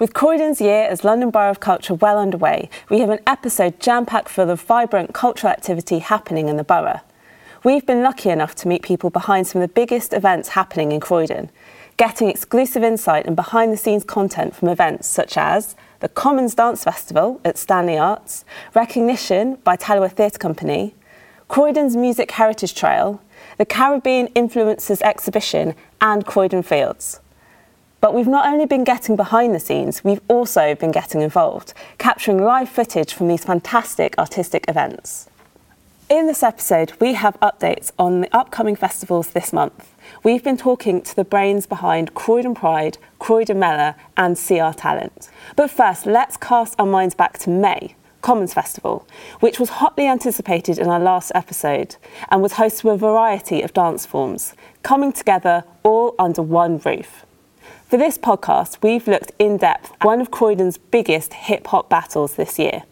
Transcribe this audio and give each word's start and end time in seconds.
With 0.00 0.14
Croydon's 0.14 0.62
year 0.62 0.84
as 0.84 1.04
London 1.04 1.28
Borough 1.28 1.50
of 1.50 1.60
Culture 1.60 1.92
well 1.92 2.18
underway, 2.18 2.70
we 2.88 3.00
have 3.00 3.10
an 3.10 3.18
episode 3.26 3.78
jam 3.80 4.06
packed 4.06 4.30
full 4.30 4.48
of 4.48 4.62
vibrant 4.62 5.12
cultural 5.12 5.52
activity 5.52 5.98
happening 5.98 6.48
in 6.48 6.56
the 6.56 6.64
borough. 6.64 7.00
We've 7.64 7.84
been 7.84 8.02
lucky 8.02 8.30
enough 8.30 8.54
to 8.56 8.68
meet 8.68 8.80
people 8.80 9.10
behind 9.10 9.46
some 9.46 9.60
of 9.60 9.68
the 9.68 9.74
biggest 9.74 10.14
events 10.14 10.48
happening 10.48 10.92
in 10.92 11.00
Croydon, 11.00 11.50
getting 11.98 12.30
exclusive 12.30 12.82
insight 12.82 13.26
and 13.26 13.36
behind 13.36 13.74
the 13.74 13.76
scenes 13.76 14.02
content 14.02 14.56
from 14.56 14.70
events 14.70 15.06
such 15.06 15.36
as 15.36 15.76
the 15.98 16.08
Commons 16.08 16.54
Dance 16.54 16.82
Festival 16.82 17.38
at 17.44 17.58
Stanley 17.58 17.98
Arts, 17.98 18.46
recognition 18.74 19.56
by 19.56 19.76
Talawa 19.76 20.10
Theatre 20.10 20.38
Company, 20.38 20.94
Croydon's 21.48 21.94
Music 21.94 22.30
Heritage 22.30 22.74
Trail, 22.74 23.20
the 23.58 23.66
Caribbean 23.66 24.28
Influences 24.28 25.02
Exhibition, 25.02 25.74
and 26.00 26.24
Croydon 26.24 26.62
Fields. 26.62 27.20
But 28.00 28.14
we've 28.14 28.26
not 28.26 28.46
only 28.46 28.64
been 28.64 28.84
getting 28.84 29.14
behind 29.14 29.54
the 29.54 29.60
scenes, 29.60 30.02
we've 30.02 30.22
also 30.26 30.74
been 30.74 30.90
getting 30.90 31.20
involved, 31.20 31.74
capturing 31.98 32.42
live 32.42 32.70
footage 32.70 33.12
from 33.12 33.28
these 33.28 33.44
fantastic 33.44 34.16
artistic 34.18 34.64
events. 34.68 35.28
In 36.08 36.26
this 36.26 36.42
episode, 36.42 36.92
we 36.98 37.12
have 37.12 37.38
updates 37.40 37.92
on 37.98 38.22
the 38.22 38.36
upcoming 38.36 38.74
festivals 38.74 39.30
this 39.30 39.52
month. 39.52 39.94
We've 40.24 40.42
been 40.42 40.56
talking 40.56 41.02
to 41.02 41.14
the 41.14 41.24
brains 41.24 41.66
behind 41.66 42.14
Croydon 42.14 42.54
Pride, 42.54 42.96
Croydon 43.18 43.58
Mela, 43.58 43.94
and 44.16 44.36
CR 44.36 44.72
Talent. 44.72 45.28
But 45.54 45.70
first, 45.70 46.06
let's 46.06 46.38
cast 46.38 46.74
our 46.80 46.86
minds 46.86 47.14
back 47.14 47.38
to 47.40 47.50
May, 47.50 47.94
Commons 48.22 48.54
Festival, 48.54 49.06
which 49.40 49.60
was 49.60 49.68
hotly 49.68 50.06
anticipated 50.06 50.78
in 50.78 50.88
our 50.88 50.98
last 50.98 51.32
episode 51.34 51.96
and 52.30 52.42
was 52.42 52.54
host 52.54 52.80
to 52.80 52.90
a 52.90 52.96
variety 52.96 53.60
of 53.60 53.74
dance 53.74 54.06
forms, 54.06 54.54
coming 54.82 55.12
together 55.12 55.64
all 55.82 56.14
under 56.18 56.42
one 56.42 56.78
roof. 56.78 57.26
For 57.90 57.96
this 57.96 58.16
podcast, 58.16 58.84
we've 58.84 59.08
looked 59.08 59.32
in 59.40 59.56
depth 59.56 59.90
at 60.00 60.04
one 60.04 60.20
of 60.20 60.30
Croydon's 60.30 60.78
biggest 60.78 61.34
hip 61.34 61.66
hop 61.66 61.88
battles 61.88 62.36
this 62.36 62.56
year. 62.56 62.84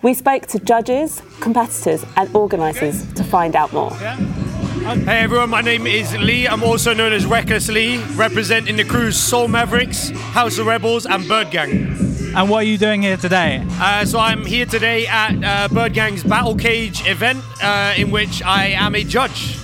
We 0.00 0.14
spoke 0.14 0.46
to 0.46 0.58
judges, 0.58 1.20
competitors, 1.40 2.06
and 2.16 2.34
organisers 2.34 3.12
to 3.12 3.22
find 3.22 3.54
out 3.54 3.70
more. 3.74 3.90
Hey 3.90 5.18
everyone, 5.18 5.50
my 5.50 5.60
name 5.60 5.86
is 5.86 6.16
Lee. 6.16 6.48
I'm 6.48 6.62
also 6.62 6.94
known 6.94 7.12
as 7.12 7.26
Reckless 7.26 7.68
Lee, 7.68 8.02
representing 8.14 8.76
the 8.76 8.84
crews 8.84 9.18
Soul 9.18 9.46
Mavericks, 9.46 10.08
House 10.08 10.56
of 10.56 10.64
Rebels, 10.64 11.04
and 11.04 11.28
Bird 11.28 11.50
Gang. 11.50 11.94
And 12.34 12.48
what 12.48 12.60
are 12.60 12.66
you 12.66 12.78
doing 12.78 13.02
here 13.02 13.18
today? 13.18 13.62
Uh, 13.72 14.06
so 14.06 14.18
I'm 14.18 14.46
here 14.46 14.64
today 14.64 15.06
at 15.06 15.44
uh, 15.44 15.68
Bird 15.68 15.92
Gang's 15.92 16.24
Battle 16.24 16.54
Cage 16.54 17.06
event, 17.06 17.44
uh, 17.62 17.92
in 17.98 18.10
which 18.10 18.42
I 18.42 18.68
am 18.68 18.94
a 18.94 19.04
judge. 19.04 19.58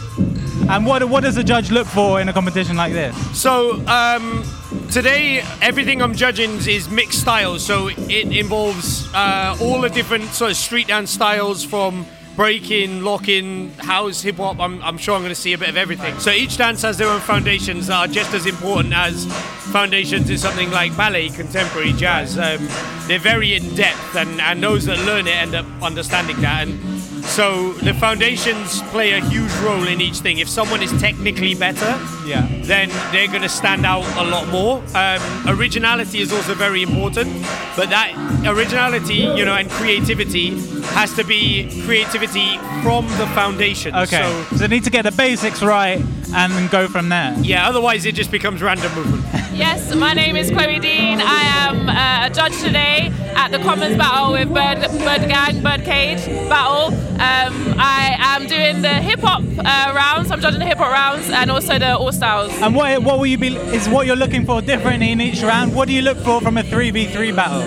And 0.69 0.87
what, 0.87 1.05
what 1.09 1.23
does 1.23 1.37
a 1.37 1.45
judge 1.45 1.71
look 1.71 1.87
for 1.87 2.21
in 2.21 2.29
a 2.29 2.33
competition 2.33 2.77
like 2.77 2.93
this? 2.93 3.15
So 3.41 3.85
um, 3.87 4.45
today, 4.91 5.45
everything 5.61 6.01
I'm 6.01 6.15
judging 6.15 6.57
is 6.67 6.89
mixed 6.89 7.21
styles. 7.21 7.65
So 7.65 7.89
it 7.89 8.37
involves 8.37 9.07
uh, 9.13 9.57
all 9.61 9.81
the 9.83 9.91
different 9.91 10.25
sort 10.27 10.51
of 10.51 10.57
street 10.57 10.89
dance 10.89 11.11
styles 11.11 11.65
from 11.65 12.07
breaking, 12.35 13.03
locking, 13.03 13.71
house, 13.75 14.23
hip 14.23 14.37
hop. 14.37 14.59
I'm, 14.59 14.83
I'm 14.83 14.99
sure 14.99 15.15
I'm 15.15 15.21
going 15.21 15.35
to 15.35 15.41
see 15.41 15.53
a 15.53 15.59
bit 15.59 15.69
of 15.69 15.77
everything. 15.77 16.19
So 16.19 16.31
each 16.31 16.57
dance 16.57 16.83
has 16.83 16.99
their 16.99 17.09
own 17.09 17.21
foundations 17.21 17.87
that 17.87 17.97
are 17.97 18.13
just 18.13 18.35
as 18.35 18.47
important 18.47 18.95
as 18.95 19.27
foundations 19.71 20.31
in 20.31 20.39
something 20.39 20.71
like 20.71 20.97
ballet, 20.97 21.29
contemporary, 21.29 21.93
jazz. 21.93 22.37
Um, 22.37 22.67
they're 23.07 23.19
very 23.19 23.55
in 23.55 23.75
depth, 23.75 24.17
and, 24.17 24.41
and 24.41 24.63
those 24.63 24.87
that 24.87 24.99
learn 25.07 25.27
it 25.27 25.37
end 25.37 25.55
up 25.55 25.67
understanding 25.83 26.41
that. 26.41 26.67
And 26.67 26.94
so 27.27 27.73
the 27.75 27.93
foundations 27.95 28.81
play 28.91 29.13
a 29.13 29.21
huge 29.21 29.53
role 29.57 29.87
in 29.87 30.01
each 30.01 30.19
thing. 30.19 30.39
If 30.39 30.49
someone 30.49 30.83
is 30.83 30.93
technically 31.01 31.55
better, 31.55 31.99
Yeah. 32.27 32.47
then 32.63 32.91
they're 33.13 33.27
going 33.29 33.43
to 33.43 33.49
stand 33.49 33.85
out 33.85 34.05
a 34.17 34.25
lot 34.25 34.49
more. 34.49 34.83
Um, 34.95 35.21
originality 35.49 36.21
is 36.21 36.33
also 36.33 36.55
very 36.55 36.83
important, 36.83 37.29
but 37.77 37.91
that 37.91 38.13
originality, 38.47 39.15
you 39.39 39.45
know, 39.45 39.55
and 39.55 39.69
creativity 39.71 40.51
has 40.95 41.13
to 41.15 41.25
be 41.25 41.83
creativity 41.85 42.57
from 42.83 43.07
the 43.19 43.27
foundation. 43.35 43.95
Okay. 43.95 44.23
So, 44.23 44.45
So, 44.51 44.57
they 44.57 44.69
need 44.69 44.85
to 44.85 44.91
get 44.91 45.03
the 45.03 45.13
basics 45.13 45.63
right 45.63 46.01
and 46.35 46.53
then 46.53 46.69
go 46.69 46.89
from 46.89 47.09
there. 47.09 47.35
yeah, 47.43 47.69
otherwise 47.69 48.05
it 48.07 48.15
just 48.15 48.31
becomes 48.31 48.63
random 48.63 48.95
movement. 48.95 49.25
Yes, 49.55 49.95
my 49.95 50.13
name 50.15 50.35
is 50.35 50.51
Chloe 50.51 50.81
Dean. 50.81 51.21
I 51.21 51.43
am 51.69 51.89
uh, 51.89 52.27
a 52.27 52.31
judge 52.31 52.61
today 52.61 53.13
at 53.37 53.53
the 53.53 53.59
Commons 53.61 53.97
Battle 53.97 54.33
with 54.33 54.49
Bird, 54.53 54.81
Bird 54.99 55.29
Gang, 55.29 55.63
Bird 55.63 55.85
Cage 55.85 56.27
Battle. 56.49 56.91
Um, 57.15 57.77
I 57.79 58.17
am 58.19 58.47
doing 58.47 58.83
the 58.83 58.89
hip 58.89 59.21
hop 59.21 59.43
uh, 59.59 59.93
rounds. 59.95 60.31
I'm 60.31 60.41
judging 60.41 60.59
the 60.59 60.67
hip 60.67 60.79
hop 60.79 60.93
rounds 60.93 61.31
and 61.31 61.51
also 61.51 61.79
the 61.79 61.97
all 61.97 62.13
styles. 62.13 62.53
And 62.61 62.75
what 62.75 63.03
what 63.03 63.19
will 63.19 63.27
you 63.27 63.39
be 63.39 63.57
is 63.57 63.89
what 63.89 64.07
you're 64.07 64.17
looking 64.17 64.45
for 64.45 64.61
different 64.61 65.03
in 65.03 65.21
each 65.21 65.43
round? 65.43 65.75
What 65.75 65.87
do 65.89 65.95
you 65.95 66.03
look 66.03 66.19
for 66.19 66.41
from 66.41 66.59
a 66.59 66.63
3v3 66.63 67.37
battle? 67.37 67.63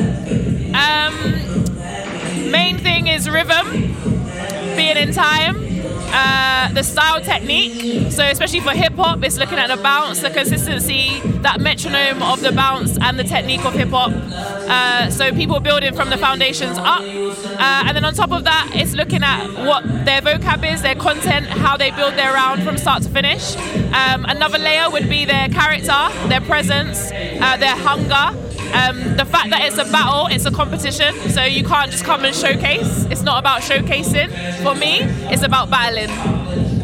Um, 0.76 2.52
main 2.52 2.78
thing 2.78 3.08
is 3.08 3.30
rhythm, 3.30 3.96
being 4.76 4.98
in 4.98 5.14
time. 5.14 5.67
Uh, 6.10 6.72
the 6.74 6.84
style 6.84 7.22
technique, 7.22 8.12
so 8.12 8.24
especially 8.24 8.60
for 8.60 8.72
hip 8.72 8.94
hop, 8.94 9.24
it's 9.24 9.38
looking 9.38 9.58
at 9.58 9.68
the 9.68 9.82
bounce, 9.82 10.22
the 10.22 10.30
consistency, 10.30 11.20
that 11.42 11.60
metronome 11.60 12.22
of 12.24 12.42
the 12.42 12.52
bounce, 12.52 12.98
and 13.02 13.20
the 13.20 13.24
technique 13.24 13.64
of 13.66 13.74
hip 13.74 13.90
hop. 13.90 14.12
Uh, 14.14 15.10
so 15.10 15.32
people 15.34 15.60
building 15.60 15.94
from 15.94 16.10
the 16.10 16.18
foundations 16.18 16.78
up, 16.78 17.02
uh, 17.02 17.84
and 17.86 17.96
then 17.96 18.06
on 18.06 18.14
top 18.14 18.32
of 18.32 18.44
that, 18.46 18.72
it's 18.74 18.94
looking 18.94 19.24
at 19.24 19.48
what 19.66 19.84
their 20.06 20.22
vocab 20.22 20.64
is, 20.72 20.82
their 20.82 20.96
content, 20.96 21.46
how 21.48 21.78
they 21.78 21.92
build 21.92 22.14
their 22.16 22.34
round 22.34 22.64
from 22.64 22.78
start 22.78 23.04
to 23.04 23.10
finish. 23.10 23.56
Um, 23.94 24.26
another 24.26 24.58
layer 24.58 24.90
would 24.90 25.10
be 25.10 25.26
their 25.26 25.50
character, 25.50 26.10
their 26.28 26.42
presence, 26.42 27.12
uh, 27.12 27.58
their 27.58 27.76
hunger. 27.76 28.47
Um, 28.74 29.18
the 29.18 29.26
fact 29.26 29.50
that 29.50 29.62
it's 29.64 29.78
a 29.78 29.86
battle, 29.92 30.28
it's 30.28 30.46
a 30.46 30.52
competition, 30.52 31.14
so 31.30 31.44
you 31.44 31.64
can't 31.64 31.92
just 31.92 32.04
come 32.04 32.26
and 32.26 32.36
showcase. 32.36 33.06
It's 33.10 33.24
not 33.24 33.40
about 33.40 33.62
showcasing. 33.62 34.30
For 34.64 34.76
me, 34.76 35.00
it's 35.32 35.44
about 35.44 35.70
battling. 35.70 36.10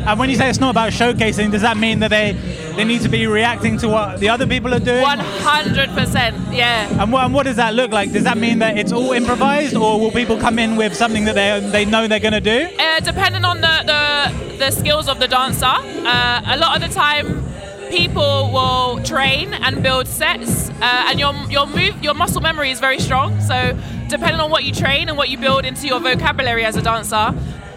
And 0.05 0.19
when 0.19 0.29
you 0.29 0.35
say 0.35 0.49
it's 0.49 0.59
not 0.59 0.71
about 0.71 0.91
showcasing, 0.91 1.51
does 1.51 1.61
that 1.61 1.77
mean 1.77 1.99
that 1.99 2.09
they 2.09 2.33
they 2.75 2.83
need 2.83 3.01
to 3.01 3.09
be 3.09 3.25
reacting 3.27 3.77
to 3.77 3.87
what 3.87 4.19
the 4.19 4.29
other 4.29 4.45
people 4.47 4.73
are 4.73 4.79
doing? 4.79 5.03
100%, 5.03 6.53
yeah. 6.53 7.01
And 7.01 7.11
what, 7.11 7.23
and 7.23 7.33
what 7.33 7.43
does 7.43 7.55
that 7.57 7.73
look 7.73 7.91
like? 7.91 8.11
Does 8.11 8.23
that 8.23 8.37
mean 8.37 8.59
that 8.59 8.77
it's 8.77 8.91
all 8.91 9.13
improvised, 9.13 9.75
or 9.75 9.99
will 9.99 10.11
people 10.11 10.37
come 10.37 10.59
in 10.59 10.75
with 10.75 10.95
something 10.95 11.25
that 11.25 11.35
they 11.35 11.59
they 11.69 11.85
know 11.85 12.07
they're 12.07 12.19
going 12.19 12.33
to 12.33 12.41
do? 12.41 12.67
Uh, 12.79 12.99
depending 12.99 13.45
on 13.45 13.61
the, 13.61 13.83
the, 13.85 14.57
the 14.57 14.71
skills 14.71 15.07
of 15.07 15.19
the 15.19 15.27
dancer, 15.27 15.65
uh, 15.65 16.41
a 16.45 16.57
lot 16.57 16.75
of 16.75 16.87
the 16.87 16.93
time 16.93 17.52
people 17.93 18.49
will 18.51 18.99
train 19.03 19.53
and 19.53 19.83
build 19.83 20.07
sets, 20.07 20.71
uh, 20.81 21.09
and 21.09 21.19
your 21.19 21.31
your 21.47 21.67
move 21.67 21.93
your 22.01 22.15
muscle 22.15 22.41
memory 22.41 22.71
is 22.71 22.79
very 22.79 22.97
strong. 22.97 23.39
So 23.39 23.77
depending 24.07 24.39
on 24.39 24.49
what 24.49 24.63
you 24.63 24.73
train 24.73 25.09
and 25.09 25.17
what 25.17 25.29
you 25.29 25.37
build 25.37 25.63
into 25.63 25.85
your 25.85 25.99
vocabulary 25.99 26.65
as 26.65 26.75
a 26.75 26.81
dancer. 26.81 27.35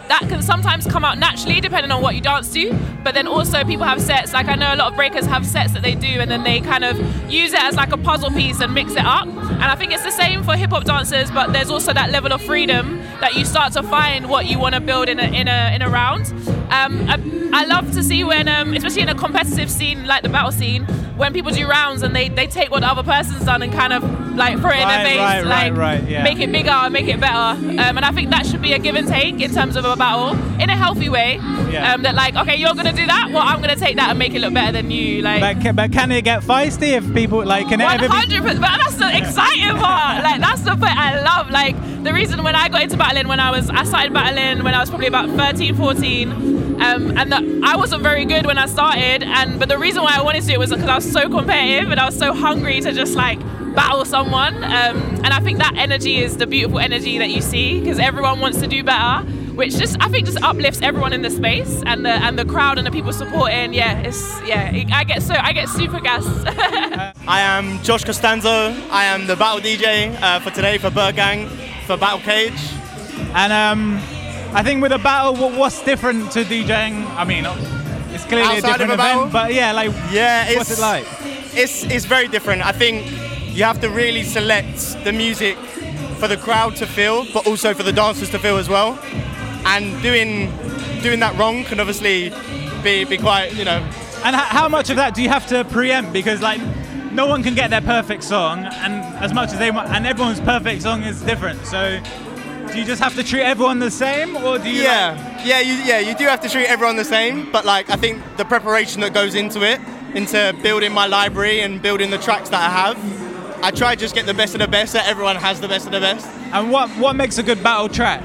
That 0.09 0.21
can 0.29 0.43
sometimes 0.43 0.87
come 0.87 1.05
out 1.05 1.19
naturally 1.19 1.61
depending 1.61 1.91
on 1.91 2.03
what 2.03 2.15
you 2.15 2.21
dance 2.21 2.53
to, 2.53 2.73
but 3.03 3.15
then 3.15 3.27
also 3.27 3.65
people 3.65 3.85
have 3.85 4.01
sets. 4.01 4.33
Like 4.33 4.49
I 4.49 4.55
know 4.55 4.75
a 4.75 4.77
lot 4.77 4.89
of 4.91 4.97
breakers 4.97 5.27
have 5.27 5.47
sets 5.47 5.73
that 5.73 5.83
they 5.83 5.95
do, 5.95 6.21
and 6.21 6.31
then 6.31 6.45
they 6.45 6.61
kind 6.61 6.85
of 6.85 6.99
use 7.31 7.53
it 7.53 7.61
as 7.61 7.77
like 7.77 7.93
a 7.93 7.97
puzzle 7.97 8.31
piece 8.31 8.61
and 8.61 8.73
mix 8.73 8.93
it 8.93 9.05
up. 9.05 9.27
And 9.27 9.65
I 9.65 9.75
think 9.75 9.93
it's 9.93 10.05
the 10.05 10.11
same 10.11 10.43
for 10.43 10.55
hip 10.55 10.71
hop 10.71 10.85
dancers, 10.85 11.31
but 11.31 11.53
there's 11.53 11.71
also 11.71 11.93
that 11.93 12.11
level 12.11 12.33
of 12.33 12.43
freedom 12.43 12.99
that 13.21 13.35
you 13.35 13.45
start 13.45 13.73
to 13.75 13.83
find 13.83 14.29
what 14.29 14.47
you 14.47 14.59
want 14.59 14.75
to 14.75 14.81
build 14.81 15.09
in 15.09 15.19
a 15.19 15.25
in 15.25 15.49
a 15.49 15.75
in 15.75 15.83
a 15.83 15.91
round. 15.91 16.27
Um, 16.71 17.09
I, 17.09 17.21
I 17.53 17.65
love 17.65 17.93
to 17.93 18.03
see 18.03 18.25
when, 18.25 18.49
um, 18.49 18.75
especially 18.75 19.03
in 19.03 19.09
a 19.09 19.15
competitive 19.15 19.71
scene 19.71 20.07
like 20.07 20.23
the 20.23 20.29
battle 20.29 20.51
scene, 20.51 20.85
when 21.17 21.33
people 21.33 21.51
do 21.53 21.67
rounds 21.67 22.03
and 22.03 22.15
they, 22.15 22.29
they 22.29 22.47
take 22.47 22.71
what 22.71 22.81
the 22.81 22.89
other 22.89 23.03
person's 23.03 23.45
done 23.45 23.63
and 23.63 23.73
kind 23.73 23.93
of 23.93 24.03
like 24.37 24.59
throw 24.59 24.71
it 24.71 24.81
in 24.81 24.89
their 24.89 25.07
face, 25.07 25.19
right, 25.19 25.45
right, 25.45 25.71
like 25.71 25.77
right, 25.77 26.09
yeah. 26.09 26.23
make 26.23 26.39
it 26.41 26.53
bigger 26.53 26.71
and 26.71 26.93
make 26.93 27.07
it 27.07 27.21
better. 27.21 27.59
Um, 27.59 27.97
and 27.97 28.05
I 28.05 28.11
think 28.13 28.31
that 28.31 28.47
should 28.47 28.61
be 28.61 28.73
a 28.73 28.79
give 28.79 28.97
and 28.97 29.09
take 29.09 29.41
in 29.41 29.53
terms 29.53 29.77
of 29.77 29.85
a 29.85 29.96
battle 29.97 30.35
in 30.61 30.71
a 30.71 30.77
healthy 30.77 31.09
way. 31.09 31.37
Yeah. 31.71 31.93
Um, 31.95 32.03
that 32.03 32.15
like, 32.15 32.37
okay, 32.37 32.57
you're 32.57 32.75
gonna 32.75 32.93
do 32.93 33.07
that, 33.07 33.31
well, 33.33 33.43
I'm 33.43 33.61
gonna 33.61 33.77
take 33.77 33.97
that 33.97 34.11
and 34.11 34.19
make 34.19 34.35
it 34.35 34.41
look 34.41 34.55
better 34.55 34.73
than 34.73 34.91
you. 34.91 35.23
Like, 35.23 35.41
But 35.41 35.63
can, 35.63 35.75
but 35.77 35.93
can 35.93 36.13
it 36.13 36.23
get 36.23 36.43
feisty 36.43 36.93
if 36.93 37.13
people 37.15 37.45
like 37.45 37.69
can 37.69 37.81
it 37.81 37.85
one 37.85 37.95
ever 37.95 38.09
be? 38.09 38.15
hundred 38.15 38.43
percent. 38.43 38.61
But 38.61 38.79
that's 38.79 38.97
the 38.97 39.17
exciting 39.17 39.77
part. 39.77 40.23
Like 40.23 40.41
that's 40.41 40.63
the 40.63 40.75
bit 40.77 40.91
I 40.97 41.21
love. 41.23 41.51
Like 41.51 41.77
the 42.05 42.13
reason 42.13 42.43
when 42.45 42.55
I 42.55 42.69
got 42.69 42.83
into 42.83 42.97
battling 42.97 43.29
when 43.29 43.41
I 43.41 43.51
was 43.51 43.69
I 43.71 43.85
started 43.85 44.13
battling 44.13 44.63
when 44.65 44.75
I 44.75 44.81
was 44.81 44.89
probably 44.91 45.09
about 45.09 45.29
13, 45.31 45.75
14. 45.75 46.31
Um, 46.77 47.17
and 47.17 47.33
the, 47.33 47.61
I 47.65 47.75
wasn't 47.77 48.03
very 48.03 48.27
good 48.27 48.45
when 48.45 48.59
I 48.59 48.67
started, 48.67 49.23
and 49.23 49.59
but 49.59 49.69
the 49.71 49.79
reason 49.79 50.03
why 50.03 50.15
I 50.15 50.23
wanted 50.23 50.43
to 50.43 50.47
do 50.49 50.53
it 50.55 50.59
was 50.59 50.71
because 50.71 50.89
I 50.89 50.95
was 50.97 51.11
so 51.11 51.29
competitive 51.29 51.91
and 51.91 51.99
I 51.99 52.05
was 52.05 52.19
so 52.19 52.35
hungry 52.35 52.81
to 52.83 52.93
just 52.93 53.15
like 53.15 53.39
battle 53.75 54.05
someone. 54.05 54.57
Um, 54.63 54.99
and 55.25 55.29
I 55.29 55.41
think 55.41 55.59
that 55.59 55.75
energy 55.77 56.19
is 56.19 56.37
the 56.37 56.47
beautiful 56.47 56.79
energy 56.79 57.17
that 57.19 57.31
you 57.31 57.41
see 57.41 57.81
because 57.81 57.99
everyone 57.99 58.41
wants 58.41 58.61
to 58.61 58.67
do 58.67 58.85
better, 58.85 59.27
which 59.57 59.77
just 59.77 59.97
I 60.01 60.09
think 60.09 60.27
just 60.27 60.41
uplifts 60.43 60.81
everyone 60.83 61.13
in 61.13 61.23
the 61.23 61.31
space 61.31 61.83
and 61.87 62.05
the 62.05 62.11
and 62.11 62.39
the 62.39 62.45
crowd 62.45 62.79
and 62.79 62.87
the 62.87 62.91
people 62.91 63.13
supporting. 63.13 63.75
Yeah, 63.75 63.99
it's 64.01 64.23
yeah. 64.47 64.71
It, 64.73 64.93
I 64.93 65.05
get 65.05 65.23
so 65.23 65.35
I 65.35 65.53
get 65.53 65.69
super 65.69 66.01
gassed. 66.01 66.29
I 67.29 67.41
am 67.41 67.83
Josh 67.83 68.05
Costanzo. 68.05 68.75
I 68.91 69.05
am 69.05 69.27
the 69.27 69.37
battle 69.37 69.61
DJ 69.61 70.17
uh, 70.23 70.41
for 70.41 70.51
today 70.51 70.79
for 70.79 70.91
Bird 70.91 71.17
Gang 71.17 71.49
for 71.87 71.97
Battle 71.97 72.21
Cage. 72.21 72.53
And 73.35 73.53
um, 73.53 73.97
I 74.55 74.63
think 74.63 74.83
with 74.83 74.93
a 74.93 74.99
battle, 74.99 75.35
what, 75.35 75.59
what's 75.59 75.83
different 75.83 76.31
to 76.33 76.45
DJing? 76.45 77.07
I 77.17 77.25
mean, 77.25 77.45
it's 78.15 78.25
clearly 78.25 78.57
Outside 78.57 78.77
a 78.77 78.79
different 78.79 78.93
a 78.93 78.97
battle? 78.97 79.21
event, 79.23 79.33
but 79.33 79.55
yeah, 79.55 79.73
like 79.73 79.91
Yeah, 80.13 80.47
it's 80.49 80.57
what's 80.57 80.79
it 80.79 80.81
like? 80.81 81.07
It's 81.55 81.85
it's 81.85 82.05
very 82.05 82.29
different. 82.29 82.65
I 82.65 82.73
think 82.73 83.07
you 83.57 83.65
have 83.65 83.81
to 83.81 83.89
really 83.89 84.23
select 84.23 85.03
the 85.05 85.13
music 85.13 85.57
for 86.19 86.29
the 86.29 86.37
crowd 86.37 86.77
to 86.77 86.87
feel, 86.87 87.27
but 87.33 87.47
also 87.47 87.73
for 87.75 87.83
the 87.83 87.93
dancers 87.93 88.31
to 88.31 88.39
feel 88.39 88.57
as 88.59 88.69
well. 88.69 88.99
And 89.67 90.01
doing 90.03 90.51
doing 91.03 91.21
that 91.21 91.37
wrong 91.37 91.65
can 91.65 91.81
obviously 91.81 92.31
be, 92.83 93.05
be 93.05 93.19
quite, 93.19 93.55
you 93.55 93.65
know. 93.65 93.79
And 94.25 94.35
how 94.35 94.69
much 94.69 94.91
of 94.91 94.97
that 94.97 95.15
do 95.15 95.23
you 95.23 95.29
have 95.29 95.47
to 95.49 95.65
preempt? 95.65 96.13
Because 96.13 96.41
like, 96.41 96.61
no 97.13 97.27
one 97.27 97.43
can 97.43 97.55
get 97.55 97.71
their 97.71 97.81
perfect 97.81 98.23
song, 98.23 98.65
and 98.65 98.95
as 99.25 99.33
much 99.33 99.53
as 99.53 99.59
they 99.59 99.71
want, 99.71 99.89
and 99.91 100.07
everyone's 100.07 100.41
perfect 100.41 100.83
song 100.83 101.03
is 101.03 101.21
different. 101.23 101.65
So, 101.67 102.01
do 102.73 102.79
you 102.79 102.85
just 102.85 103.03
have 103.03 103.15
to 103.15 103.25
treat 103.25 103.43
everyone 103.43 103.79
the 103.79 103.91
same, 103.91 104.37
or 104.37 104.59
do 104.59 104.69
you? 104.69 104.83
Yeah, 104.83 105.45
yeah, 105.45 105.61
you, 105.61 105.75
yeah. 105.85 105.99
You 106.01 106.15
do 106.15 106.25
have 106.25 106.41
to 106.41 106.49
treat 106.49 106.67
everyone 106.67 106.97
the 106.97 107.05
same, 107.05 107.51
but 107.51 107.65
like 107.65 107.91
I 107.91 107.97
think 107.97 108.23
the 108.37 108.45
preparation 108.45 109.01
that 109.01 109.15
goes 109.15 109.35
into 109.35 109.63
it, 109.63 109.81
into 110.15 110.55
building 110.63 110.93
my 110.93 111.07
library 111.07 111.61
and 111.61 111.81
building 111.81 112.11
the 112.11 112.19
tracks 112.19 112.49
that 112.51 112.61
I 112.61 112.71
have, 112.71 113.65
I 113.65 113.71
try 113.71 113.95
just 113.97 114.15
get 114.15 114.27
the 114.27 114.35
best 114.35 114.55
of 114.55 114.61
the 114.61 114.69
best. 114.69 114.93
So 114.93 115.01
everyone 115.03 115.37
has 115.37 115.61
the 115.61 115.69
best 115.69 115.87
of 115.87 115.93
the 115.93 116.01
best. 116.01 116.27
And 116.53 116.71
what 116.71 116.91
what 116.99 117.17
makes 117.17 117.39
a 117.39 117.43
good 117.43 117.63
battle 117.63 117.89
track? 117.89 118.23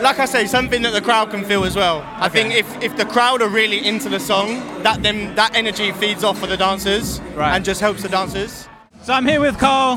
Like 0.00 0.18
I 0.18 0.24
say, 0.26 0.46
something 0.46 0.82
that 0.82 0.92
the 0.92 1.00
crowd 1.00 1.30
can 1.30 1.44
feel 1.44 1.64
as 1.64 1.74
well. 1.76 2.02
I 2.16 2.28
think 2.28 2.54
if, 2.54 2.66
if 2.82 2.96
the 2.96 3.04
crowd 3.04 3.42
are 3.42 3.48
really 3.48 3.84
into 3.86 4.08
the 4.08 4.20
song, 4.20 4.60
that 4.82 5.02
then 5.02 5.34
that 5.34 5.54
energy 5.56 5.92
feeds 5.92 6.24
off 6.24 6.38
for 6.38 6.46
the 6.46 6.56
dancers 6.56 7.20
Right. 7.34 7.54
and 7.54 7.64
just 7.64 7.80
helps 7.80 8.02
the 8.02 8.08
dancers. 8.08 8.68
So 9.02 9.12
I'm 9.12 9.26
here 9.26 9.40
with 9.40 9.58
Carl. 9.58 9.96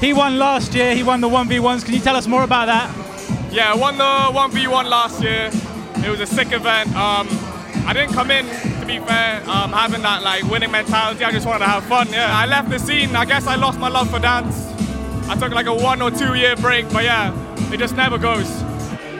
He 0.00 0.12
won 0.12 0.38
last 0.38 0.74
year. 0.74 0.94
He 0.94 1.02
won 1.02 1.20
the 1.20 1.28
one 1.28 1.48
v 1.48 1.60
ones. 1.60 1.84
Can 1.84 1.94
you 1.94 2.00
tell 2.00 2.16
us 2.16 2.26
more 2.26 2.42
about 2.42 2.66
that? 2.66 3.52
Yeah, 3.52 3.72
I 3.72 3.76
won 3.76 3.98
the 3.98 4.04
1v1 4.04 4.84
last 4.88 5.22
year. 5.22 5.50
It 6.04 6.08
was 6.10 6.20
a 6.20 6.26
sick 6.26 6.52
event. 6.52 6.88
Um, 6.94 7.26
I 7.86 7.92
didn't 7.92 8.12
come 8.12 8.30
in, 8.30 8.46
to 8.80 8.86
be 8.86 8.98
fair, 9.00 9.42
um, 9.48 9.72
having 9.72 10.02
that 10.02 10.22
like 10.22 10.44
winning 10.44 10.70
mentality. 10.70 11.24
I 11.24 11.32
just 11.32 11.46
wanted 11.46 11.60
to 11.60 11.70
have 11.70 11.84
fun. 11.84 12.08
Yeah, 12.10 12.30
I 12.36 12.46
left 12.46 12.70
the 12.70 12.78
scene. 12.78 13.16
I 13.16 13.24
guess 13.24 13.46
I 13.46 13.56
lost 13.56 13.78
my 13.80 13.88
love 13.88 14.10
for 14.10 14.18
dance. 14.20 14.66
I 15.28 15.36
took 15.36 15.52
like 15.52 15.66
a 15.66 15.74
one 15.74 16.00
or 16.02 16.10
two 16.10 16.34
year 16.34 16.54
break, 16.56 16.88
but 16.90 17.02
yeah, 17.04 17.32
it 17.72 17.78
just 17.78 17.96
never 17.96 18.18
goes. 18.18 18.48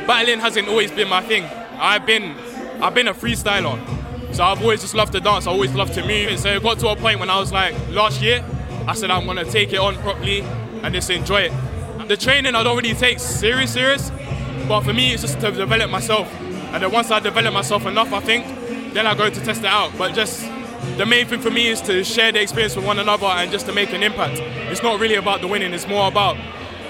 Battling 0.07 0.41
hasn't 0.41 0.69
always 0.69 0.91
been 0.91 1.09
my 1.09 1.23
thing. 1.23 1.45
I've 1.79 2.05
been, 2.07 2.37
I've 2.83 2.95
been 2.95 3.09
a 3.09 3.15
freestyler, 3.15 3.79
so 4.35 4.45
I've 4.45 4.61
always 4.61 4.81
just 4.81 4.95
loved 4.95 5.13
to 5.13 5.21
dance. 5.21 5.47
I 5.47 5.51
always 5.51 5.75
loved 5.75 5.95
to 5.95 6.07
move. 6.07 6.39
So 6.39 6.51
it 6.51 6.63
got 6.63 6.79
to 6.81 6.89
a 6.89 6.97
point 6.97 7.21
when 7.21 7.31
I 7.31 7.39
was 7.39 7.53
like, 7.53 7.75
last 7.89 8.21
year, 8.21 8.45
I 8.87 8.95
said 8.95 9.11
I'm 9.11 9.27
gonna 9.27 9.45
take 9.45 9.73
it 9.73 9.79
on 9.79 9.97
properly 9.97 10.41
and 10.41 10.95
just 10.95 11.11
enjoy 11.11 11.43
it. 11.43 12.09
The 12.09 12.17
training 12.17 12.55
I 12.55 12.63
don't 12.63 12.77
really 12.77 12.95
take 12.95 13.21
serious, 13.21 13.73
serious, 13.73 14.11
but 14.67 14.81
for 14.81 14.93
me 14.93 15.13
it's 15.13 15.23
just 15.23 15.41
to 15.41 15.53
develop 15.53 15.91
myself. 15.91 16.29
And 16.73 16.83
then 16.83 16.91
once 16.91 17.11
I 17.11 17.21
develop 17.21 17.53
myself 17.55 17.87
enough, 17.87 18.13
I 18.13 18.21
think, 18.21 18.47
then 18.95 19.07
I 19.07 19.15
go 19.15 19.31
to 19.31 19.41
test 19.45 19.61
it 19.61 19.67
out. 19.67 19.93
But 19.97 20.15
just 20.15 20.43
the 20.97 21.07
main 21.07 21.27
thing 21.27 21.41
for 21.41 21.51
me 21.51 21.69
is 21.69 21.81
to 21.83 22.03
share 22.03 22.33
the 22.33 22.41
experience 22.41 22.75
with 22.75 22.85
one 22.85 22.99
another 22.99 23.27
and 23.27 23.51
just 23.51 23.67
to 23.67 23.73
make 23.73 23.93
an 23.93 24.03
impact. 24.03 24.41
It's 24.71 24.83
not 24.83 24.99
really 24.99 25.17
about 25.17 25.41
the 25.41 25.47
winning. 25.47 25.73
It's 25.73 25.87
more 25.87 26.09
about 26.09 26.37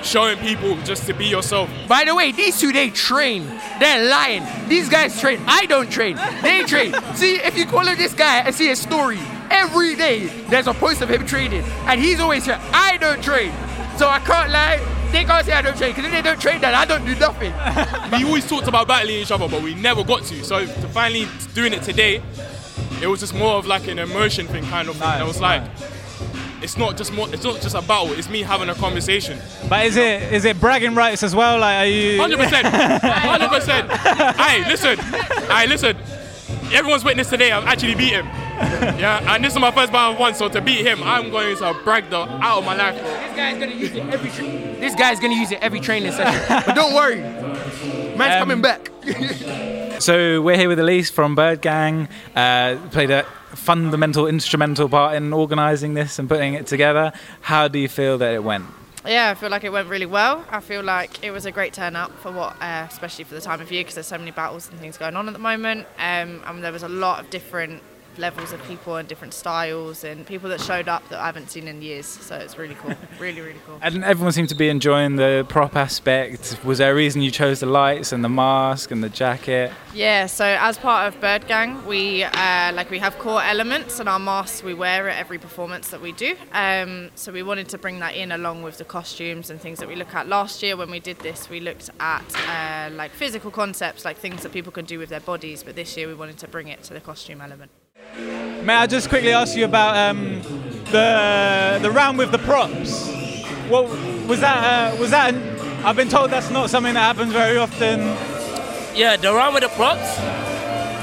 showing 0.02 0.38
people 0.38 0.76
just 0.82 1.06
to 1.06 1.14
be 1.14 1.26
yourself. 1.26 1.70
By 1.88 2.05
the 2.05 2.14
way, 2.14 2.32
these 2.32 2.58
two 2.58 2.73
they 2.73 2.91
train. 2.91 3.47
They're 3.79 4.08
lying. 4.08 4.43
These 4.69 4.88
guys 4.88 5.20
train. 5.20 5.41
I 5.47 5.67
don't 5.67 5.91
train. 5.91 6.17
They 6.43 6.64
train. 6.64 6.94
see, 7.14 7.37
if 7.37 7.56
you 7.56 7.67
follow 7.67 7.94
this 7.94 8.14
guy 8.14 8.38
and 8.38 8.55
see 8.55 8.69
his 8.69 8.81
story, 8.81 9.19
every 9.50 9.97
day 9.97 10.26
there's 10.49 10.67
a 10.67 10.75
post 10.75 11.02
of 11.02 11.11
him 11.11 11.26
training, 11.26 11.62
and 11.87 12.00
he's 12.00 12.20
always 12.20 12.44
here. 12.44 12.58
I 12.73 12.97
don't 12.99 13.23
train, 13.23 13.52
so 13.97 14.08
I 14.08 14.20
can't 14.20 14.50
lie. 14.50 14.81
They 15.12 15.25
can't 15.25 15.44
say 15.44 15.52
I 15.52 15.62
don't 15.62 15.76
train 15.76 15.91
because 15.91 16.05
if 16.05 16.12
they 16.12 16.23
don't 16.23 16.41
train, 16.41 16.61
then 16.61 16.73
I 16.73 16.85
don't 16.85 17.05
do 17.05 17.17
nothing. 17.17 17.52
we 18.12 18.25
always 18.25 18.49
talked 18.49 18.69
about 18.69 18.87
battling 18.87 19.17
each 19.17 19.32
other, 19.32 19.49
but 19.49 19.61
we 19.61 19.75
never 19.75 20.05
got 20.05 20.23
to. 20.25 20.44
So 20.44 20.64
to 20.64 20.88
finally 20.88 21.26
doing 21.52 21.73
it 21.73 21.82
today, 21.82 22.23
it 23.02 23.08
was 23.08 23.19
just 23.20 23.35
more 23.35 23.55
of 23.55 23.67
like 23.67 23.88
an 23.88 23.99
immersion 23.99 24.47
thing, 24.47 24.64
kind 24.64 24.88
of. 24.88 24.97
thing. 24.97 25.20
it 25.20 25.26
was 25.26 25.41
like, 25.41 25.62
it's 26.62 26.76
not 26.76 26.96
just 26.96 27.12
more. 27.12 27.28
It's 27.32 27.44
not 27.44 27.60
just 27.60 27.74
a 27.74 27.82
battle. 27.82 28.12
It's 28.12 28.28
me 28.28 28.42
having 28.42 28.68
a 28.68 28.74
conversation. 28.74 29.38
But 29.68 29.86
is 29.86 29.96
it 29.96 30.32
is 30.32 30.44
it 30.44 30.60
bragging 30.60 30.94
rights 30.94 31.22
as 31.22 31.34
well? 31.34 31.58
Like, 31.58 31.76
are 31.76 31.86
you? 31.86 32.20
Hundred 32.20 32.38
percent, 32.38 32.66
hundred 33.02 33.48
percent. 33.48 33.90
Hey, 33.90 34.68
listen, 34.68 34.98
hey, 34.98 35.66
listen. 35.66 35.96
Everyone's 36.72 37.04
witness 37.04 37.28
today. 37.28 37.50
I've 37.50 37.64
actually 37.66 37.96
beat 37.96 38.12
him. 38.12 38.26
Yeah, 38.26 39.34
and 39.34 39.44
this 39.44 39.54
is 39.54 39.58
my 39.58 39.72
first 39.72 39.90
battle 39.90 40.16
one. 40.20 40.34
So 40.34 40.48
to 40.48 40.60
beat 40.60 40.86
him, 40.86 41.02
I'm 41.02 41.30
going 41.30 41.56
to 41.56 41.74
brag 41.82 42.10
the 42.10 42.18
out 42.18 42.58
of 42.58 42.64
my 42.64 42.76
life. 42.76 42.94
This 42.94 43.36
guy's 43.36 43.58
gonna 43.58 43.74
use 43.74 43.92
it 43.92 44.06
every. 44.08 44.30
Tra- 44.30 44.80
this 44.80 44.94
guy's 44.94 45.18
gonna 45.18 45.34
use 45.34 45.50
it 45.50 45.58
every 45.62 45.80
training 45.80 46.12
session. 46.12 46.44
but 46.66 46.74
don't 46.74 46.94
worry, 46.94 47.20
man's 48.20 48.34
Um, 48.43 48.49
coming 48.49 48.62
back. 48.62 48.90
So 50.00 50.40
we're 50.40 50.56
here 50.56 50.69
with 50.69 50.78
Elise 50.78 51.11
from 51.11 51.34
Bird 51.34 51.61
Gang. 51.61 52.08
Uh, 52.34 52.76
played 52.90 53.11
a 53.11 53.25
fundamental 53.55 54.26
instrumental 54.26 54.88
part 54.88 55.14
in 55.14 55.31
organising 55.34 55.93
this 55.93 56.19
and 56.19 56.26
putting 56.26 56.55
it 56.55 56.67
together. 56.67 57.12
How 57.43 57.69
do 57.69 57.78
you 57.78 57.87
feel 57.88 58.17
that 58.17 58.32
it 58.32 58.43
went? 58.43 58.64
Yeah, 59.05 59.28
I 59.28 59.34
feel 59.34 59.50
like 59.50 59.62
it 59.62 59.72
went 59.72 59.88
really 59.90 60.06
well. 60.06 60.43
I 60.50 60.61
feel 60.61 60.82
like 60.82 61.22
it 61.22 61.32
was 61.32 61.44
a 61.44 61.50
great 61.52 61.75
turnout 61.75 62.12
for 62.20 62.32
what, 62.32 62.56
uh, 62.62 62.87
especially 62.88 63.25
for 63.25 63.34
the 63.34 63.43
time 63.43 63.61
of 63.61 63.70
year, 63.70 63.82
because 63.82 63.94
there's 63.96 64.06
so 64.06 64.17
many 64.17 64.31
battles 64.31 64.70
and 64.70 64.81
things 64.81 64.96
going 64.96 65.16
on 65.16 65.26
at 65.28 65.34
the 65.34 65.38
moment. 65.38 65.87
Um, 65.99 66.40
and 66.46 66.64
there 66.64 66.73
was 66.73 66.82
a 66.82 66.88
lot 66.88 67.20
of 67.20 67.28
different 67.28 67.82
levels 68.20 68.52
of 68.52 68.62
people 68.64 68.96
and 68.96 69.08
different 69.08 69.34
styles 69.34 70.05
and 70.05 70.26
people 70.26 70.49
that 70.50 70.61
showed 70.61 70.88
up 70.88 71.08
that 71.08 71.19
I 71.19 71.26
haven't 71.26 71.50
seen 71.50 71.67
in 71.67 71.82
years. 71.82 72.06
So 72.06 72.37
it's 72.37 72.58
really 72.58 72.75
cool, 72.76 72.94
really, 73.19 73.40
really 73.40 73.61
cool. 73.67 73.78
And 73.82 74.05
everyone 74.05 74.32
seemed 74.32 74.50
to 74.50 74.55
be 74.55 74.69
enjoying 74.69 75.17
the 75.17 75.46
prop 75.49 75.76
aspect. 75.76 76.58
Was 76.64 76.78
there 76.78 76.93
a 76.93 76.94
reason 76.94 77.22
you 77.22 77.31
chose 77.31 77.61
the 77.61 77.67
lights 77.67 78.12
and 78.12 78.22
the 78.22 78.28
mask 78.28 78.90
and 78.90 79.02
the 79.02 79.08
jacket? 79.08 79.72
Yeah, 79.94 80.26
so 80.26 80.44
as 80.44 80.78
part 80.78 81.08
of 81.12 81.20
Bird 81.20 81.49
Gang, 81.49 81.84
we 81.87 82.25
uh, 82.25 82.72
like 82.75 82.90
we 82.90 82.99
have 82.99 83.19
core 83.19 83.43
elements 83.43 83.99
and 83.99 84.08
our 84.08 84.19
masks 84.19 84.62
we 84.62 84.75
wear 84.75 85.08
at 85.08 85.19
every 85.19 85.38
performance 85.38 85.88
that 85.88 86.00
we 86.00 86.12
do. 86.12 86.37
Um, 86.52 87.11
so 87.14 87.32
we 87.32 87.43
wanted 87.43 87.69
to 87.70 87.78
bring 87.78 87.99
that 88.00 88.14
in 88.14 88.32
along 88.32 88.62
with 88.62 88.78
the 88.78 88.84
costumes 88.84 89.50
and 89.50 89.61
things 89.61 89.78
that 89.78 89.88
we 89.88 89.96
look 89.96 90.14
at. 90.14 90.28
Last 90.28 90.62
year 90.62 90.76
when 90.76 90.90
we 90.90 91.00
did 91.00 91.19
this, 91.20 91.49
we 91.49 91.61
looked 91.61 91.90
at 91.99 92.25
uh, 92.49 92.94
like 92.94 93.12
physical 93.12 93.50
concepts, 93.50 94.05
like 94.05 94.16
things 94.19 94.43
that 94.43 94.52
people 94.52 94.73
can 94.73 94.84
do 94.84 94.99
with 94.99 95.08
their 95.08 95.20
bodies. 95.20 95.62
But 95.62 95.75
this 95.76 95.96
year 95.96 96.06
we 96.06 96.14
wanted 96.14 96.38
to 96.38 96.49
bring 96.49 96.69
it 96.69 96.82
to 96.84 96.94
the 96.94 97.00
costume 97.00 97.40
element. 97.40 97.70
May 98.16 98.74
I 98.74 98.86
just 98.86 99.08
quickly 99.08 99.32
ask 99.32 99.56
you 99.56 99.64
about 99.64 99.96
um, 99.96 100.42
the 100.90 101.78
the 101.80 101.90
round 101.90 102.18
with 102.18 102.32
the 102.32 102.38
props? 102.38 103.08
What 103.68 103.88
was 104.26 104.40
that? 104.40 104.92
Uh, 104.94 104.96
was 104.96 105.10
that? 105.10 105.34
An, 105.34 105.60
I've 105.84 105.96
been 105.96 106.08
told 106.08 106.30
that's 106.30 106.50
not 106.50 106.70
something 106.70 106.94
that 106.94 107.00
happens 107.00 107.32
very 107.32 107.56
often. 107.56 108.00
Yeah, 108.96 109.16
the 109.16 109.32
round 109.32 109.54
with 109.54 109.62
the 109.62 109.68
props. 109.70 110.18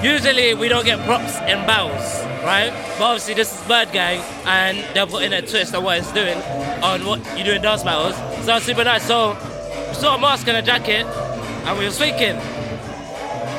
Usually 0.04 0.54
we 0.54 0.68
don't 0.68 0.86
get 0.86 1.00
props 1.06 1.38
in 1.38 1.66
battles, 1.66 2.24
right? 2.44 2.72
But 3.00 3.06
obviously 3.06 3.34
this 3.36 3.60
is 3.60 3.68
Bird 3.68 3.92
Gang 3.92 4.22
and 4.46 4.78
they're 4.94 5.08
putting 5.08 5.34
a 5.34 5.42
twist 5.42 5.74
on 5.74 5.84
what 5.84 5.98
it's 5.98 6.12
doing 6.12 6.38
on 6.84 7.06
what 7.06 7.20
you 7.38 7.44
do 7.44 7.54
in 7.54 7.62
dance 7.62 7.84
battles. 7.84 8.16
So 8.46 8.60
super 8.60 8.84
nice. 8.84 9.08
So 9.08 9.38
we 9.88 9.94
saw 9.96 10.16
a 10.16 10.20
mask 10.20 10.48
and 10.48 10.58
a 10.58 10.62
jacket 10.62 11.06
and 11.06 11.80
we 11.80 11.86
were 11.86 11.92
speaking. 11.92 12.36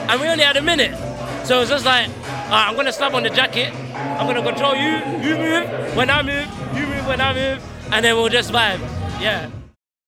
And 0.08 0.20
we 0.20 0.28
only 0.28 0.44
had 0.44 0.56
a 0.56 0.62
minute. 0.62 1.07
So 1.48 1.62
it's 1.62 1.70
just 1.70 1.86
like, 1.86 2.08
"Alright, 2.08 2.68
I'm 2.68 2.76
gonna 2.76 2.92
slap 2.92 3.14
on 3.14 3.22
the 3.22 3.30
jacket, 3.30 3.72
I'm 4.18 4.26
gonna 4.26 4.42
control 4.42 4.74
you, 4.74 4.98
you 5.26 5.34
move, 5.34 5.96
when 5.96 6.10
I 6.10 6.20
move, 6.20 6.46
you 6.74 6.86
move 6.86 7.06
when 7.06 7.22
I 7.22 7.32
move, 7.32 7.64
and 7.90 8.04
then 8.04 8.16
we'll 8.16 8.28
just 8.28 8.52
vibe. 8.52 8.80
Yeah. 9.18 9.48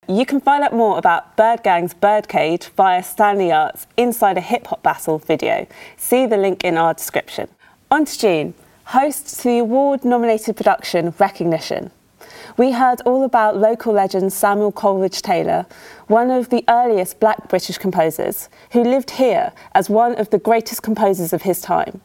You 0.06 0.26
can 0.26 0.42
find 0.42 0.62
out 0.62 0.74
more 0.74 0.98
about 0.98 1.38
Bird 1.38 1.62
Gang's 1.62 1.94
Birdcage 1.94 2.68
via 2.76 3.02
Stanley 3.02 3.50
Arts 3.50 3.86
Inside 3.96 4.36
a 4.36 4.42
Hip 4.42 4.66
Hop 4.66 4.82
Battle 4.82 5.16
video. 5.16 5.66
See 5.96 6.26
the 6.26 6.36
link 6.36 6.62
in 6.62 6.76
our 6.76 6.92
description. 6.92 7.48
On 7.90 8.04
to 8.04 8.18
June, 8.18 8.52
host 8.84 9.38
to 9.38 9.44
the 9.44 9.58
award 9.60 10.04
nominated 10.04 10.58
production 10.58 11.14
Recognition. 11.18 11.90
We 12.60 12.72
heard 12.72 13.00
all 13.06 13.24
about 13.24 13.56
local 13.56 13.94
legend 13.94 14.34
Samuel 14.34 14.70
Coleridge 14.70 15.22
Taylor, 15.22 15.64
one 16.08 16.30
of 16.30 16.50
the 16.50 16.62
earliest 16.68 17.18
black 17.18 17.48
British 17.48 17.78
composers, 17.78 18.50
who 18.72 18.84
lived 18.84 19.12
here 19.12 19.52
as 19.74 19.88
one 19.88 20.14
of 20.16 20.28
the 20.28 20.38
greatest 20.38 20.82
composers 20.82 21.32
of 21.32 21.40
his 21.40 21.62
time. 21.62 22.02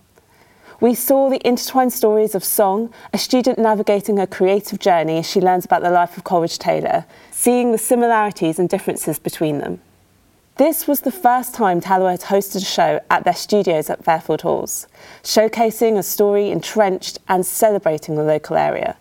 We 0.79 0.95
saw 0.95 1.29
the 1.29 1.45
intertwined 1.45 1.91
stories 1.91 2.35
of 2.35 2.45
song, 2.45 2.93
a 3.11 3.17
student 3.17 3.59
navigating 3.59 4.15
her 4.15 4.25
creative 4.25 4.79
journey 4.79 5.17
as 5.17 5.29
she 5.29 5.41
learns 5.41 5.65
about 5.65 5.81
the 5.81 5.89
life 5.89 6.15
of 6.15 6.23
Coleridge 6.23 6.57
Taylor, 6.57 7.05
seeing 7.31 7.73
the 7.73 7.77
similarities 7.77 8.57
and 8.57 8.69
differences 8.69 9.19
between 9.19 9.57
them. 9.57 9.81
This 10.55 10.87
was 10.87 11.01
the 11.01 11.11
first 11.11 11.53
time 11.53 11.81
Talawa 11.81 12.11
had 12.11 12.21
hosted 12.21 12.61
a 12.61 12.65
show 12.65 13.01
at 13.09 13.25
their 13.25 13.35
studios 13.35 13.89
at 13.89 14.05
Fairfield 14.05 14.43
Halls, 14.43 14.87
showcasing 15.21 15.97
a 15.97 16.03
story 16.03 16.49
entrenched 16.49 17.19
and 17.27 17.45
celebrating 17.45 18.15
the 18.15 18.23
local 18.23 18.55
area. 18.55 18.95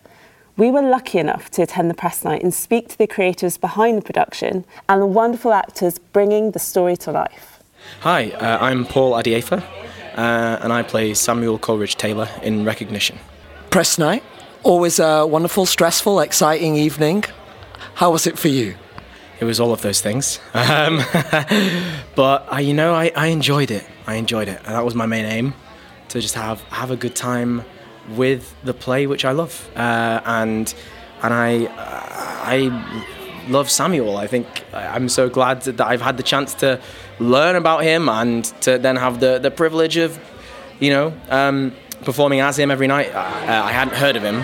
We 0.57 0.71
were 0.71 0.81
lucky 0.81 1.17
enough 1.17 1.51
to 1.51 1.63
attend 1.63 1.89
the 1.89 1.93
press 1.93 2.23
night 2.23 2.41
and 2.41 2.53
speak 2.53 2.87
to 2.87 2.97
the 2.97 3.07
creators 3.07 3.57
behind 3.57 3.97
the 3.97 4.01
production 4.01 4.63
and 4.87 5.01
the 5.01 5.05
wonderful 5.05 5.51
actors 5.51 5.99
bringing 5.99 6.51
the 6.51 6.59
story 6.59 6.95
to 6.97 7.11
life. 7.11 7.61
Hi, 7.99 8.29
uh, 8.31 8.59
I'm 8.61 8.85
Paul 8.85 9.11
Adeyefa, 9.11 9.61
uh, 9.61 10.59
and 10.61 10.71
I 10.71 10.81
play 10.81 11.13
Samuel 11.13 11.59
Coleridge 11.59 11.97
Taylor 11.97 12.29
in 12.41 12.63
Recognition. 12.63 13.19
Press 13.69 13.97
night, 13.97 14.23
always 14.63 14.97
a 14.97 15.27
wonderful, 15.27 15.65
stressful, 15.65 16.21
exciting 16.21 16.77
evening. 16.77 17.25
How 17.95 18.11
was 18.11 18.25
it 18.25 18.39
for 18.39 18.47
you? 18.47 18.75
It 19.41 19.43
was 19.43 19.59
all 19.59 19.73
of 19.73 19.81
those 19.81 19.99
things, 19.99 20.39
um, 20.53 21.03
but 22.15 22.47
I, 22.49 22.61
you 22.61 22.73
know, 22.73 22.93
I, 22.93 23.11
I 23.13 23.27
enjoyed 23.27 23.71
it. 23.71 23.85
I 24.07 24.15
enjoyed 24.15 24.47
it, 24.47 24.61
and 24.63 24.73
that 24.73 24.85
was 24.85 24.95
my 24.95 25.05
main 25.05 25.25
aim 25.25 25.53
to 26.07 26.21
just 26.21 26.35
have 26.35 26.61
have 26.69 26.91
a 26.91 26.95
good 26.95 27.13
time 27.13 27.65
with 28.09 28.55
the 28.63 28.73
play, 28.73 29.07
which 29.07 29.25
I 29.25 29.31
love. 29.31 29.69
Uh, 29.75 30.21
and 30.25 30.73
and 31.21 31.33
I 31.33 31.67
I 31.77 33.47
love 33.49 33.69
Samuel. 33.69 34.17
I 34.17 34.27
think 34.27 34.47
I'm 34.73 35.09
so 35.09 35.29
glad 35.29 35.61
that 35.63 35.81
I've 35.81 36.01
had 36.01 36.17
the 36.17 36.23
chance 36.23 36.53
to 36.55 36.79
learn 37.19 37.55
about 37.55 37.83
him 37.83 38.09
and 38.09 38.43
to 38.61 38.77
then 38.77 38.95
have 38.95 39.19
the 39.19 39.39
the 39.39 39.51
privilege 39.51 39.97
of 39.97 40.19
you 40.79 40.91
know 40.91 41.13
um, 41.29 41.73
performing 42.03 42.39
as 42.39 42.57
him 42.59 42.71
every 42.71 42.87
night. 42.87 43.13
Uh, 43.13 43.63
I 43.65 43.71
hadn't 43.71 43.95
heard 43.95 44.15
of 44.15 44.23
him, 44.23 44.37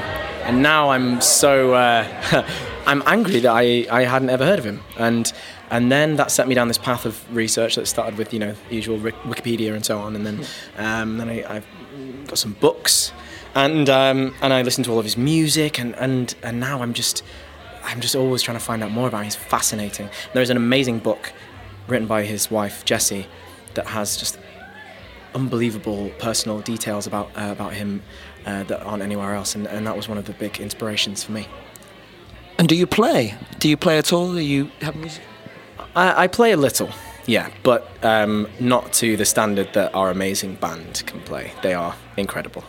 and 0.45 0.61
now 0.61 0.89
I'm 0.89 1.21
so. 1.21 1.73
Uh, 1.73 2.45
I'm 2.85 3.03
angry 3.05 3.41
that 3.41 3.51
I, 3.51 3.85
I 3.91 4.05
hadn't 4.05 4.31
ever 4.31 4.43
heard 4.43 4.57
of 4.57 4.65
him, 4.65 4.81
and 4.97 5.31
and 5.69 5.91
then 5.91 6.15
that 6.15 6.31
set 6.31 6.47
me 6.47 6.55
down 6.55 6.67
this 6.67 6.77
path 6.77 7.05
of 7.05 7.35
research 7.35 7.75
that 7.75 7.87
started 7.87 8.17
with 8.17 8.33
you 8.33 8.39
know 8.39 8.55
usual 8.69 8.97
Wikipedia 8.97 9.73
and 9.73 9.85
so 9.85 9.99
on, 9.99 10.15
and 10.15 10.25
then 10.25 10.45
um, 10.77 11.17
then 11.17 11.29
I, 11.29 11.57
I've 11.57 11.65
got 12.27 12.37
some 12.37 12.53
books, 12.53 13.11
and 13.55 13.89
um, 13.89 14.33
and 14.41 14.53
I 14.53 14.61
listened 14.61 14.85
to 14.85 14.91
all 14.91 14.99
of 14.99 15.05
his 15.05 15.17
music, 15.17 15.79
and, 15.79 15.95
and 15.95 16.33
and 16.43 16.59
now 16.59 16.81
I'm 16.81 16.93
just 16.93 17.23
I'm 17.83 17.99
just 17.99 18.15
always 18.15 18.41
trying 18.41 18.57
to 18.57 18.63
find 18.63 18.83
out 18.83 18.91
more 18.91 19.07
about 19.07 19.19
him. 19.19 19.25
He's 19.25 19.35
fascinating. 19.35 20.09
There's 20.33 20.49
an 20.49 20.57
amazing 20.57 20.99
book 20.99 21.33
written 21.87 22.07
by 22.07 22.23
his 22.23 22.49
wife 22.49 22.85
Jessie 22.85 23.27
that 23.73 23.87
has 23.87 24.17
just 24.17 24.37
unbelievable 25.33 26.11
personal 26.19 26.59
details 26.59 27.07
about 27.07 27.29
uh, 27.35 27.49
about 27.51 27.73
him 27.73 28.01
uh, 28.45 28.63
that 28.63 28.81
aren't 28.83 29.03
anywhere 29.03 29.35
else, 29.35 29.55
and, 29.55 29.67
and 29.67 29.85
that 29.87 29.95
was 29.95 30.07
one 30.07 30.17
of 30.17 30.25
the 30.25 30.33
big 30.33 30.59
inspirations 30.59 31.23
for 31.23 31.31
me. 31.31 31.47
And 32.57 32.67
do 32.67 32.75
you 32.75 32.85
play? 32.87 33.35
Do 33.59 33.69
you 33.69 33.77
play 33.77 33.97
at 33.97 34.13
all? 34.13 34.33
Do 34.33 34.39
you 34.39 34.69
have 34.81 34.95
music? 34.95 35.23
I, 35.95 36.23
I 36.23 36.27
play 36.27 36.51
a 36.51 36.57
little, 36.57 36.89
yeah, 37.25 37.49
but 37.63 37.89
um, 38.03 38.47
not 38.59 38.93
to 38.93 39.17
the 39.17 39.25
standard 39.25 39.73
that 39.73 39.93
our 39.95 40.09
amazing 40.09 40.55
band 40.55 41.03
can 41.05 41.19
play. 41.21 41.51
They 41.63 41.73
are 41.73 41.95
incredible. 42.17 42.63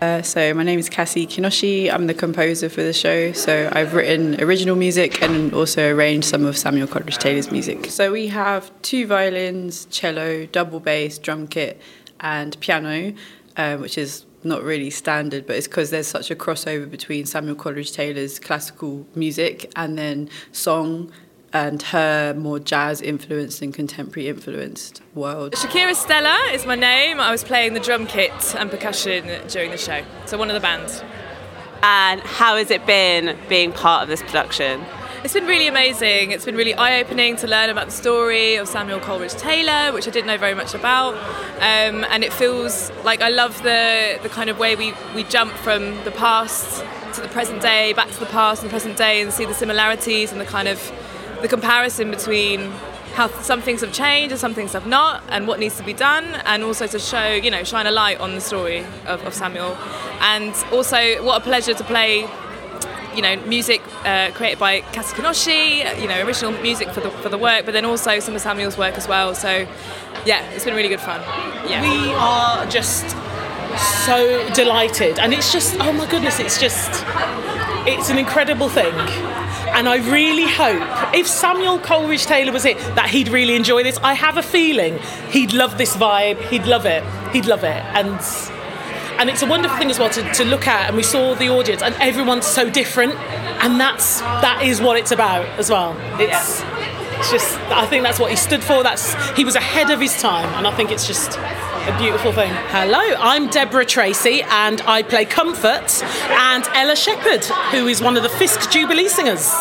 Uh, 0.00 0.22
so 0.22 0.54
my 0.54 0.62
name 0.62 0.78
is 0.78 0.88
Cassie 0.88 1.26
Kinoshi. 1.26 1.92
I'm 1.92 2.06
the 2.06 2.14
composer 2.14 2.68
for 2.68 2.84
the 2.84 2.92
show. 2.92 3.32
So 3.32 3.68
I've 3.72 3.94
written 3.94 4.40
original 4.40 4.76
music 4.76 5.20
and 5.22 5.52
also 5.52 5.92
arranged 5.92 6.28
some 6.28 6.44
of 6.44 6.56
Samuel 6.56 6.86
Coleridge 6.86 7.18
Taylor's 7.18 7.50
music. 7.50 7.86
So 7.86 8.12
we 8.12 8.28
have 8.28 8.70
two 8.82 9.08
violins, 9.08 9.86
cello, 9.86 10.46
double 10.46 10.78
bass, 10.78 11.18
drum 11.18 11.48
kit, 11.48 11.80
and 12.20 12.58
piano, 12.60 13.12
uh, 13.56 13.76
which 13.78 13.98
is 13.98 14.24
not 14.44 14.62
really 14.62 14.90
standard, 14.90 15.46
but 15.46 15.56
it's 15.56 15.66
because 15.66 15.90
there's 15.90 16.06
such 16.06 16.30
a 16.30 16.36
crossover 16.36 16.88
between 16.88 17.26
Samuel 17.26 17.56
Coleridge 17.56 17.90
Taylor's 17.90 18.38
classical 18.38 19.04
music 19.16 19.68
and 19.74 19.98
then 19.98 20.30
song 20.52 21.10
and 21.52 21.82
her 21.82 22.34
more 22.34 22.58
jazz 22.58 23.00
influenced 23.00 23.62
and 23.62 23.72
contemporary 23.72 24.28
influenced 24.28 25.00
world. 25.14 25.52
Shakira 25.52 25.94
Stella 25.94 26.50
is 26.52 26.66
my 26.66 26.74
name. 26.74 27.20
I 27.20 27.30
was 27.30 27.42
playing 27.42 27.74
the 27.74 27.80
drum 27.80 28.06
kit 28.06 28.54
and 28.56 28.70
percussion 28.70 29.24
during 29.48 29.70
the 29.70 29.78
show, 29.78 30.02
so 30.26 30.36
one 30.38 30.48
of 30.48 30.54
the 30.54 30.60
bands. 30.60 31.02
And 31.82 32.20
how 32.20 32.56
has 32.56 32.70
it 32.70 32.84
been 32.86 33.36
being 33.48 33.72
part 33.72 34.02
of 34.02 34.08
this 34.08 34.22
production? 34.22 34.84
It's 35.24 35.34
been 35.34 35.46
really 35.46 35.66
amazing. 35.66 36.30
It's 36.30 36.44
been 36.44 36.54
really 36.54 36.74
eye 36.74 37.00
opening 37.00 37.34
to 37.36 37.48
learn 37.48 37.70
about 37.70 37.86
the 37.86 37.92
story 37.92 38.54
of 38.54 38.68
Samuel 38.68 39.00
Coleridge 39.00 39.34
Taylor, 39.34 39.92
which 39.92 40.06
I 40.06 40.10
didn't 40.10 40.28
know 40.28 40.38
very 40.38 40.54
much 40.54 40.74
about. 40.74 41.14
Um, 41.56 42.04
and 42.10 42.22
it 42.22 42.32
feels 42.32 42.92
like 43.04 43.20
I 43.20 43.28
love 43.28 43.60
the, 43.64 44.18
the 44.22 44.28
kind 44.28 44.48
of 44.48 44.60
way 44.60 44.76
we, 44.76 44.94
we 45.16 45.24
jump 45.24 45.52
from 45.54 46.02
the 46.04 46.12
past 46.12 46.84
to 47.14 47.20
the 47.20 47.28
present 47.28 47.60
day, 47.62 47.92
back 47.94 48.08
to 48.10 48.20
the 48.20 48.26
past 48.26 48.62
and 48.62 48.70
the 48.70 48.72
present 48.72 48.96
day, 48.96 49.20
and 49.20 49.32
see 49.32 49.44
the 49.44 49.54
similarities 49.54 50.30
and 50.30 50.40
the 50.40 50.46
kind 50.46 50.68
of 50.68 50.78
the 51.42 51.48
comparison 51.48 52.10
between 52.10 52.70
how 53.14 53.28
some 53.40 53.60
things 53.60 53.80
have 53.80 53.92
changed 53.92 54.30
and 54.32 54.40
some 54.40 54.54
things 54.54 54.72
have 54.72 54.86
not, 54.86 55.22
and 55.28 55.48
what 55.48 55.58
needs 55.58 55.76
to 55.76 55.82
be 55.82 55.92
done, 55.92 56.24
and 56.44 56.62
also 56.62 56.86
to 56.86 56.98
show, 56.98 57.28
you 57.28 57.50
know, 57.50 57.64
shine 57.64 57.86
a 57.86 57.90
light 57.90 58.20
on 58.20 58.34
the 58.34 58.40
story 58.40 58.84
of, 59.06 59.24
of 59.26 59.34
Samuel. 59.34 59.76
And 60.20 60.54
also, 60.72 61.22
what 61.24 61.40
a 61.40 61.44
pleasure 61.44 61.74
to 61.74 61.84
play 61.84 62.28
you 63.18 63.22
know, 63.22 63.34
music 63.46 63.82
uh, 64.04 64.30
created 64.32 64.60
by 64.60 64.80
Cassie 64.92 65.16
Kinoshi, 65.16 66.00
you 66.00 66.06
know, 66.06 66.24
original 66.24 66.52
music 66.62 66.88
for 66.90 67.00
the, 67.00 67.10
for 67.10 67.28
the 67.28 67.38
work, 67.38 67.64
but 67.64 67.72
then 67.72 67.84
also 67.84 68.20
some 68.20 68.36
of 68.36 68.40
Samuel's 68.40 68.78
work 68.78 68.96
as 68.96 69.08
well. 69.08 69.34
So, 69.34 69.66
yeah, 70.24 70.48
it's 70.50 70.64
been 70.64 70.76
really 70.76 70.88
good 70.88 71.00
fun. 71.00 71.20
Yeah. 71.68 71.82
We 71.82 72.12
are 72.12 72.64
just 72.66 73.08
so 74.06 74.48
delighted, 74.54 75.18
and 75.18 75.34
it's 75.34 75.52
just, 75.52 75.76
oh 75.80 75.92
my 75.92 76.08
goodness, 76.08 76.38
it's 76.38 76.60
just, 76.60 76.90
it's 77.88 78.08
an 78.08 78.18
incredible 78.18 78.68
thing. 78.68 78.94
And 79.74 79.88
I 79.88 79.96
really 80.10 80.46
hope, 80.46 81.14
if 81.14 81.26
Samuel 81.26 81.78
Coleridge 81.78 82.26
Taylor 82.26 82.52
was 82.52 82.64
it, 82.64 82.78
that 82.94 83.10
he'd 83.10 83.28
really 83.28 83.56
enjoy 83.56 83.82
this. 83.82 83.98
I 84.02 84.14
have 84.14 84.36
a 84.36 84.42
feeling 84.42 84.98
he'd 85.30 85.52
love 85.52 85.78
this 85.78 85.96
vibe, 85.96 86.40
he'd 86.48 86.66
love 86.66 86.86
it, 86.86 87.04
he'd 87.32 87.46
love 87.46 87.64
it. 87.64 87.82
And 87.94 88.20
and 89.18 89.28
it's 89.28 89.42
a 89.42 89.46
wonderful 89.46 89.76
thing 89.76 89.90
as 89.90 89.98
well 89.98 90.10
to, 90.10 90.22
to 90.34 90.44
look 90.44 90.68
at 90.68 90.86
and 90.86 90.96
we 90.96 91.02
saw 91.02 91.34
the 91.34 91.48
audience 91.48 91.82
and 91.82 91.92
everyone's 91.96 92.46
so 92.46 92.70
different 92.70 93.14
and 93.64 93.80
that's 93.80 94.20
that 94.20 94.62
is 94.62 94.80
what 94.80 94.96
it's 94.96 95.10
about 95.10 95.44
as 95.58 95.68
well 95.68 95.96
it's 96.20 96.62
it's 97.18 97.30
just 97.30 97.58
i 97.70 97.84
think 97.86 98.02
that's 98.04 98.18
what 98.20 98.30
he 98.30 98.36
stood 98.36 98.62
for. 98.62 98.82
That's 98.82 99.14
he 99.36 99.44
was 99.44 99.56
ahead 99.56 99.90
of 99.90 100.00
his 100.00 100.20
time 100.20 100.48
and 100.54 100.66
i 100.66 100.74
think 100.76 100.90
it's 100.90 101.06
just 101.06 101.36
a 101.36 101.96
beautiful 101.98 102.32
thing. 102.32 102.50
Hello 102.68 103.16
i'm 103.18 103.48
deborah 103.48 103.84
tracy 103.84 104.42
and 104.42 104.80
i 104.82 105.02
play 105.02 105.24
comfort 105.24 106.02
and 106.02 106.64
ella 106.74 106.94
sheppard 106.96 107.44
who 107.72 107.88
is 107.88 108.00
one 108.00 108.16
of 108.16 108.22
the 108.22 108.28
fisk 108.28 108.70
jubilee 108.70 109.08
singers. 109.08 109.52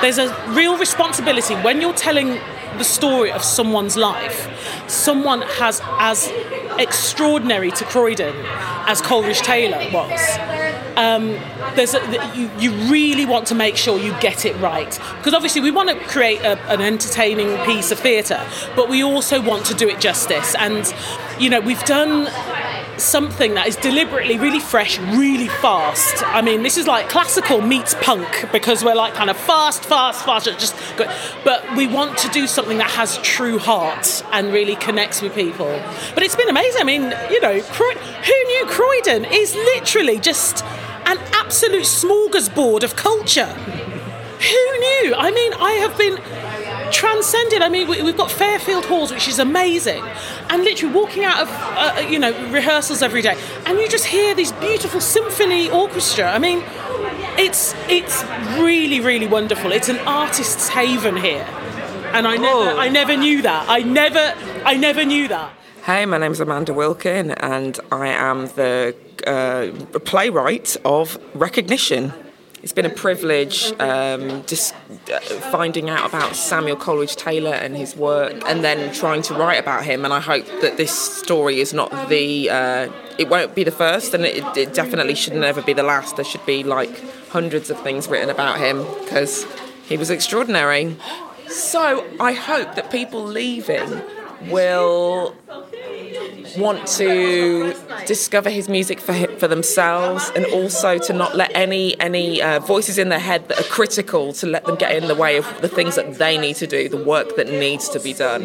There's 0.00 0.18
a 0.18 0.28
real 0.48 0.76
responsibility 0.78 1.54
when 1.56 1.80
you're 1.80 1.94
telling 1.94 2.38
the 2.78 2.84
story 2.84 3.32
of 3.32 3.42
someone's 3.42 3.96
life. 3.96 4.48
Someone 4.88 5.42
has 5.42 5.80
as 5.98 6.30
extraordinary 6.78 7.70
to 7.72 7.84
Croydon 7.84 8.34
as 8.86 9.00
Coleridge 9.00 9.40
Taylor 9.40 9.78
was. 9.92 10.65
Um, 10.96 11.38
there's 11.74 11.94
a, 11.94 12.32
you, 12.34 12.50
you 12.58 12.70
really 12.90 13.26
want 13.26 13.46
to 13.48 13.54
make 13.54 13.76
sure 13.76 13.98
you 13.98 14.18
get 14.20 14.46
it 14.46 14.56
right 14.60 14.98
because 15.18 15.34
obviously 15.34 15.60
we 15.60 15.70
want 15.70 15.90
to 15.90 15.96
create 16.06 16.40
a, 16.40 16.58
an 16.70 16.80
entertaining 16.80 17.56
piece 17.66 17.90
of 17.90 17.98
theatre, 17.98 18.46
but 18.74 18.88
we 18.88 19.02
also 19.02 19.42
want 19.42 19.66
to 19.66 19.74
do 19.74 19.88
it 19.88 20.00
justice. 20.00 20.54
And 20.54 20.92
you 21.38 21.50
know 21.50 21.60
we've 21.60 21.84
done 21.84 22.28
something 22.98 23.54
that 23.54 23.66
is 23.66 23.76
deliberately 23.76 24.38
really 24.38 24.60
fresh, 24.60 24.98
really 24.98 25.48
fast. 25.48 26.22
I 26.26 26.42
mean, 26.42 26.62
this 26.62 26.76
is 26.76 26.86
like 26.86 27.08
classical 27.08 27.60
meets 27.60 27.94
punk 28.00 28.50
because 28.52 28.84
we're 28.84 28.94
like 28.94 29.14
kind 29.14 29.30
of 29.30 29.36
fast, 29.36 29.84
fast, 29.84 30.24
fast. 30.24 30.46
Just 30.46 30.76
go. 30.96 31.06
but 31.44 31.64
we 31.76 31.86
want 31.86 32.18
to 32.18 32.28
do 32.28 32.46
something 32.46 32.78
that 32.78 32.90
has 32.90 33.18
true 33.18 33.58
heart 33.58 34.24
and 34.32 34.52
really 34.52 34.76
connects 34.76 35.22
with 35.22 35.34
people. 35.34 35.80
But 36.14 36.22
it's 36.22 36.36
been 36.36 36.48
amazing. 36.48 36.80
I 36.80 36.84
mean, 36.84 37.02
you 37.30 37.40
know, 37.40 37.58
who 37.60 38.44
knew 38.44 38.66
Croydon 38.66 39.24
is 39.26 39.54
literally 39.54 40.18
just 40.18 40.64
an 41.06 41.18
absolute 41.32 41.84
smorgasbord 41.84 42.82
of 42.82 42.96
culture. 42.96 43.46
Who 43.46 44.78
knew? 44.78 45.14
I 45.16 45.30
mean, 45.34 45.54
I 45.54 45.72
have 45.80 45.96
been 45.96 46.18
transcended. 46.92 47.62
I 47.62 47.68
mean, 47.68 47.88
we, 47.88 47.98
have 47.98 48.16
got 48.16 48.30
Fairfield 48.30 48.84
Halls, 48.84 49.12
which 49.12 49.28
is 49.28 49.38
amazing, 49.38 50.02
and 50.50 50.62
literally 50.62 50.94
walking 50.94 51.24
out 51.24 51.40
of 51.40 51.48
uh, 51.50 52.06
you 52.08 52.18
know 52.18 52.32
rehearsals 52.50 53.02
every 53.02 53.22
day, 53.22 53.36
and 53.64 53.78
you 53.78 53.88
just 53.88 54.06
hear 54.06 54.34
these 54.34 54.52
beautiful 54.52 55.00
symphony 55.00 55.70
orchestra. 55.70 56.30
I 56.30 56.38
mean, 56.38 56.62
it's 57.38 57.74
it's 57.88 58.24
really 58.58 59.00
really 59.00 59.26
wonderful. 59.26 59.72
It's 59.72 59.88
an 59.88 59.98
artist's 60.00 60.68
haven 60.68 61.16
here, 61.16 61.46
and 62.12 62.26
I 62.26 62.36
never 62.36 62.70
oh. 62.70 62.78
I 62.78 62.88
never 62.88 63.16
knew 63.16 63.42
that. 63.42 63.66
I 63.68 63.80
never 63.80 64.34
I 64.64 64.76
never 64.76 65.04
knew 65.04 65.28
that. 65.28 65.55
Hey, 65.86 66.04
my 66.04 66.18
name's 66.18 66.40
Amanda 66.40 66.74
Wilkin, 66.74 67.30
and 67.30 67.78
I 67.90 68.08
am 68.08 68.48
the 68.48 68.94
uh, 69.26 69.98
playwright 70.00 70.76
of 70.84 71.18
Recognition 71.34 72.12
it's 72.66 72.72
been 72.72 72.84
a 72.84 72.90
privilege 72.90 73.72
um, 73.78 74.44
just 74.46 74.74
uh, 75.12 75.20
finding 75.52 75.88
out 75.88 76.04
about 76.04 76.34
Samuel 76.34 76.76
Coleridge 76.76 77.14
Taylor 77.14 77.54
and 77.54 77.76
his 77.76 77.94
work, 77.94 78.42
and 78.44 78.64
then 78.64 78.92
trying 78.92 79.22
to 79.22 79.34
write 79.34 79.60
about 79.60 79.84
him. 79.84 80.04
And 80.04 80.12
I 80.12 80.18
hope 80.18 80.44
that 80.62 80.76
this 80.76 80.90
story 80.90 81.60
is 81.60 81.72
not 81.72 82.08
the, 82.08 82.50
uh, 82.50 82.90
it 83.18 83.28
won't 83.28 83.54
be 83.54 83.62
the 83.62 83.70
first, 83.70 84.14
and 84.14 84.24
it, 84.24 84.42
it 84.56 84.74
definitely 84.74 85.14
should 85.14 85.34
never 85.34 85.62
be 85.62 85.74
the 85.74 85.84
last. 85.84 86.16
There 86.16 86.24
should 86.24 86.44
be 86.44 86.64
like 86.64 86.90
hundreds 87.28 87.70
of 87.70 87.80
things 87.82 88.08
written 88.08 88.30
about 88.30 88.58
him 88.58 88.84
because 89.04 89.46
he 89.84 89.96
was 89.96 90.10
extraordinary. 90.10 90.96
So 91.46 92.04
I 92.18 92.32
hope 92.32 92.74
that 92.74 92.90
people 92.90 93.22
leaving 93.22 94.02
will 94.42 95.34
want 96.56 96.86
to 96.86 97.74
discover 98.06 98.50
his 98.50 98.68
music 98.68 99.00
for 99.00 99.14
for 99.38 99.48
themselves, 99.48 100.30
and 100.36 100.46
also 100.46 100.98
to 100.98 101.12
not 101.12 101.34
let 101.34 101.50
any 101.54 101.98
any 102.00 102.42
uh, 102.42 102.60
voices 102.60 102.98
in 102.98 103.08
their 103.08 103.18
head 103.18 103.48
that 103.48 103.60
are 103.60 103.68
critical 103.68 104.32
to 104.34 104.46
let 104.46 104.64
them 104.64 104.76
get 104.76 104.94
in 104.94 105.08
the 105.08 105.14
way 105.14 105.36
of 105.36 105.46
the 105.60 105.68
things 105.68 105.94
that 105.96 106.14
they 106.14 106.38
need 106.38 106.56
to 106.56 106.66
do, 106.66 106.88
the 106.88 107.02
work 107.02 107.36
that 107.36 107.48
needs 107.48 107.88
to 107.88 108.00
be 108.00 108.12
done. 108.12 108.42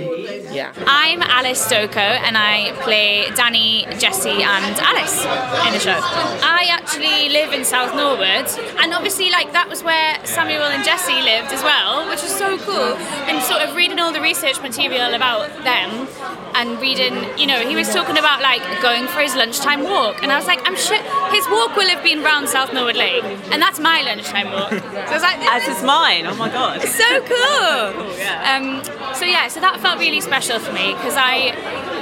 Yeah. 0.51 0.74
I'm 0.88 1.22
Alice 1.22 1.65
Stoko, 1.65 1.98
and 1.98 2.38
I 2.38 2.72
play 2.81 3.29
Danny, 3.36 3.86
Jessie, 3.98 4.43
and 4.43 4.79
Alice 4.79 5.24
in 5.67 5.74
the 5.74 5.79
show. 5.79 6.00
I 6.43 6.67
actually 6.72 7.29
live 7.29 7.53
in 7.53 7.65
South 7.65 7.96
Norwood, 7.96 8.48
and 8.81 8.93
obviously, 8.93 9.29
like 9.31 9.51
that 9.53 9.67
was 9.70 9.84
where 9.84 10.24
Samuel 10.25 10.63
and 10.63 10.84
Jessie 10.84 11.22
lived 11.22 11.51
as 11.51 11.63
well, 11.63 12.08
which 12.10 12.22
was 12.22 12.34
so 12.34 12.58
cool. 12.60 12.96
And 13.27 13.41
sort 13.43 13.62
of 13.62 13.75
reading 13.75 14.00
all 14.00 14.12
the 14.12 14.22
research 14.22 14.62
material 14.62 15.13
about 15.13 15.50
them, 15.63 16.08
and 16.55 16.79
reading, 16.81 17.15
you 17.38 17.48
know, 17.48 17.67
he 17.67 17.75
was 17.75 17.90
talking 17.91 18.17
about 18.17 18.41
like 18.41 18.63
going 18.81 19.07
for 19.07 19.19
his 19.19 19.36
lunchtime 19.36 19.83
walk, 19.83 20.24
and 20.24 20.31
I 20.31 20.38
was 20.38 20.48
like, 20.48 20.62
I'm 20.67 20.75
sure 20.75 20.98
his 21.31 21.48
walk 21.50 21.75
will 21.75 21.89
have 21.89 22.03
been 22.03 22.24
round 22.24 22.50
South 22.50 22.74
Norwood 22.74 22.95
Lake, 22.95 23.24
and 23.51 23.62
that's 23.62 23.79
my 23.79 24.01
lunchtime 24.01 24.51
walk. 24.51 24.71
So 24.71 25.13
it's 25.15 25.24
like, 25.24 25.39
As 25.39 25.67
is 25.67 25.83
mine. 25.83 26.25
Oh 26.25 26.36
my 26.36 26.50
god. 26.50 26.81
so 27.01 27.21
cool. 27.25 28.12
Um, 28.41 28.83
so 29.13 29.25
yeah, 29.25 29.48
so 29.48 29.60
that 29.60 29.79
felt 29.81 30.00
really 30.00 30.19
special 30.19 30.57
for 30.60 30.74
me 30.74 30.93
because 30.93 31.15
I, 31.15 31.53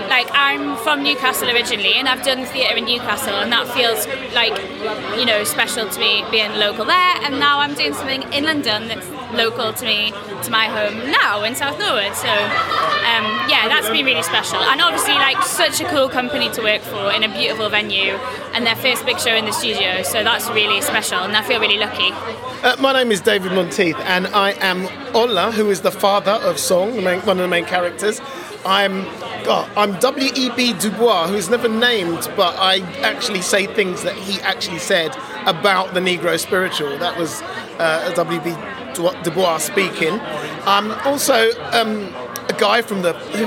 like, 0.10 0.28
I'm 0.32 0.78
from 0.78 1.04
Newcastle 1.04 1.50
originally, 1.50 1.94
and 1.96 2.08
I've 2.08 2.24
done 2.24 2.46
theatre 2.46 2.78
in 2.78 2.86
Newcastle, 2.86 3.36
and 3.36 3.52
that 3.52 3.68
feels 3.68 4.08
like, 4.34 4.58
you 5.20 5.26
know, 5.26 5.44
special 5.44 5.90
to 5.90 6.00
me 6.00 6.24
being 6.32 6.52
local 6.54 6.86
there. 6.86 7.16
And 7.24 7.40
now 7.40 7.60
I'm 7.60 7.74
doing 7.74 7.94
something 7.94 8.24
in 8.34 8.46
London 8.46 8.88
that's 8.88 9.08
local 9.34 9.74
to 9.74 9.86
me, 9.86 10.12
to 10.44 10.52
my 10.52 10.66
home 10.66 11.12
now 11.12 11.44
in 11.44 11.56
South 11.56 11.80
Norwood. 11.80 12.16
So 12.16 12.30
um, 12.30 13.26
yeah, 13.50 13.68
that's 13.68 13.90
been 13.90 14.06
really 14.06 14.24
special, 14.24 14.58
and 14.58 14.82
obviously 14.82 15.14
like 15.14 15.42
such 15.44 15.82
a 15.82 15.86
cool 15.86 16.10
company 16.10 16.50
to 16.52 16.62
work 16.62 16.82
for 16.82 17.12
in 17.12 17.24
a 17.24 17.30
beautiful 17.30 17.70
venue, 17.70 18.14
and 18.54 18.66
their 18.66 18.76
first 18.76 19.06
big 19.06 19.20
show 19.20 19.36
in 19.36 19.46
the 19.46 19.52
studio. 19.52 20.04
So 20.04 20.24
that's 20.24 20.50
really 20.50 20.82
special, 20.82 21.20
and 21.20 21.36
I 21.36 21.44
feel 21.44 21.60
really 21.60 21.78
lucky. 21.78 22.12
Uh, 22.64 22.76
my 22.80 22.94
name 22.94 23.12
is 23.12 23.22
David 23.22 23.54
Monteith, 23.54 23.98
and 24.00 24.28
I 24.28 24.52
am 24.60 24.88
Ola, 25.16 25.52
who 25.52 25.70
is 25.70 25.82
the 25.82 25.92
father 25.92 26.32
of 26.32 26.60
Song, 26.60 27.04
main, 27.04 27.20
one 27.22 27.38
of 27.38 27.44
the 27.44 27.48
main 27.48 27.66
characters. 27.66 28.22
I'm 28.66 29.06
I'm 29.50 29.98
W.E.B. 30.00 30.74
Du 30.74 30.92
Bois, 30.92 31.28
who's 31.28 31.50
never 31.50 31.68
named, 31.68 32.30
but 32.36 32.56
I 32.60 32.82
actually 33.02 33.42
say 33.42 33.66
things 33.66 34.04
that 34.04 34.16
he 34.16 34.40
actually 34.42 34.80
said 34.80 35.16
about 35.46 35.94
the 35.94 36.00
Negro 36.00 36.38
spiritual. 36.38 36.98
That 36.98 37.18
was 37.18 37.42
uh, 37.80 38.12
W.B. 38.16 38.52
Du- 39.00 39.24
Dubois 39.24 39.60
speaking. 39.60 40.20
I'm 40.66 40.92
also 41.08 41.52
um, 41.72 42.14
a 42.50 42.56
guy 42.60 42.82
from 42.82 43.02
the 43.02 43.14
who, 43.14 43.46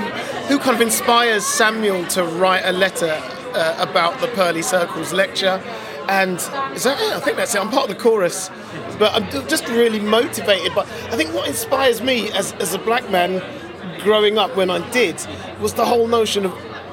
who 0.48 0.58
kind 0.58 0.74
of 0.74 0.80
inspires 0.80 1.44
Samuel 1.44 2.06
to 2.08 2.24
write 2.24 2.62
a 2.64 2.72
letter 2.72 3.20
uh, 3.54 3.76
about 3.78 4.18
the 4.20 4.28
Pearly 4.28 4.62
Circles 4.62 5.12
lecture. 5.12 5.62
And 6.08 6.36
is 6.74 6.84
that 6.84 7.00
it? 7.00 7.12
I 7.12 7.20
think 7.20 7.36
that's 7.36 7.54
it. 7.54 7.60
I'm 7.60 7.68
part 7.68 7.90
of 7.90 7.96
the 7.96 8.02
chorus, 8.02 8.50
but 8.98 9.12
I'm 9.12 9.30
just 9.46 9.68
really 9.68 10.00
motivated. 10.00 10.72
But 10.74 10.86
I 11.12 11.16
think 11.16 11.34
what 11.34 11.46
inspires 11.46 12.00
me 12.00 12.32
as, 12.32 12.52
as 12.54 12.72
a 12.74 12.78
black 12.78 13.10
man 13.10 13.42
growing 14.00 14.38
up 14.38 14.56
when 14.56 14.70
I 14.70 14.90
did 14.90 15.24
was 15.60 15.74
the 15.74 15.84
whole 15.84 16.08
notion 16.08 16.46
of 16.46 16.52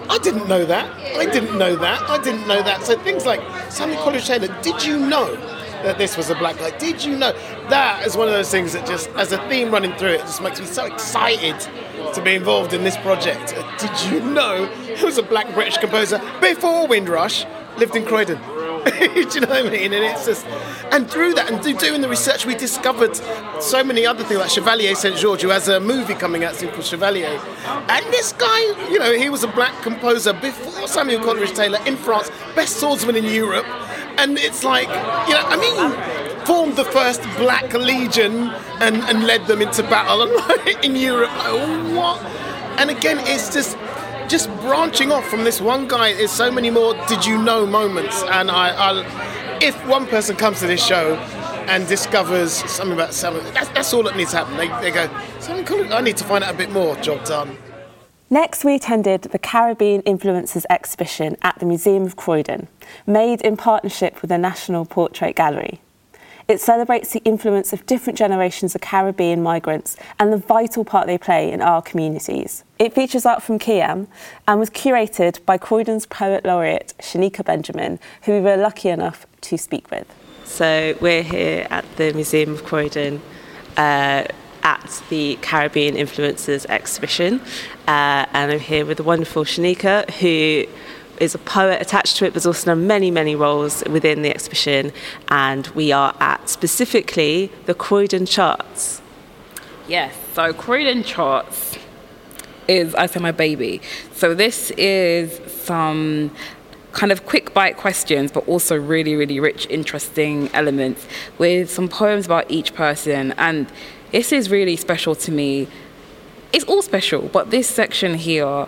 I 0.10 0.18
didn't 0.18 0.48
know 0.48 0.66
that, 0.66 0.86
I 1.18 1.25
didn't 1.25 1.58
know 1.58 1.75
that, 1.75 2.01
I 2.10 2.22
didn't 2.22 2.48
know 2.48 2.62
that. 2.62 2.84
So 2.84 2.98
things 3.00 3.25
like 3.25 3.42
Samuel 3.72 4.01
Coleridge 4.01 4.28
Taylor, 4.28 4.48
did 4.62 4.84
you 4.84 5.00
know 5.00 5.36
that 5.83 5.98
this 5.98 6.17
was 6.17 6.29
a 6.29 6.36
black 6.36 6.57
guy? 6.57 6.77
Did 6.77 7.03
you 7.03 7.15
know? 7.15 7.33
That 7.69 8.05
is 8.05 8.15
one 8.17 8.27
of 8.27 8.33
those 8.33 8.50
things 8.50 8.74
that 8.74 8.86
just, 8.86 9.09
as 9.12 9.31
a 9.31 9.38
theme 9.50 9.71
running 9.71 9.93
through 9.93 10.13
it, 10.13 10.21
just 10.21 10.41
makes 10.41 10.59
me 10.59 10.65
so 10.65 10.86
excited 10.86 11.59
to 12.13 12.21
be 12.21 12.36
involved 12.36 12.74
in 12.74 12.83
this 12.83 12.98
project. 12.98 13.53
Uh, 13.55 13.77
Did 13.77 14.12
you 14.12 14.19
know 14.19 14.65
he 14.65 15.05
was 15.05 15.17
a 15.17 15.24
black 15.24 15.53
British 15.53 15.77
composer 15.77 16.21
before 16.41 16.88
Windrush, 16.88 17.45
lived 17.77 17.95
in 17.95 18.05
Croydon? 18.05 18.39
Do 19.00 19.05
you 19.05 19.41
know 19.41 19.48
what 19.50 19.65
I 19.65 19.69
mean? 19.69 19.93
And 19.93 20.05
it's 20.05 20.25
just, 20.25 20.45
and 20.91 21.09
through 21.09 21.33
that, 21.33 21.51
and 21.51 21.79
doing 21.79 22.01
the 22.01 22.07
research, 22.07 22.45
we 22.45 22.55
discovered 22.55 23.15
so 23.62 23.83
many 23.83 24.05
other 24.05 24.24
things, 24.24 24.39
like 24.39 24.50
Chevalier 24.50 24.95
Saint 24.95 25.17
George, 25.17 25.41
who 25.41 25.50
has 25.50 25.67
a 25.67 25.79
movie 25.79 26.13
coming 26.13 26.43
out 26.43 26.55
soon 26.55 26.71
called 26.71 26.86
Chevalier. 26.86 27.39
And 27.67 28.05
this 28.05 28.31
guy, 28.33 28.59
you 28.89 28.98
know, 28.98 29.13
he 29.13 29.29
was 29.29 29.43
a 29.43 29.48
black 29.48 29.81
composer 29.83 30.33
before 30.33 30.88
Samuel 30.88 31.21
Coleridge 31.21 31.53
Taylor 31.53 31.79
in 31.86 31.98
France, 31.98 32.31
best 32.55 32.79
swordsman 32.79 33.15
in 33.15 33.25
Europe. 33.25 33.65
And 34.18 34.38
it's 34.38 34.63
like, 34.63 34.88
you 34.88 35.34
know, 35.34 35.44
I 35.46 35.58
mean, 35.58 36.46
formed 36.46 36.75
the 36.75 36.86
first 36.86 37.22
black 37.38 37.74
legion 37.74 38.50
and, 38.80 38.98
and 39.04 39.25
led 39.25 39.46
them 39.48 39.62
into 39.62 39.84
battle 39.84 40.24
in 40.84 40.96
Europe. 40.96 41.30
Like, 41.30 41.96
what? 41.96 42.25
And 42.80 42.89
again, 42.89 43.18
it's 43.22 43.54
just 43.54 43.78
just 44.30 44.48
branching 44.62 45.12
off 45.12 45.28
from 45.28 45.44
this 45.44 45.60
one 45.60 45.88
guy 45.88 46.13
There's 46.13 46.30
so 46.30 46.51
many 46.51 46.70
more 46.70 46.94
did 47.08 47.25
you 47.25 47.42
know 47.42 47.66
moments 47.66 48.22
and 48.24 48.51
I, 48.51 48.70
I'll 48.70 49.00
if 49.62 49.75
one 49.88 50.06
person 50.06 50.36
comes 50.36 50.60
to 50.60 50.68
this 50.68 50.86
show 50.86 51.16
and 51.68 51.88
discovers 51.88 52.54
something 52.54 52.94
about 52.94 53.16
Samuel 53.16 53.44
that's, 53.54 53.70
that's 53.70 53.92
all 53.92 54.04
that 54.04 54.16
needs 54.16 54.30
to 54.32 54.38
happen 54.38 54.56
they, 54.56 54.68
they 54.82 54.92
go 54.92 55.10
I 55.92 56.01
need 56.01 56.16
to 56.18 56.24
find 56.24 56.44
out 56.44 56.54
a 56.54 56.58
bit 56.58 56.72
more 56.72 56.95
job 56.98 57.26
done 57.26 57.58
Next, 58.32 58.63
we 58.63 58.76
attended 58.76 59.24
the 59.24 59.39
Caribbean 59.39 60.02
Influences 60.04 60.63
exhibition 60.70 61.36
at 61.42 61.58
the 61.58 61.65
Museum 61.65 62.04
of 62.04 62.15
Croydon, 62.15 62.68
made 63.08 63.42
in 63.42 63.58
partnership 63.58 64.22
with 64.22 64.30
the 64.30 64.38
National 64.38 64.86
Portrait 64.86 65.36
Gallery. 65.36 65.82
It 66.48 66.62
celebrates 66.62 67.12
the 67.12 67.24
influence 67.26 67.74
of 67.74 67.88
different 67.88 68.20
generations 68.20 68.76
of 68.76 68.82
Caribbean 68.82 69.42
migrants 69.42 69.98
and 70.20 70.32
the 70.32 70.38
vital 70.38 70.86
part 70.86 71.08
they 71.08 71.18
play 71.18 71.52
in 71.52 71.60
our 71.60 71.82
communities. 71.82 72.63
It 72.78 72.94
features 72.94 73.26
art 73.26 73.42
from 73.42 73.58
Kiam 73.58 74.06
and 74.48 74.60
was 74.60 74.70
curated 74.70 75.44
by 75.46 75.58
Croydon's 75.58 76.06
Poet 76.06 76.46
Laureate 76.46 76.94
Shanika 77.00 77.44
Benjamin, 77.44 77.98
who 78.24 78.34
we 78.34 78.42
were 78.42 78.58
lucky 78.58 78.89
enough 78.89 79.26
to 79.42 79.58
speak 79.58 79.89
with. 79.89 80.06
So 80.44 80.96
we're 81.02 81.24
here 81.24 81.65
at 81.72 81.86
the 81.96 82.13
Museum 82.13 82.54
of 82.54 82.63
Croydon 82.63 83.22
uh, 83.76 84.26
at 84.63 85.02
the 85.10 85.38
Caribbean 85.41 85.95
Influences 85.95 86.65
exhibition, 86.67 87.41
uh, 87.88 88.26
and 88.34 88.52
I'm 88.52 88.60
here 88.60 88.86
with 88.86 88.98
the 88.98 89.04
wonderful 89.04 89.43
Shanika, 89.43 90.10
who 90.12 90.65
is 91.19 91.36
a 91.36 91.38
poet 91.39 91.82
attached 91.82 92.17
to 92.17 92.26
it, 92.26 92.34
but 92.34 92.45
also 92.45 92.65
done 92.65 92.88
many, 92.88 93.12
many 93.12 93.36
roles 93.36 93.84
within 93.89 94.22
the 94.22 94.30
exhibition. 94.30 94.91
And 95.28 95.67
we 95.69 95.91
are 95.91 96.15
at 96.19 96.50
specifically 96.50 97.52
the 97.65 97.74
Croydon 97.74 98.26
Charts. 98.26 99.02
Yes, 99.88 100.15
so 100.34 100.54
Croydon 100.54 101.04
Charts 101.04 101.78
is, 102.67 102.95
I 102.95 103.08
say, 103.08 103.19
my 103.19 103.32
baby. 103.32 103.82
So 104.13 104.34
this 104.34 104.72
is 104.72 105.39
some 105.63 106.32
kind 106.91 107.12
of 107.12 107.26
quick 107.26 107.54
bite 107.54 107.78
questions, 107.78 108.32
but 108.32 108.48
also 108.48 108.76
really, 108.78 109.15
really 109.15 109.39
rich, 109.39 109.67
interesting 109.69 110.50
elements 110.54 111.06
with 111.38 111.69
some 111.69 111.88
poems 111.88 112.26
about 112.26 112.50
each 112.50 112.74
person. 112.74 113.34
And 113.38 113.67
this 114.12 114.32
is 114.32 114.50
really 114.50 114.76
special 114.76 115.15
to 115.15 115.32
me. 115.32 115.67
It's 116.52 116.65
all 116.65 116.82
special, 116.82 117.30
but 117.30 117.52
this 117.52 117.67
section 117.67 118.15
here 118.15 118.67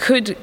could 0.00 0.36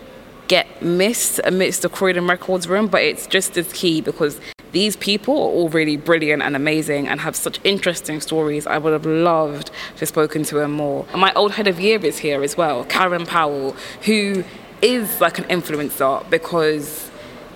get 0.47 0.81
missed 0.81 1.39
amidst 1.43 1.81
the 1.81 1.89
Croydon 1.89 2.27
Records 2.27 2.67
room, 2.67 2.87
but 2.87 3.01
it's 3.01 3.27
just 3.27 3.57
as 3.57 3.71
key 3.73 4.01
because 4.01 4.39
these 4.71 4.95
people 4.95 5.33
are 5.33 5.51
all 5.51 5.69
really 5.69 5.97
brilliant 5.97 6.43
and 6.43 6.55
amazing 6.55 7.07
and 7.07 7.21
have 7.21 7.35
such 7.35 7.59
interesting 7.63 8.21
stories. 8.21 8.67
I 8.67 8.77
would 8.77 8.93
have 8.93 9.05
loved 9.05 9.67
to 9.95 9.99
have 10.01 10.09
spoken 10.09 10.43
to 10.43 10.55
them 10.55 10.73
more. 10.73 11.05
And 11.11 11.21
my 11.21 11.33
old 11.33 11.53
head 11.53 11.67
of 11.67 11.79
year 11.79 12.03
is 12.05 12.19
here 12.19 12.43
as 12.43 12.55
well, 12.55 12.83
Karen 12.85 13.25
Powell, 13.25 13.71
who 14.03 14.43
is 14.81 15.19
like 15.19 15.39
an 15.39 15.45
influencer 15.45 16.29
because 16.29 17.06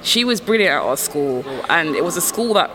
she 0.04 0.24
was 0.24 0.42
brilliant 0.42 0.74
at 0.74 0.82
our 0.82 0.98
school 0.98 1.44
and 1.70 1.96
it 1.96 2.04
was 2.04 2.18
a 2.18 2.22
school 2.22 2.54
that 2.56 2.70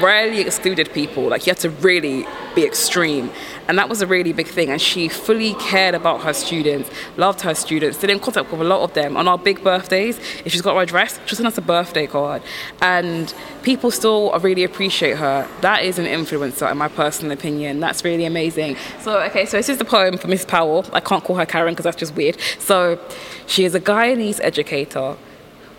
rarely 0.00 0.40
excluded 0.40 0.92
people. 0.92 1.28
Like 1.28 1.46
you 1.46 1.50
had 1.50 1.58
to 1.58 1.70
really 1.70 2.26
be 2.54 2.64
extreme. 2.64 3.30
And 3.68 3.78
that 3.78 3.88
was 3.88 4.02
a 4.02 4.06
really 4.06 4.32
big 4.32 4.48
thing. 4.48 4.70
And 4.70 4.80
she 4.80 5.08
fully 5.08 5.54
cared 5.54 5.94
about 5.94 6.22
her 6.22 6.32
students, 6.32 6.90
loved 7.16 7.40
her 7.42 7.54
students, 7.54 7.98
stayed 7.98 8.10
in 8.10 8.18
contact 8.18 8.50
with 8.50 8.60
a 8.60 8.64
lot 8.64 8.82
of 8.82 8.94
them. 8.94 9.16
On 9.16 9.28
our 9.28 9.38
big 9.38 9.62
birthdays, 9.62 10.18
if 10.44 10.52
she's 10.52 10.62
got 10.62 10.74
her 10.74 10.82
address, 10.82 11.18
she'll 11.26 11.36
send 11.36 11.46
us 11.46 11.58
a 11.58 11.62
birthday 11.62 12.06
card. 12.06 12.42
And 12.80 13.32
people 13.62 13.90
still 13.90 14.32
really 14.40 14.64
appreciate 14.64 15.18
her. 15.18 15.48
That 15.60 15.84
is 15.84 15.98
an 15.98 16.06
influencer, 16.06 16.70
in 16.70 16.78
my 16.78 16.88
personal 16.88 17.32
opinion. 17.32 17.80
That's 17.80 18.04
really 18.04 18.24
amazing. 18.24 18.76
So, 19.00 19.20
okay, 19.22 19.46
so 19.46 19.56
this 19.56 19.68
is 19.68 19.78
the 19.78 19.84
poem 19.84 20.18
for 20.18 20.28
Miss 20.28 20.44
Powell. 20.44 20.84
I 20.92 21.00
can't 21.00 21.22
call 21.22 21.36
her 21.36 21.46
Karen 21.46 21.74
because 21.74 21.84
that's 21.84 21.96
just 21.96 22.14
weird. 22.14 22.40
So, 22.58 22.98
she 23.46 23.64
is 23.64 23.74
a 23.74 23.80
Guyanese 23.80 24.40
educator 24.42 25.16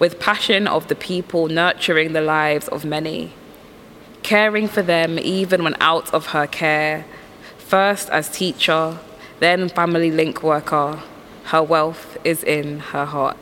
with 0.01 0.19
passion 0.19 0.67
of 0.67 0.89
the 0.89 0.95
people, 0.95 1.47
nurturing 1.47 2.11
the 2.11 2.25
lives 2.37 2.67
of 2.67 2.83
many 2.83 3.31
caring 4.23 4.67
for 4.67 4.81
them 4.81 5.19
even 5.19 5.63
when 5.63 5.75
out 5.81 6.13
of 6.13 6.27
her 6.27 6.47
care. 6.47 7.05
First 7.57 8.09
as 8.09 8.29
teacher, 8.29 8.97
then 9.39 9.69
family 9.69 10.11
link 10.11 10.43
worker. 10.43 11.01
Her 11.45 11.63
wealth 11.63 12.17
is 12.23 12.43
in 12.43 12.79
her 12.79 13.05
heart. 13.05 13.37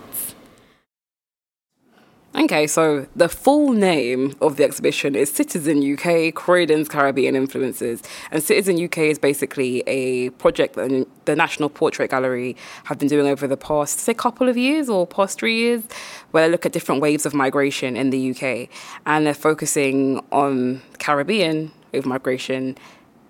Okay, 2.39 2.67
so 2.67 3.05
the 3.17 3.27
full 3.27 3.73
name 3.73 4.33
of 4.39 4.55
the 4.55 4.63
exhibition 4.63 5.13
is 5.13 5.29
Citizen 5.29 5.79
UK 5.83 6.33
Croydon's 6.33 6.87
Caribbean 6.87 7.35
Influences. 7.35 8.01
And 8.31 8.41
Citizen 8.41 8.81
UK 8.81 8.99
is 8.99 9.19
basically 9.19 9.83
a 9.87 10.29
project 10.29 10.75
that 10.75 11.05
the 11.25 11.35
National 11.35 11.67
Portrait 11.67 12.09
Gallery 12.09 12.55
have 12.85 12.97
been 12.97 13.09
doing 13.09 13.27
over 13.27 13.45
the 13.45 13.57
past, 13.57 13.99
say, 13.99 14.13
couple 14.13 14.47
of 14.47 14.55
years 14.55 14.87
or 14.87 15.05
past 15.05 15.37
three 15.37 15.57
years, 15.57 15.83
where 16.31 16.47
they 16.47 16.49
look 16.49 16.65
at 16.65 16.71
different 16.71 17.01
waves 17.01 17.25
of 17.25 17.33
migration 17.33 17.97
in 17.97 18.09
the 18.09 18.31
UK. 18.31 18.69
And 19.05 19.25
they're 19.25 19.33
focusing 19.33 20.23
on 20.31 20.81
Caribbean 20.97 21.73
wave 21.91 22.05
migration 22.05 22.77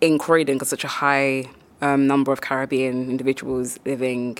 in 0.01 0.19
Croydon 0.19 0.57
because 0.57 0.69
such 0.69 0.83
a 0.83 0.87
high 0.87 1.45
um, 1.81 2.05
number 2.05 2.31
of 2.31 2.41
Caribbean 2.41 3.09
individuals 3.09 3.79
living 3.85 4.37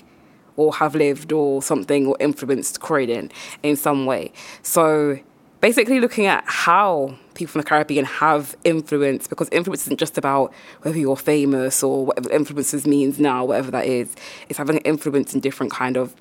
or 0.60 0.74
have 0.74 0.94
lived 0.94 1.32
or 1.32 1.62
something 1.62 2.06
or 2.06 2.16
influenced 2.20 2.80
Croydon 2.80 3.32
in 3.62 3.76
some 3.76 4.04
way. 4.04 4.30
So 4.62 5.18
basically 5.62 6.00
looking 6.00 6.26
at 6.26 6.44
how 6.46 7.16
people 7.32 7.52
from 7.52 7.62
the 7.62 7.66
Caribbean 7.66 8.04
have 8.04 8.54
influence, 8.62 9.26
because 9.26 9.48
influence 9.50 9.86
isn't 9.86 9.98
just 9.98 10.18
about 10.18 10.52
whether 10.82 10.98
you're 10.98 11.16
famous 11.16 11.82
or 11.82 12.04
whatever 12.06 12.30
influences 12.30 12.86
means 12.86 13.18
now, 13.18 13.44
whatever 13.44 13.70
that 13.70 13.86
is. 13.86 14.14
It's 14.50 14.58
having 14.58 14.76
an 14.76 14.82
influence 14.82 15.34
in 15.34 15.40
different 15.40 15.72
kind 15.72 15.96
of 15.96 16.14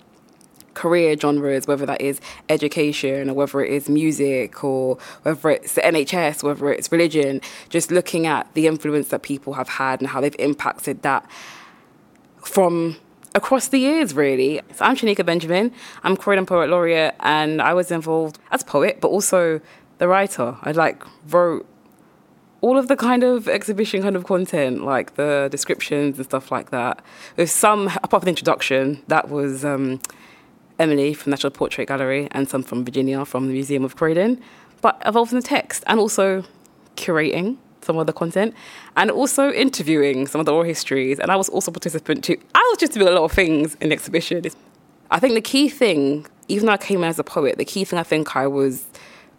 career 0.74 1.18
genres, 1.18 1.68
whether 1.68 1.86
that 1.86 2.00
is 2.00 2.22
education 2.48 3.30
or 3.30 3.34
whether 3.34 3.62
it 3.62 3.74
is 3.74 3.90
music 3.90 4.64
or 4.64 4.98
whether 5.24 5.50
it's 5.50 5.74
the 5.74 5.82
NHS, 5.82 6.44
whether 6.44 6.72
it's 6.72 6.90
religion, 6.90 7.42
just 7.68 7.92
looking 7.92 8.26
at 8.26 8.54
the 8.54 8.68
influence 8.68 9.10
that 9.10 9.22
people 9.22 9.54
have 9.56 9.68
had 9.68 10.00
and 10.00 10.10
how 10.12 10.22
they've 10.22 10.36
impacted 10.40 11.02
that 11.02 11.30
from 12.42 12.96
across 13.36 13.68
the 13.68 13.80
years, 13.80 14.14
really. 14.14 14.62
So 14.74 14.86
I'm 14.86 14.96
Shanika 14.96 15.26
Benjamin. 15.26 15.72
I'm 16.04 16.16
Croydon 16.18 16.46
Poet 16.46 16.70
Laureate, 16.70 17.16
and 17.20 17.62
I 17.62 17.74
was 17.74 17.92
involved 17.92 18.40
as 18.52 18.64
poet, 18.64 19.00
but 19.02 19.10
also 19.10 19.62
the 19.98 20.08
writer. 20.08 20.58
I 20.62 20.72
like 20.72 21.04
wrote 21.28 21.68
all 22.62 22.78
of 22.78 22.88
the 22.88 22.96
kind 22.96 23.24
of 23.24 23.48
exhibition 23.48 24.02
kind 24.02 24.16
of 24.16 24.26
content, 24.26 24.84
like 24.84 25.16
the 25.16 25.48
descriptions 25.52 26.18
and 26.18 26.26
stuff 26.26 26.52
like 26.52 26.72
that. 26.72 27.02
With 27.38 27.50
some, 27.50 27.88
apart 27.88 28.22
from 28.22 28.26
the 28.26 28.30
introduction, 28.30 29.02
that 29.08 29.30
was 29.30 29.64
um, 29.64 30.02
Emily 30.78 31.14
from 31.14 31.32
National 31.32 31.52
Portrait 31.52 31.88
Gallery 31.88 32.28
and 32.32 32.50
some 32.50 32.64
from 32.64 32.84
Virginia 32.84 33.24
from 33.26 33.48
the 33.48 33.54
Museum 33.54 33.84
of 33.84 33.96
Croydon, 33.96 34.42
but 34.82 35.02
involved 35.06 35.32
in 35.32 35.38
the 35.38 35.46
text 35.46 35.84
and 35.88 36.00
also 36.00 36.44
curating 36.96 37.58
some 37.82 37.98
of 37.98 38.08
the 38.08 38.14
content 38.14 38.54
and 38.96 39.10
also 39.12 39.52
interviewing 39.52 40.28
some 40.28 40.40
of 40.40 40.46
the 40.46 40.54
oral 40.54 40.66
histories. 40.66 41.20
And 41.20 41.32
I 41.32 41.36
was 41.36 41.50
also 41.50 41.72
participant 41.72 42.24
too. 42.24 42.38
I 42.56 42.68
was 42.72 42.78
just 42.80 42.94
doing 42.94 43.08
a 43.08 43.12
lot 43.12 43.24
of 43.24 43.32
things 43.32 43.76
in 43.76 43.90
the 43.90 43.96
exhibition. 43.96 44.44
I 45.12 45.20
think 45.20 45.34
the 45.34 45.42
key 45.42 45.70
thing, 45.70 46.28
even 46.48 46.68
though 46.68 46.74
I 46.74 46.78
came 46.78 47.00
in 47.00 47.10
as 47.10 47.20
a 47.20 47.24
poet, 47.24 47.58
the 47.58 47.66
key 47.66 47.84
thing 47.84 48.00
I 48.00 48.04
think 48.04 48.36
I 48.36 48.48
was 48.48 48.86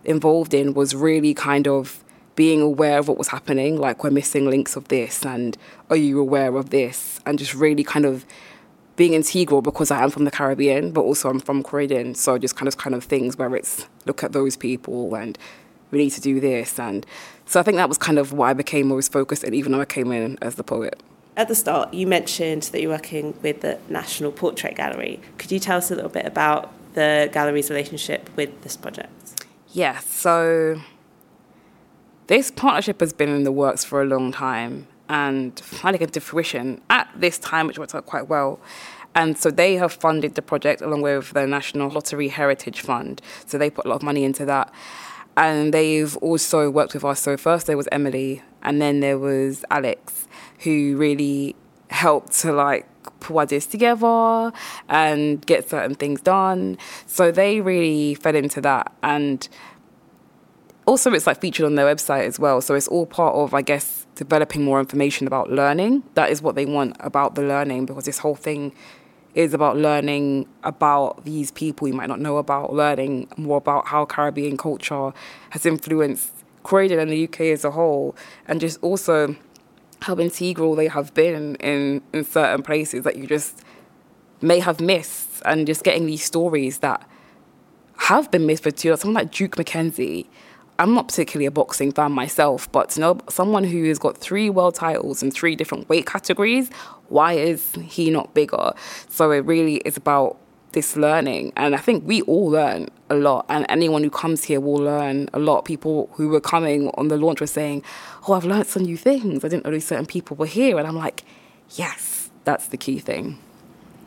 involved 0.05 0.55
in 0.55 0.74
was 0.74 0.94
really 0.94 1.35
kind 1.35 1.68
of 1.68 2.03
being 2.37 2.62
aware 2.62 2.98
of 2.98 3.09
what 3.09 3.18
was 3.18 3.29
happening, 3.29 3.76
like 3.76 4.03
we're 4.03 4.11
missing 4.11 4.48
links 4.48 4.74
of 4.74 4.88
this, 4.88 5.26
and 5.26 5.59
are 5.90 5.96
you 5.96 6.18
aware 6.18 6.57
of 6.57 6.70
this? 6.70 7.20
And 7.26 7.38
just 7.38 7.55
really 7.55 7.85
kind 7.85 8.07
of 8.07 8.24
being 8.96 9.14
integral 9.14 9.62
because 9.62 9.90
I 9.90 10.03
am 10.03 10.11
from 10.11 10.24
the 10.24 10.31
Caribbean, 10.31 10.92
but 10.92 11.03
also 11.03 11.31
I'm 11.31 11.40
from 11.40 11.62
Croydon. 11.62 12.14
So 12.14 12.38
just 12.38 12.57
kind 12.57 12.68
of 12.68 12.76
kind 12.76 12.94
of 12.94 13.05
things 13.05 13.37
where 13.38 13.55
it's 13.57 13.87
look 14.07 14.22
at 14.22 14.33
those 14.33 14.57
people 14.57 15.14
and 15.14 15.38
we 15.90 15.98
need 15.98 16.11
to 16.11 16.20
do 16.20 16.40
this. 16.40 16.79
And 16.79 17.07
so 17.51 17.59
I 17.59 17.65
think 17.65 17.79
that 17.79 17.89
was 17.89 17.99
kind 17.99 18.17
of 18.17 18.33
why 18.33 18.51
I 18.51 18.53
became 18.53 18.87
most 18.87 19.11
focused, 19.11 19.43
and 19.43 19.57
even 19.57 19.73
though 19.73 19.81
I 19.81 19.85
came 19.85 20.13
in 20.13 20.39
as 20.41 20.55
the 20.55 20.63
poet. 20.63 21.03
At 21.37 21.49
the 21.49 21.57
start, 21.57 21.93
you 21.93 22.07
mentioned 22.07 22.63
that 22.63 22.81
you're 22.81 22.93
working 22.93 23.35
with 23.43 23.63
the 23.63 23.77
National 23.89 24.31
Portrait 24.31 24.77
Gallery. 24.77 25.19
Could 25.37 25.51
you 25.51 25.59
tell 25.59 25.79
us 25.79 25.91
a 25.91 25.97
little 25.97 26.11
bit 26.11 26.25
about 26.27 26.73
the 26.95 27.29
gallery's 27.33 27.69
relationship 27.69 28.31
with 28.37 28.63
this 28.63 28.77
project? 28.77 29.45
Yes, 29.73 30.07
so 30.07 30.81
this 32.29 32.53
partnership 32.53 33.01
has 33.01 33.13
been 33.13 33.31
in 33.31 33.43
the 33.43 33.51
works 33.51 33.83
for 33.83 34.01
a 34.01 34.05
long 34.05 34.31
time 34.31 34.87
and 35.09 35.59
finally 35.59 35.99
came 35.99 36.11
to 36.11 36.21
fruition 36.21 36.81
at 36.89 37.11
this 37.17 37.37
time, 37.37 37.67
which 37.67 37.81
worked 37.81 37.97
out 37.97 38.07
quite 38.07 38.29
well. 38.29 38.61
And 39.17 39.37
so 39.37 39.51
they 39.51 39.75
have 39.75 39.93
funded 39.93 40.37
the 40.37 40.43
project 40.43 40.83
along 40.83 41.03
with 41.03 41.33
the 41.33 41.49
National 41.49 41.91
Lottery 41.91 42.29
Heritage 42.29 42.81
Fund. 42.81 43.21
So 43.45 43.59
they 43.59 43.71
put 43.71 43.87
a 43.87 43.89
lot 43.89 43.97
of 43.97 44.03
money 44.05 44.23
into 44.23 44.45
that. 44.45 44.73
And 45.37 45.73
they've 45.73 46.16
also 46.19 46.71
worked 46.71 46.95
with 46.95 47.05
us. 47.05 47.21
So 47.21 47.37
first 47.37 47.66
there 47.66 47.77
was 47.77 47.88
Emily, 47.90 48.43
and 48.62 48.81
then 48.81 49.01
there 49.01 49.19
was 49.19 49.64
Alex, 49.71 50.29
who 50.61 50.97
really 50.97 51.57
helped 51.88 52.33
to 52.33 52.53
like 52.53 52.87
put 53.21 53.37
ideas 53.37 53.66
together 53.66 54.53
and 54.88 55.45
get 55.47 55.69
certain 55.69 55.95
things 55.95 56.21
done. 56.21 56.79
So 57.07 57.31
they 57.31 57.61
really 57.61 58.14
fed 58.14 58.35
into 58.35 58.61
that. 58.62 58.93
And 59.03 59.49
also 60.87 61.12
it's 61.12 61.27
like 61.27 61.40
featured 61.40 61.66
on 61.66 61.75
their 61.75 61.87
website 61.87 62.27
as 62.27 62.38
well. 62.38 62.61
So 62.61 62.75
it's 62.75 62.88
all 62.88 63.07
part 63.07 63.35
of, 63.35 63.55
I 63.55 63.62
guess, 63.62 64.07
developing 64.14 64.64
more 64.64 64.81
information 64.81 65.27
about 65.27 65.51
learning. 65.51 66.03
That 66.14 66.31
is 66.31 66.43
what 66.43 66.55
they 66.55 66.66
want 66.66 66.97
about 67.01 67.35
the 67.35 67.43
learning 67.43 67.87
because 67.87 68.05
this 68.05 68.19
whole 68.19 68.35
thing 68.37 68.73
is 69.35 69.55
about 69.55 69.77
learning 69.77 70.47
about 70.64 71.25
these 71.25 71.51
people 71.51 71.87
you 71.87 71.95
might 71.95 72.09
not 72.09 72.21
know 72.21 72.38
about, 72.38 72.73
learning 72.73 73.29
more 73.37 73.59
about 73.59 73.87
how 73.87 74.05
Caribbean 74.05 74.57
culture 74.57 75.12
has 75.51 75.64
influenced 75.64 76.33
Croydon 76.62 76.99
and 76.99 77.11
the 77.11 77.25
UK 77.25 77.40
as 77.43 77.64
a 77.64 77.71
whole, 77.71 78.16
and 78.47 78.61
just 78.61 78.83
also 78.83 79.37
how 80.03 80.16
integral 80.16 80.75
they 80.75 80.88
have 80.88 81.12
been 81.14 81.57
in, 81.57 82.03
in 82.12 82.25
certain 82.25 82.62
places 82.62 83.05
that 83.05 83.16
you 83.16 83.27
just 83.27 83.62
may 84.40 84.59
have 84.59 84.81
missed, 84.81 85.43
and 85.45 85.66
just 85.66 85.85
getting 85.85 86.07
these 86.07 86.25
stories 86.25 86.79
that 86.79 87.07
have 87.97 88.31
been 88.31 88.47
missed 88.47 88.62
for 88.62 88.71
too. 88.71 88.97
Someone 88.97 89.23
like 89.23 89.31
Duke 89.31 89.57
McKenzie 89.57 90.27
I'm 90.81 90.95
not 90.95 91.09
particularly 91.09 91.45
a 91.45 91.51
boxing 91.51 91.93
fan 91.93 92.12
myself, 92.12 92.73
but 92.73 92.88
to 92.90 93.01
know 93.01 93.19
someone 93.29 93.64
who 93.64 93.85
has 93.85 93.99
got 93.99 94.16
three 94.16 94.49
world 94.49 94.75
titles 94.75 95.23
in 95.23 95.31
three 95.31 95.55
different 95.55 95.90
weight 95.90 96.07
categories, 96.07 96.71
why 97.11 97.35
is 97.35 97.73
he 97.75 98.11
not 98.11 98.33
bigger? 98.35 98.73
So 99.09 99.31
it 99.33 99.44
really 99.44 99.77
is 99.79 99.96
about 99.96 100.38
this 100.73 100.96
learning. 100.96 101.53
And 101.57 101.75
I 101.75 101.79
think 101.79 102.07
we 102.07 102.23
all 102.23 102.46
learn 102.46 102.88
a 103.09 103.14
lot. 103.14 103.46
And 103.49 103.66
anyone 103.68 104.03
who 104.03 104.11
comes 104.11 104.44
here 104.44 104.61
will 104.61 104.83
learn 104.83 105.29
a 105.33 105.38
lot. 105.38 105.64
People 105.64 106.09
who 106.14 106.29
were 106.29 106.40
coming 106.40 106.88
on 106.94 107.09
the 107.09 107.16
launch 107.16 107.40
were 107.40 107.46
saying, 107.46 107.83
Oh, 108.27 108.35
I've 108.35 108.44
learned 108.44 108.66
some 108.66 108.85
new 108.85 108.96
things. 108.96 109.44
I 109.44 109.49
didn't 109.49 109.66
know 109.66 109.79
certain 109.79 110.07
people 110.07 110.37
were 110.37 110.46
here. 110.46 110.79
And 110.79 110.87
I'm 110.87 110.96
like, 110.96 111.25
Yes, 111.70 112.31
that's 112.44 112.68
the 112.68 112.77
key 112.77 112.99
thing. 112.99 113.38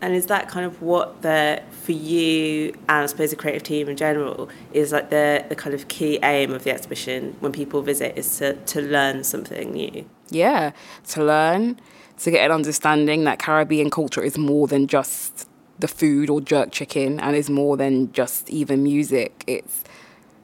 And 0.02 0.14
is 0.14 0.26
that 0.26 0.50
kind 0.50 0.66
of 0.66 0.82
what 0.82 1.22
the 1.22 1.62
for 1.72 1.94
you 1.94 2.74
and 2.90 3.04
I 3.04 3.06
suppose 3.06 3.30
the 3.30 3.38
creative 3.38 3.64
team 3.64 3.88
in 3.88 3.96
general 3.96 4.50
is 4.74 4.92
like 4.92 5.10
the 5.10 5.46
the 5.48 5.56
kind 5.56 5.74
of 5.74 5.88
key 5.88 6.20
aim 6.24 6.52
of 6.52 6.66
the 6.66 6.72
exhibition 6.72 7.38
when 7.40 7.54
people 7.54 7.82
visit 7.82 8.18
is 8.18 8.38
to 8.40 8.54
to 8.54 8.82
learn 8.82 9.24
something 9.24 9.72
new? 9.72 10.04
Yeah, 10.30 10.72
to 11.10 11.24
learn, 11.24 11.80
to 12.24 12.32
get 12.32 12.46
an 12.46 12.52
understanding 12.52 13.26
that 13.26 13.38
Caribbean 13.38 13.90
culture 13.90 14.22
is 14.22 14.38
more 14.38 14.66
than 14.66 14.88
just 14.88 15.48
the 15.80 15.90
food 15.90 16.30
or 16.30 16.40
jerk 16.40 16.72
chicken 16.72 17.20
and 17.20 17.36
is 17.36 17.50
more 17.50 17.76
than 17.76 18.12
just 18.14 18.50
even 18.50 18.82
music. 18.82 19.44
It's 19.46 19.84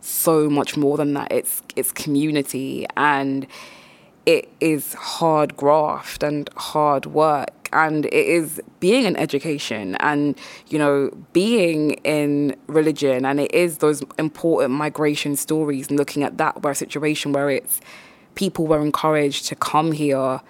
so 0.02 0.50
much 0.50 0.76
more 0.76 0.98
than 0.98 1.14
that. 1.14 1.32
It's 1.32 1.62
it's 1.78 1.94
community 1.94 2.86
and 2.98 3.48
it 4.26 4.50
is 4.60 4.94
hard 4.94 5.56
graft 5.56 6.22
and 6.22 6.50
hard 6.58 7.06
work 7.06 7.70
and 7.72 8.06
it 8.08 8.14
is 8.14 8.62
being 8.82 9.06
in 9.06 9.16
education 9.16 9.96
and 10.02 10.38
you 10.68 10.78
know 10.78 11.10
being 11.32 11.92
in 12.04 12.58
religion 12.68 13.26
and 13.26 13.40
it 13.40 13.54
is 13.54 13.78
those 13.78 14.04
important 14.18 14.72
migration 14.72 15.36
stories 15.38 15.88
and 15.88 15.98
looking 15.98 16.24
at 16.24 16.38
that 16.38 16.62
where 16.62 16.72
a 16.72 16.76
situation 16.76 17.32
where 17.32 17.50
it's 17.50 17.80
people 18.36 18.68
were 18.68 18.82
encouraged 18.82 19.46
to 19.46 19.56
come 19.56 19.94
here 19.94 20.42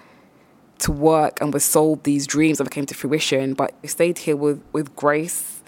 to 0.80 0.92
work 0.92 1.40
and 1.40 1.52
were 1.52 1.60
sold 1.60 2.04
these 2.04 2.26
dreams 2.26 2.58
that 2.58 2.70
came 2.70 2.86
to 2.86 2.94
fruition 2.94 3.54
but 3.54 3.74
stayed 3.88 4.18
here 4.18 4.36
with 4.36 4.62
with 4.72 4.94
grace 4.96 5.62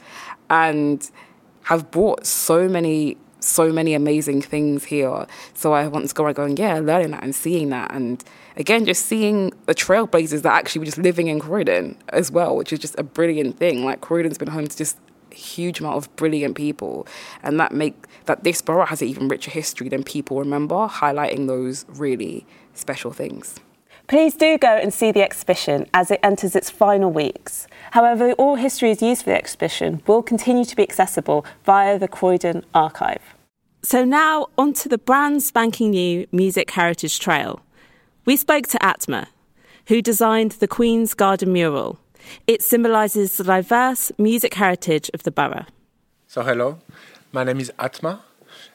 and 0.50 1.10
have 1.64 1.90
brought 1.90 2.26
so 2.26 2.68
many 2.68 3.16
so 3.44 3.72
many 3.72 3.94
amazing 3.94 4.40
things 4.40 4.84
here. 4.84 5.26
So 5.54 5.72
I 5.72 5.86
want 5.88 6.08
to 6.08 6.14
go 6.14 6.26
and 6.26 6.34
going, 6.34 6.56
yeah, 6.56 6.78
learning 6.78 7.10
that 7.10 7.22
and 7.22 7.34
seeing 7.34 7.70
that. 7.70 7.92
And 7.92 8.22
again, 8.56 8.84
just 8.84 9.06
seeing 9.06 9.52
the 9.66 9.74
trailblazers 9.74 10.42
that 10.42 10.52
actually 10.52 10.80
were 10.80 10.86
just 10.86 10.98
living 10.98 11.26
in 11.26 11.40
Croydon 11.40 11.96
as 12.10 12.30
well, 12.30 12.56
which 12.56 12.72
is 12.72 12.78
just 12.78 12.98
a 12.98 13.02
brilliant 13.02 13.58
thing. 13.58 13.84
Like 13.84 14.00
Croydon's 14.00 14.38
been 14.38 14.48
home 14.48 14.66
to 14.66 14.76
just 14.76 14.96
a 15.30 15.34
huge 15.34 15.80
amount 15.80 15.96
of 15.96 16.14
brilliant 16.16 16.56
people. 16.56 17.06
And 17.42 17.58
that 17.58 17.72
make 17.72 17.96
that 18.26 18.44
this 18.44 18.62
borough 18.62 18.86
has 18.86 19.02
an 19.02 19.08
even 19.08 19.28
richer 19.28 19.50
history 19.50 19.88
than 19.88 20.04
people 20.04 20.38
remember, 20.38 20.86
highlighting 20.86 21.48
those 21.48 21.84
really 21.88 22.46
special 22.74 23.12
things. 23.12 23.56
Please 24.12 24.34
do 24.34 24.58
go 24.58 24.76
and 24.76 24.92
see 24.92 25.10
the 25.10 25.22
exhibition 25.22 25.86
as 25.94 26.10
it 26.10 26.20
enters 26.22 26.54
its 26.54 26.68
final 26.68 27.10
weeks. 27.10 27.66
However, 27.92 28.32
all 28.32 28.56
histories 28.56 29.00
used 29.00 29.24
for 29.24 29.30
the 29.30 29.38
exhibition 29.38 30.02
will 30.06 30.22
continue 30.22 30.66
to 30.66 30.76
be 30.76 30.82
accessible 30.82 31.46
via 31.64 31.98
the 31.98 32.08
Croydon 32.08 32.62
Archive. 32.74 33.22
So 33.82 34.04
now 34.04 34.48
onto 34.58 34.90
the 34.90 34.98
brand 34.98 35.42
spanking 35.42 35.92
new 35.92 36.26
Music 36.30 36.70
Heritage 36.70 37.20
Trail. 37.20 37.60
We 38.26 38.36
spoke 38.36 38.66
to 38.66 38.84
Atma, 38.84 39.28
who 39.86 40.02
designed 40.02 40.52
the 40.60 40.68
Queen's 40.68 41.14
Garden 41.14 41.50
mural. 41.50 41.98
It 42.46 42.60
symbolises 42.60 43.38
the 43.38 43.44
diverse 43.44 44.12
music 44.18 44.52
heritage 44.52 45.10
of 45.14 45.22
the 45.22 45.30
borough. 45.30 45.64
So, 46.26 46.42
hello, 46.42 46.80
my 47.32 47.44
name 47.44 47.60
is 47.60 47.72
Atma. 47.78 48.20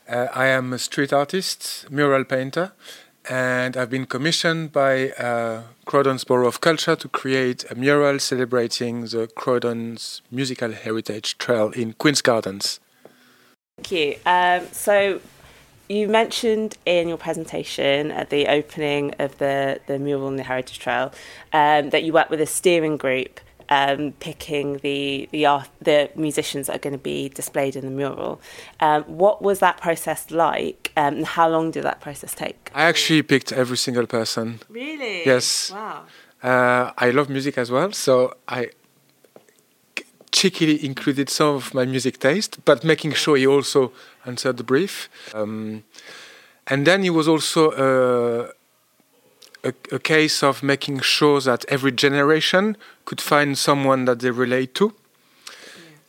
Uh, 0.10 0.30
I 0.34 0.48
am 0.48 0.74
a 0.74 0.80
street 0.80 1.14
artist, 1.14 1.86
mural 1.92 2.24
painter, 2.24 2.72
and 3.30 3.76
I've 3.76 3.90
been 3.90 4.06
commissioned 4.06 4.72
by 4.72 5.12
uh, 5.12 5.64
Croydon's 5.86 6.24
Borough 6.24 6.48
of 6.48 6.62
Culture 6.62 6.96
to 6.96 7.08
create 7.08 7.66
a 7.70 7.76
mural 7.76 8.20
celebrating 8.20 9.02
the 9.02 9.28
Croydon's 9.36 10.22
musical 10.32 10.72
heritage 10.72 11.38
trail 11.38 11.70
in 11.72 11.94
Queen's 11.94 12.22
Gardens. 12.22 12.80
Thank 13.78 13.92
you. 13.92 14.16
Um, 14.26 14.68
so, 14.72 15.22
you 15.90 16.08
mentioned 16.08 16.78
in 16.86 17.08
your 17.08 17.18
presentation 17.18 18.12
at 18.12 18.30
the 18.30 18.48
opening 18.48 19.14
of 19.20 19.38
the, 19.38 19.80
the 19.88 20.00
mural 20.00 20.28
in 20.28 20.36
the 20.36 20.44
Heritage 20.44 20.80
Trail 20.80 21.14
um, 21.54 21.92
that 21.92 22.04
you 22.04 22.12
work 22.12 22.30
with 22.30 22.42
a 22.42 22.46
steering 22.46 22.98
group 22.98 23.40
um, 23.70 24.14
picking 24.20 24.78
the 24.78 25.28
the 25.32 25.46
art, 25.46 25.70
the 25.82 26.10
musicians 26.16 26.68
that 26.68 26.76
are 26.76 26.80
going 26.80 26.94
to 26.94 27.00
be 27.00 27.30
displayed 27.30 27.76
in 27.76 27.86
the 27.86 27.92
mural. 27.92 28.42
Um, 28.80 29.04
what 29.04 29.42
was 29.42 29.60
that 29.60 29.78
process 29.78 30.32
like, 30.32 30.87
um, 30.98 31.24
how 31.24 31.48
long 31.48 31.72
did 31.72 31.84
that 31.84 32.02
process 32.02 32.34
take? 32.34 32.72
I 32.74 32.84
actually 32.84 33.22
picked 33.22 33.52
every 33.52 33.78
single 33.78 34.08
person. 34.08 34.60
Really? 34.68 35.26
Yes. 35.26 35.72
Wow. 35.72 36.06
Uh, 36.42 36.92
I 36.98 37.12
love 37.12 37.30
music 37.30 37.58
as 37.58 37.70
well, 37.72 37.92
so 37.92 38.34
I 38.48 38.70
cheekily 40.32 40.84
included 40.84 41.30
some 41.30 41.56
of 41.56 41.74
my 41.74 41.86
music 41.86 42.20
taste, 42.20 42.64
but 42.66 42.84
making 42.84 43.14
sure 43.14 43.38
he 43.38 43.48
also 43.48 43.92
answered 44.26 44.58
the 44.58 44.64
brief. 44.64 45.10
Um, 45.34 45.84
and 46.68 46.86
then 46.86 47.04
it 47.04 47.12
was 47.12 47.28
also 47.28 47.72
uh, 47.72 48.52
a, 49.64 49.74
a, 49.96 50.00
case 50.00 50.44
of 50.44 50.62
making 50.62 51.00
sure 51.00 51.40
that 51.42 51.66
every 51.70 51.92
generation 51.92 52.78
could 53.06 53.22
find 53.22 53.58
someone 53.58 54.06
that 54.06 54.20
they 54.20 54.32
relate 54.32 54.76
to. 54.76 54.94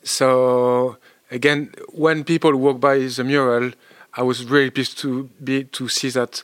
So 0.02 0.98
again, 1.30 1.72
when 1.88 2.24
people 2.24 2.56
walk 2.56 2.80
by 2.80 2.98
the 2.98 3.24
mural, 3.24 3.72
I 4.18 4.22
was 4.22 4.44
really 4.44 4.70
pleased 4.70 4.98
to 4.98 5.30
be 5.42 5.64
to 5.64 5.88
see 5.88 6.10
that 6.10 6.42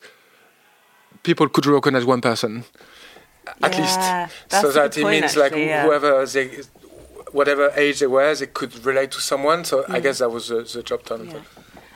people 1.22 1.48
could 1.48 1.66
recognize 1.66 2.04
one 2.04 2.20
person 2.20 2.64
at 3.62 3.72
Yeah, 3.72 3.80
least, 3.80 4.00
so 4.62 4.70
that 4.72 4.96
it 4.96 5.02
point, 5.02 5.20
means 5.20 5.36
like 5.36 5.54
yeah. 5.54 5.84
whoever 5.84 6.24
they, 6.24 6.46
whatever 7.32 7.72
age 7.74 7.98
they 7.98 8.06
were, 8.06 8.34
they 8.34 8.46
could 8.46 8.72
relate 8.86 9.10
to 9.10 9.20
someone. 9.20 9.64
So 9.64 9.84
I 9.88 9.98
Mm. 9.98 10.02
guess 10.04 10.18
that 10.18 10.30
was 10.30 10.48
the, 10.48 10.62
the 10.62 10.82
job 10.82 11.04
done. 11.04 11.28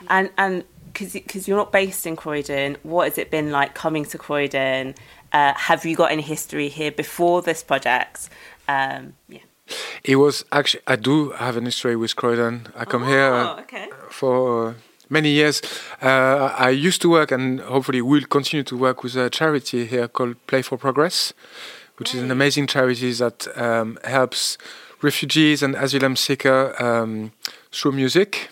And 0.09 0.31
and 0.37 0.65
because 0.93 1.47
you're 1.47 1.57
not 1.65 1.71
based 1.71 2.07
in 2.07 2.17
Croydon, 2.17 2.77
what 2.83 3.05
has 3.09 3.19
it 3.19 3.31
been 3.31 3.51
like 3.53 3.75
coming 3.75 4.05
to 4.07 4.19
Croydon? 4.19 4.95
Uh, 5.33 5.53
have 5.55 5.85
you 5.85 5.95
got 5.95 6.11
any 6.11 6.23
history 6.23 6.69
here 6.69 6.91
before 6.91 7.43
this 7.43 7.63
project? 7.63 8.29
Um, 8.67 9.15
yeah. 9.29 9.41
It 10.03 10.17
was 10.17 10.45
actually 10.51 10.83
I 10.87 10.97
do 10.97 11.31
have 11.31 11.57
an 11.57 11.67
history 11.67 11.95
with 11.95 12.17
Croydon. 12.17 12.55
I 12.75 12.85
come 12.85 13.05
here 13.07 13.33
Oh, 13.35 13.59
okay. 13.61 13.89
for 14.11 14.75
many 15.09 15.31
years. 15.31 15.63
Uh, 16.03 16.55
I 16.57 16.71
used 16.71 17.01
to 17.03 17.11
work 17.11 17.33
and 17.33 17.61
hopefully 17.61 18.03
will 18.03 18.25
continue 18.25 18.65
to 18.65 18.77
work 18.77 19.03
with 19.03 19.17
a 19.17 19.31
charity 19.31 19.87
here 19.87 20.09
called 20.09 20.37
Play 20.47 20.63
for 20.63 20.79
Progress, 20.79 21.33
which 21.97 22.15
is 22.15 22.23
an 22.23 22.31
amazing 22.31 22.67
charity 22.67 23.13
that 23.13 23.47
um, 23.57 23.99
helps 24.05 24.59
refugees 25.03 25.63
and 25.63 25.75
asylum 25.75 26.17
seekers 26.17 26.75
um, 26.81 27.33
through 27.73 27.93
music. 27.93 28.51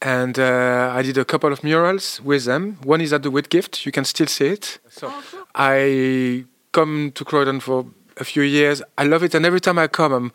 And 0.00 0.38
uh, 0.38 0.92
I 0.94 1.02
did 1.02 1.18
a 1.18 1.24
couple 1.24 1.52
of 1.52 1.64
murals 1.64 2.20
with 2.22 2.44
them. 2.44 2.78
One 2.84 3.00
is 3.00 3.12
at 3.12 3.22
the 3.22 3.30
Whitgift. 3.30 3.84
You 3.84 3.90
can 3.90 4.04
still 4.04 4.28
see 4.28 4.48
it. 4.48 4.78
So 4.90 5.12
I 5.54 6.44
come 6.72 7.10
to 7.14 7.24
Croydon 7.24 7.60
for 7.60 7.86
a 8.16 8.24
few 8.24 8.42
years. 8.42 8.82
I 8.96 9.04
love 9.04 9.22
it, 9.24 9.34
and 9.34 9.44
every 9.44 9.60
time 9.60 9.78
I 9.78 9.88
come, 9.88 10.12
I'm 10.12 10.32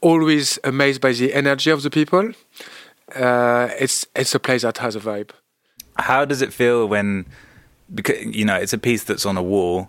always 0.00 0.58
amazed 0.64 1.00
by 1.00 1.12
the 1.12 1.34
energy 1.34 1.70
of 1.70 1.82
the 1.82 1.90
people. 1.90 2.32
Uh, 3.14 3.68
it's 3.78 4.06
it's 4.14 4.34
a 4.34 4.40
place 4.40 4.62
that 4.62 4.78
has 4.78 4.96
a 4.96 5.00
vibe. 5.00 5.30
How 5.96 6.24
does 6.24 6.42
it 6.42 6.52
feel 6.52 6.86
when, 6.86 7.26
because 7.94 8.24
you 8.24 8.44
know, 8.44 8.56
it's 8.56 8.72
a 8.72 8.78
piece 8.78 9.04
that's 9.04 9.24
on 9.24 9.36
a 9.36 9.42
wall. 9.42 9.88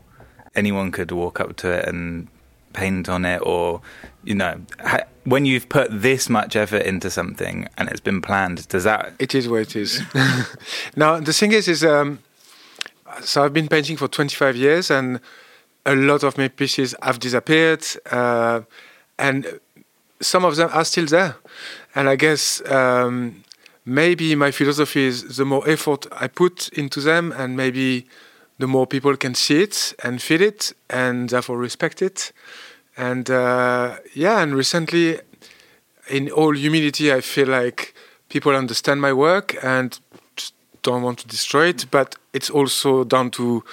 Anyone 0.56 0.92
could 0.92 1.12
walk 1.12 1.40
up 1.40 1.56
to 1.58 1.72
it 1.72 1.88
and 1.88 2.28
paint 2.74 3.10
on 3.10 3.26
it, 3.26 3.40
or 3.44 3.82
you 4.24 4.36
know, 4.36 4.62
ha- 4.80 5.06
when 5.24 5.46
you've 5.46 5.68
put 5.68 5.88
this 5.92 6.30
much 6.30 6.56
effort 6.56 6.84
into 6.84 7.10
something 7.10 7.68
and 7.78 7.90
it's 7.90 8.00
been 8.00 8.22
planned, 8.22 8.68
does 8.70 8.84
that? 8.84 9.14
It 9.20 9.36
is 9.36 9.50
what 9.50 9.62
it 9.62 9.76
is. 9.76 10.02
now 10.96 11.20
the 11.20 11.34
thing 11.34 11.52
is, 11.52 11.68
is 11.68 11.84
um, 11.84 12.20
so 13.22 13.44
I've 13.44 13.54
been 13.54 13.68
painting 13.68 13.98
for 13.98 14.08
25 14.08 14.56
years, 14.56 14.92
and 14.92 15.20
a 15.86 15.96
lot 15.96 16.24
of 16.24 16.38
my 16.38 16.48
pieces 16.48 16.96
have 17.02 17.20
disappeared, 17.20 17.86
uh, 18.12 18.62
and 19.18 19.60
some 20.22 20.46
of 20.46 20.56
them 20.56 20.70
are 20.74 20.86
still 20.86 21.06
there. 21.06 21.36
And 21.98 22.08
I 22.08 22.16
guess 22.16 22.62
um, 22.70 23.44
maybe 23.84 24.36
my 24.36 24.52
philosophy 24.52 25.06
is 25.06 25.38
the 25.38 25.46
more 25.46 25.68
effort 25.68 26.06
I 26.12 26.28
put 26.28 26.70
into 26.70 27.02
them, 27.02 27.34
and 27.36 27.58
maybe 27.58 28.06
the 28.60 28.68
more 28.68 28.86
people 28.86 29.18
can 29.18 29.34
see 29.34 29.64
it 29.64 29.96
and 30.04 30.22
feel 30.22 30.42
it, 30.42 30.74
and 30.92 31.28
therefore 31.28 31.58
respect 31.58 32.04
it. 32.04 32.32
And 32.98 33.28
uh, 33.32 33.98
yeah, 34.14 34.44
and 34.44 34.54
recently, 34.54 35.20
in 36.08 36.30
all 36.30 36.52
humility, 36.56 37.12
I 37.12 37.22
feel 37.22 37.48
like 37.48 37.96
people 38.30 38.56
understand 38.56 39.02
my 39.02 39.12
work 39.12 39.56
and 39.64 40.00
don't 40.84 41.02
want 41.02 41.18
to 41.18 41.28
destroy 41.28 41.70
it. 41.70 41.88
But 41.90 42.16
it's 42.32 42.52
also 42.52 43.06
down 43.06 43.32
to 43.32 43.64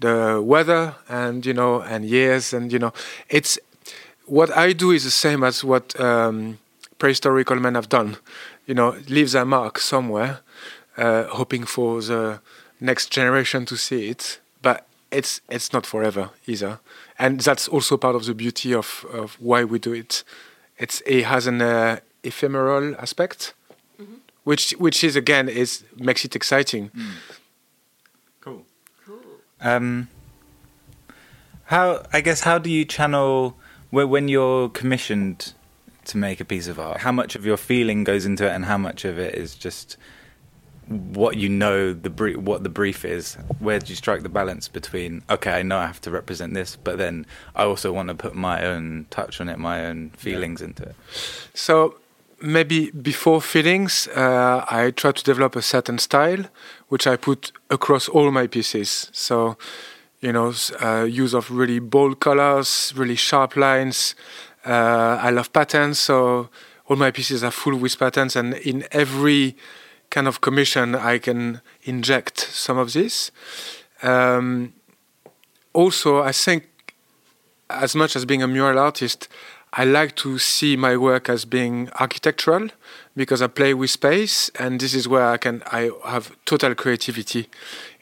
the 0.00 0.42
weather 0.42 0.96
and 1.08 1.46
you 1.46 1.54
know 1.54 1.82
and 1.82 2.04
years 2.04 2.52
and 2.54 2.72
you 2.72 2.78
know 2.78 2.92
it's 3.28 3.58
what 4.24 4.50
I 4.56 4.72
do 4.72 4.90
is 4.92 5.04
the 5.04 5.10
same 5.10 5.44
as 5.44 5.62
what 5.62 5.98
um, 6.00 6.58
prehistorical 7.00 7.60
men 7.60 7.74
have 7.74 7.88
done. 7.88 8.16
You 8.66 8.74
know, 8.74 8.96
leave 9.08 9.32
their 9.32 9.44
mark 9.44 9.80
somewhere, 9.80 10.40
uh, 10.96 11.24
hoping 11.24 11.64
for 11.66 12.00
the 12.00 12.40
next 12.78 13.10
generation 13.10 13.66
to 13.66 13.76
see 13.76 14.08
it. 14.10 14.40
But 14.62 14.86
it's 15.10 15.40
it's 15.48 15.72
not 15.72 15.86
forever 15.86 16.30
either, 16.46 16.78
and 17.18 17.40
that's 17.40 17.66
also 17.66 17.96
part 17.96 18.14
of 18.14 18.24
the 18.26 18.34
beauty 18.34 18.72
of, 18.74 19.04
of 19.12 19.36
why 19.40 19.64
we 19.64 19.78
do 19.78 19.92
it. 19.92 20.22
It's 20.78 21.02
it 21.06 21.24
has 21.24 21.46
an 21.46 21.60
uh, 21.60 22.00
ephemeral 22.22 22.94
aspect, 22.96 23.54
which 24.44 24.72
which 24.78 25.02
is 25.02 25.16
again 25.16 25.48
is 25.48 25.84
makes 25.96 26.24
it 26.24 26.36
exciting. 26.36 26.90
Cool. 28.40 28.64
Um, 29.60 30.08
how 31.64 32.02
I 32.12 32.20
guess 32.20 32.42
how 32.42 32.58
do 32.58 32.70
you 32.70 32.84
channel 32.84 33.56
when 33.90 34.28
you're 34.28 34.68
commissioned 34.68 35.54
to 36.06 36.16
make 36.16 36.40
a 36.40 36.44
piece 36.44 36.68
of 36.68 36.78
art? 36.78 36.98
How 37.00 37.12
much 37.12 37.36
of 37.36 37.44
your 37.44 37.56
feeling 37.56 38.04
goes 38.04 38.26
into 38.26 38.46
it, 38.46 38.52
and 38.52 38.64
how 38.64 38.78
much 38.78 39.04
of 39.04 39.18
it 39.18 39.34
is 39.34 39.54
just 39.54 39.96
what 40.88 41.36
you 41.36 41.48
know 41.48 41.92
the 41.92 42.10
brief, 42.10 42.36
what 42.38 42.62
the 42.64 42.68
brief 42.68 43.04
is? 43.04 43.34
Where 43.60 43.78
do 43.78 43.86
you 43.90 43.96
strike 43.96 44.22
the 44.22 44.28
balance 44.28 44.66
between 44.68 45.22
okay, 45.30 45.52
I 45.52 45.62
know 45.62 45.78
I 45.78 45.86
have 45.86 46.00
to 46.02 46.10
represent 46.10 46.54
this, 46.54 46.76
but 46.76 46.98
then 46.98 47.26
I 47.54 47.64
also 47.64 47.92
want 47.92 48.08
to 48.08 48.14
put 48.14 48.34
my 48.34 48.64
own 48.64 49.06
touch 49.10 49.40
on 49.40 49.48
it, 49.48 49.58
my 49.58 49.86
own 49.86 50.10
feelings 50.10 50.60
into 50.60 50.82
it. 50.82 50.96
So 51.54 52.00
maybe 52.40 52.90
before 52.90 53.40
feelings, 53.40 54.08
uh, 54.16 54.64
I 54.68 54.90
try 54.90 55.12
to 55.12 55.22
develop 55.22 55.56
a 55.56 55.62
certain 55.62 55.98
style, 55.98 56.46
which 56.88 57.06
I 57.06 57.16
put 57.16 57.52
across 57.68 58.08
all 58.08 58.30
my 58.30 58.46
pieces. 58.46 59.10
So, 59.12 59.56
you 60.20 60.32
know, 60.32 60.52
uh, 60.82 61.04
use 61.04 61.34
of 61.34 61.50
really 61.50 61.78
bold 61.78 62.20
colors, 62.20 62.92
really 62.96 63.16
sharp 63.16 63.56
lines. 63.56 64.14
Uh, 64.64 65.18
I 65.20 65.30
love 65.30 65.52
patterns, 65.52 65.98
so 65.98 66.48
all 66.86 66.96
my 66.96 67.10
pieces 67.10 67.42
are 67.42 67.50
full 67.50 67.76
with 67.76 67.98
patterns, 67.98 68.36
and 68.36 68.54
in 68.54 68.84
every 68.92 69.56
kind 70.10 70.26
of 70.26 70.40
commission, 70.40 70.94
I 70.94 71.18
can 71.18 71.60
inject 71.84 72.40
some 72.40 72.78
of 72.78 72.92
this. 72.92 73.30
Um, 74.02 74.72
also, 75.72 76.22
I 76.22 76.32
think 76.32 76.68
as 77.70 77.94
much 77.94 78.16
as 78.16 78.24
being 78.24 78.42
a 78.42 78.48
mural 78.48 78.78
artist, 78.78 79.28
I 79.72 79.84
like 79.84 80.16
to 80.16 80.38
see 80.38 80.76
my 80.76 80.96
work 80.96 81.28
as 81.28 81.44
being 81.44 81.90
architectural 82.00 82.70
because 83.14 83.40
I 83.40 83.46
play 83.46 83.72
with 83.72 83.90
space, 83.90 84.50
and 84.58 84.80
this 84.80 84.94
is 84.94 85.06
where 85.06 85.28
I 85.28 85.36
can 85.36 85.62
I 85.66 85.90
have 86.04 86.36
total 86.44 86.74
creativity. 86.74 87.48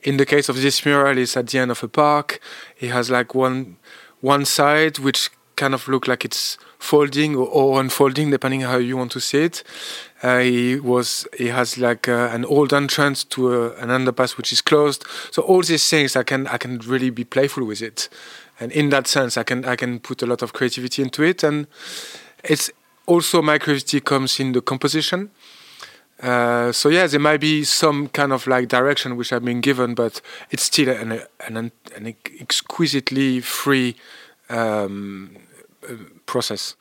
In 0.02 0.16
the 0.16 0.24
case 0.24 0.48
of 0.48 0.56
this 0.62 0.86
mural, 0.86 1.18
it's 1.18 1.36
at 1.36 1.48
the 1.48 1.58
end 1.58 1.70
of 1.70 1.82
a 1.82 1.88
park. 1.88 2.40
It 2.80 2.88
has 2.88 3.10
like 3.10 3.34
one 3.34 3.76
one 4.20 4.46
side 4.46 4.98
which 4.98 5.30
kind 5.58 5.74
of 5.74 5.88
look 5.88 6.06
like 6.06 6.24
it's 6.24 6.56
folding 6.78 7.36
or, 7.36 7.46
or 7.48 7.80
unfolding 7.80 8.30
depending 8.30 8.62
how 8.62 8.78
you 8.78 8.96
want 8.96 9.12
to 9.12 9.20
see 9.20 9.42
it. 9.44 9.64
Uh, 10.22 10.38
he 10.38 10.76
was 10.80 11.26
he 11.36 11.48
has 11.48 11.76
like 11.76 12.08
uh, 12.08 12.30
an 12.32 12.44
old 12.44 12.72
entrance 12.72 13.24
to 13.24 13.52
a, 13.52 13.74
an 13.76 13.88
underpass 13.90 14.36
which 14.36 14.52
is 14.52 14.62
closed. 14.62 15.04
So 15.30 15.42
all 15.42 15.62
these 15.62 15.88
things 15.90 16.16
I 16.16 16.22
can 16.22 16.46
I 16.46 16.56
can 16.56 16.78
really 16.78 17.10
be 17.10 17.24
playful 17.24 17.64
with 17.64 17.82
it, 17.82 18.08
and 18.58 18.72
in 18.72 18.90
that 18.90 19.06
sense 19.06 19.36
I 19.36 19.42
can 19.42 19.64
I 19.64 19.76
can 19.76 20.00
put 20.00 20.22
a 20.22 20.26
lot 20.26 20.42
of 20.42 20.52
creativity 20.52 21.02
into 21.02 21.22
it, 21.22 21.42
and 21.42 21.66
it's 22.42 22.70
also 23.06 23.42
my 23.42 23.58
creativity 23.58 24.00
comes 24.00 24.40
in 24.40 24.52
the 24.52 24.60
composition. 24.60 25.30
Uh, 26.22 26.72
so 26.72 26.88
yeah, 26.88 27.06
there 27.06 27.20
might 27.20 27.40
be 27.40 27.62
some 27.62 28.08
kind 28.08 28.32
of 28.32 28.46
like 28.46 28.66
direction 28.68 29.16
which 29.16 29.32
I've 29.32 29.44
been 29.44 29.60
given, 29.60 29.94
but 29.94 30.20
it's 30.50 30.64
still 30.64 30.88
an 30.88 31.22
an, 31.46 31.72
an 31.96 32.14
exquisitely 32.40 33.40
free 33.40 33.94
um, 34.50 35.36
uh, 35.36 35.47
process. 36.26 36.76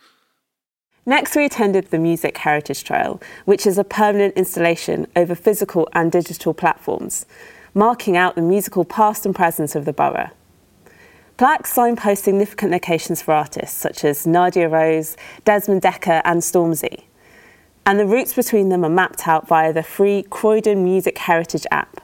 Next, 1.05 1.35
we 1.35 1.45
attended 1.45 1.85
the 1.85 1.99
Music 1.99 2.37
Heritage 2.37 2.83
Trail, 2.83 3.21
which 3.45 3.65
is 3.65 3.77
a 3.77 3.83
permanent 3.85 4.35
installation 4.35 5.07
over 5.15 5.35
physical 5.35 5.87
and 5.93 6.11
digital 6.11 6.53
platforms, 6.53 7.25
marking 7.73 8.17
out 8.17 8.35
the 8.35 8.41
musical 8.41 8.83
past 8.83 9.25
and 9.25 9.33
present 9.33 9.73
of 9.75 9.85
the 9.85 9.93
borough. 9.93 10.31
Plaques 11.37 11.71
signpost 11.71 12.23
significant 12.23 12.71
locations 12.71 13.21
for 13.21 13.33
artists 13.33 13.77
such 13.77 14.03
as 14.03 14.25
Nadia 14.25 14.67
Rose, 14.67 15.15
Desmond 15.45 15.83
Dekker, 15.83 16.21
and 16.25 16.41
Stormzy. 16.41 17.03
And 17.85 17.99
the 17.99 18.07
routes 18.07 18.33
between 18.33 18.69
them 18.69 18.83
are 18.83 18.89
mapped 18.89 19.27
out 19.27 19.47
via 19.47 19.71
the 19.71 19.83
free 19.83 20.23
Croydon 20.23 20.83
Music 20.83 21.17
Heritage 21.19 21.65
app. 21.71 22.01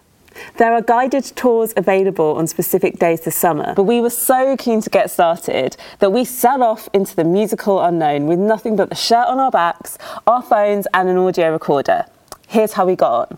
There 0.57 0.73
are 0.73 0.81
guided 0.81 1.23
tours 1.35 1.73
available 1.75 2.35
on 2.35 2.47
specific 2.47 2.99
days 2.99 3.21
this 3.21 3.35
summer, 3.35 3.73
but 3.75 3.83
we 3.83 4.01
were 4.01 4.09
so 4.09 4.55
keen 4.57 4.81
to 4.81 4.89
get 4.89 5.11
started 5.11 5.77
that 5.99 6.11
we 6.11 6.25
set 6.25 6.61
off 6.61 6.89
into 6.93 7.15
the 7.15 7.23
musical 7.23 7.81
unknown 7.81 8.27
with 8.27 8.39
nothing 8.39 8.75
but 8.75 8.89
the 8.89 8.95
shirt 8.95 9.27
on 9.27 9.39
our 9.39 9.51
backs, 9.51 9.97
our 10.27 10.41
phones, 10.41 10.87
and 10.93 11.09
an 11.09 11.17
audio 11.17 11.51
recorder. 11.51 12.05
Here's 12.47 12.73
how 12.73 12.85
we 12.85 12.95
got 12.95 13.31
on. 13.31 13.37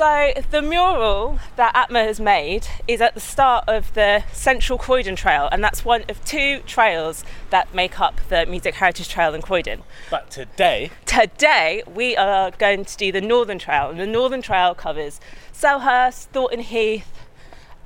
So 0.00 0.32
the 0.50 0.62
mural 0.62 1.40
that 1.56 1.76
Atma 1.76 2.04
has 2.04 2.18
made 2.18 2.66
is 2.88 3.02
at 3.02 3.12
the 3.12 3.20
start 3.20 3.64
of 3.68 3.92
the 3.92 4.24
Central 4.32 4.78
Croydon 4.78 5.14
Trail, 5.14 5.46
and 5.52 5.62
that's 5.62 5.84
one 5.84 6.06
of 6.08 6.24
two 6.24 6.60
trails 6.60 7.22
that 7.50 7.74
make 7.74 8.00
up 8.00 8.18
the 8.30 8.46
Music 8.46 8.76
Heritage 8.76 9.10
Trail 9.10 9.34
in 9.34 9.42
Croydon. 9.42 9.82
But 10.10 10.30
today, 10.30 10.90
Today 11.04 11.82
we 11.86 12.16
are 12.16 12.50
going 12.52 12.86
to 12.86 12.96
do 12.96 13.12
the 13.12 13.20
Northern 13.20 13.58
Trail, 13.58 13.90
and 13.90 14.00
the 14.00 14.06
Northern 14.06 14.40
Trail 14.40 14.74
covers 14.74 15.20
Selhurst, 15.52 16.28
Thornton 16.28 16.60
Heath, 16.60 17.26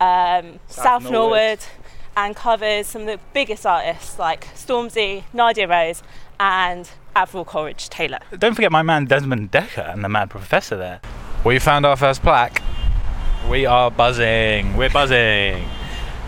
um, 0.00 0.60
South 0.68 0.84
South, 0.84 1.02
Norwood. 1.10 1.12
Norwood, 1.12 1.58
and 2.16 2.36
covers 2.36 2.86
some 2.86 3.02
of 3.02 3.08
the 3.08 3.18
biggest 3.32 3.66
artists 3.66 4.20
like 4.20 4.44
Stormzy, 4.54 5.24
Nadia 5.32 5.66
Rose, 5.66 6.04
and 6.38 6.88
Avril 7.16 7.44
Coleridge 7.44 7.88
Taylor. 7.88 8.20
don't 8.38 8.54
forget 8.54 8.70
my 8.70 8.82
man 8.82 9.06
Desmond 9.06 9.50
Dekker 9.50 9.92
and 9.92 10.04
the 10.04 10.08
Mad 10.08 10.30
Professor 10.30 10.76
there. 10.76 11.00
We 11.44 11.58
found 11.58 11.84
our 11.84 11.96
first 11.96 12.22
plaque. 12.22 12.62
We 13.48 13.66
are 13.66 13.90
buzzing. 13.90 14.76
We're 14.76 14.88
buzzing. 14.90 15.68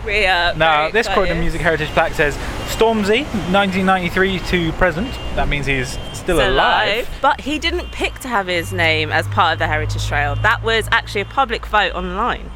We 0.05 0.25
are 0.25 0.53
Now, 0.53 0.89
this 0.91 1.07
Croydon 1.07 1.23
excited. 1.23 1.39
Music 1.41 1.61
Heritage 1.61 1.89
plaque 1.89 2.13
says 2.13 2.35
Stormzy, 2.67 3.23
1993 3.51 4.39
to 4.39 4.71
present. 4.73 5.11
That 5.35 5.47
means 5.49 5.65
he's 5.65 5.89
still, 6.13 6.37
Still 6.37 6.49
alive. 6.51 7.09
But 7.21 7.41
he 7.41 7.57
didn't 7.59 7.91
pick 7.91 8.19
to 8.19 8.27
have 8.27 8.47
his 8.47 8.71
name 8.71 9.11
as 9.11 9.27
part 9.29 9.53
of 9.53 9.59
the 9.59 9.67
Heritage 9.67 10.05
Trail. 10.07 10.35
That 10.35 10.63
was 10.63 10.87
actually 10.91 11.21
a 11.21 11.25
public 11.25 11.65
vote 11.65 11.93
online. 11.93 12.51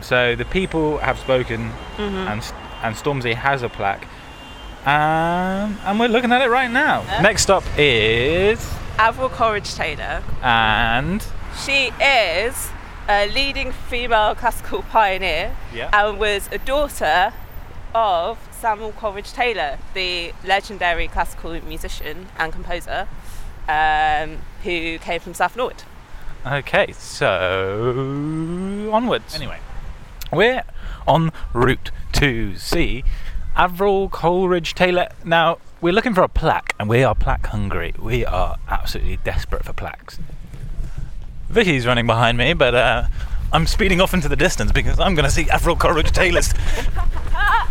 So 0.00 0.34
the 0.34 0.44
people 0.44 0.98
have 0.98 1.18
spoken, 1.18 1.72
Mhm. 1.98 2.26
and 2.30 2.52
and 2.82 2.96
Stormzy 2.96 3.34
has 3.34 3.62
a 3.62 3.68
plaque, 3.68 4.08
um, 4.84 5.78
and 5.86 6.00
we're 6.00 6.08
looking 6.08 6.32
at 6.32 6.42
it 6.42 6.50
right 6.50 6.68
now. 6.70 7.04
Next 7.22 7.48
up 7.48 7.62
is 7.78 8.68
Avril 8.98 9.28
Coleridge 9.28 9.72
Taylor. 9.76 10.20
and 10.42 11.24
She 11.56 11.92
is 12.00 12.70
a 13.08 13.28
leading 13.32 13.72
female 13.72 14.34
classical 14.34 14.82
pioneer 14.82 15.54
Yeah. 15.72 15.90
and 15.92 16.18
was 16.18 16.48
a 16.52 16.58
daughter 16.58 17.32
of 17.94 18.38
Samuel 18.52 18.92
Coleridge 18.92 19.32
Taylor, 19.32 19.78
the 19.94 20.32
legendary 20.44 21.08
classical 21.08 21.52
musician 21.62 22.28
and 22.38 22.52
composer 22.52 23.06
um, 23.68 24.38
who 24.64 24.98
came 24.98 25.20
from 25.20 25.34
South 25.34 25.56
Norwood. 25.56 25.82
okay, 26.46 26.92
so 26.92 28.88
onwards. 28.92 29.34
Anyway, 29.34 29.58
we're 30.32 30.62
en 31.06 31.30
route 31.52 31.90
to 32.12 32.56
see 32.56 33.04
Avril 33.56 34.08
Coleridge 34.08 34.74
Taylor. 34.74 35.08
Now 35.24 35.58
we're 35.80 35.92
looking 35.92 36.14
for 36.14 36.22
a 36.22 36.28
plaque, 36.28 36.74
and 36.80 36.88
we 36.88 37.04
are 37.04 37.14
plaque 37.14 37.46
hungry. 37.46 37.94
We 37.98 38.24
are 38.24 38.56
absolutely 38.68 39.18
desperate 39.18 39.64
for 39.64 39.72
plaques. 39.72 40.18
Vicky's 41.52 41.86
running 41.86 42.06
behind 42.06 42.38
me, 42.38 42.54
but 42.54 42.74
uh, 42.74 43.04
I'm 43.52 43.66
speeding 43.66 44.00
off 44.00 44.14
into 44.14 44.28
the 44.28 44.36
distance 44.36 44.72
because 44.72 44.98
I'm 44.98 45.14
going 45.14 45.24
to 45.26 45.30
see 45.30 45.48
Avril 45.50 45.76
Coleridge 45.76 46.10
Taylor's. 46.12 46.52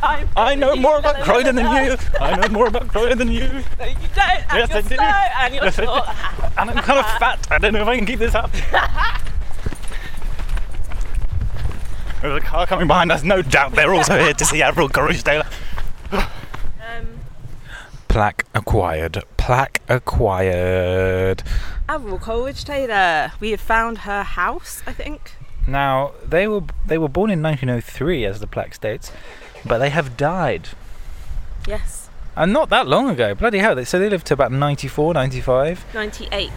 I 0.03 0.55
know 0.55 0.75
more 0.75 0.97
about 0.99 1.21
Croydon 1.23 1.55
than 1.55 1.65
you. 1.85 1.95
I 2.19 2.35
know 2.35 2.47
more 2.49 2.67
about 2.67 2.87
Croydon 2.87 3.17
than 3.17 3.29
you. 3.31 3.47
No, 3.47 3.85
you 3.85 3.95
don't. 4.15 4.53
And 4.53 4.69
Yes, 4.69 4.71
I 4.75 4.81
do. 4.81 4.95
and 4.99 5.53
you're 5.55 5.63
Yes, 5.63 5.79
I 5.79 5.81
do. 5.81 5.87
short. 5.87 6.07
And 6.57 6.69
I'm 6.71 6.77
kind 6.77 6.99
of 6.99 7.05
fat. 7.19 7.47
I 7.51 7.57
don't 7.57 7.73
know 7.73 7.81
if 7.81 7.87
I 7.87 7.97
can 7.97 8.05
keep 8.05 8.19
this 8.19 8.35
up. 8.35 8.51
There's 12.21 12.37
a 12.37 12.45
car 12.45 12.65
coming 12.67 12.87
behind 12.87 13.11
us. 13.11 13.23
No 13.23 13.41
doubt 13.41 13.73
they're 13.73 13.93
also 13.93 14.17
here 14.19 14.33
to 14.33 14.45
see 14.45 14.61
Avril 14.61 14.89
Coleridge 14.89 15.23
Taylor. 15.23 15.47
Plaque 18.07 18.45
acquired. 18.53 19.23
Plaque 19.37 19.81
acquired. 19.87 21.41
Avril 21.91 22.19
Coleridge 22.19 22.63
Taylor. 22.63 23.33
We 23.41 23.51
have 23.51 23.59
found 23.59 23.97
her 23.99 24.23
house, 24.23 24.81
I 24.87 24.93
think. 24.93 25.33
Now 25.67 26.13
they 26.25 26.47
were 26.47 26.61
they 26.87 26.97
were 26.97 27.09
born 27.09 27.29
in 27.29 27.41
1903, 27.41 28.23
as 28.23 28.39
the 28.39 28.47
plaque 28.47 28.73
states, 28.73 29.11
but 29.65 29.79
they 29.79 29.89
have 29.89 30.15
died, 30.15 30.69
Yes. 31.67 32.09
and 32.33 32.53
not 32.53 32.69
that 32.69 32.87
long 32.87 33.09
ago. 33.09 33.35
Bloody 33.35 33.57
hell! 33.59 33.75
They, 33.75 33.83
so 33.83 33.99
they 33.99 34.09
lived 34.09 34.27
to 34.27 34.33
about 34.33 34.53
94, 34.53 35.13
95. 35.13 35.85
98 35.93 36.49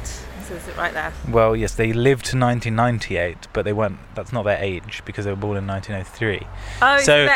says 0.44 0.68
it 0.68 0.76
right 0.76 0.92
there. 0.92 1.12
Well, 1.28 1.56
yes, 1.56 1.74
they 1.74 1.92
lived 1.92 2.26
to 2.26 2.38
1998, 2.38 3.48
but 3.52 3.64
they 3.64 3.72
weren't. 3.72 3.98
That's 4.14 4.32
not 4.32 4.44
their 4.44 4.58
age 4.62 5.02
because 5.04 5.24
they 5.24 5.32
were 5.32 5.36
born 5.36 5.56
in 5.56 5.66
1903. 5.66 6.46
Oh, 6.80 6.94
it's 6.94 7.06
so. 7.06 7.26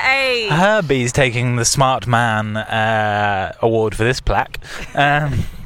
Herbie's 0.54 1.11
taking 1.12 1.56
the 1.56 1.64
Smart 1.64 2.06
Man 2.06 2.56
uh, 2.56 3.54
award 3.61 3.96
for 3.96 4.04
this 4.04 4.20
plaque. 4.20 4.61
Um, 4.94 5.40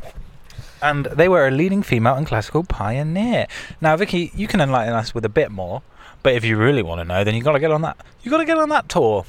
and 0.82 1.06
they 1.06 1.28
were 1.28 1.46
a 1.46 1.50
leading 1.50 1.82
female 1.82 2.14
and 2.14 2.26
classical 2.26 2.64
pioneer. 2.64 3.46
Now, 3.80 3.96
Vicky, 3.96 4.32
you 4.34 4.46
can 4.46 4.60
enlighten 4.60 4.94
us 4.94 5.14
with 5.14 5.24
a 5.24 5.28
bit 5.28 5.50
more, 5.50 5.82
but 6.22 6.34
if 6.34 6.44
you 6.44 6.56
really 6.56 6.82
want 6.82 7.00
to 7.00 7.04
know, 7.04 7.24
then 7.24 7.34
you 7.34 7.42
got 7.42 7.52
to 7.52 7.60
get 7.60 7.70
on 7.70 7.82
that. 7.82 7.96
You 8.22 8.30
got 8.30 8.38
to 8.38 8.44
get 8.44 8.58
on 8.58 8.68
that 8.70 8.88
tour. 8.88 9.24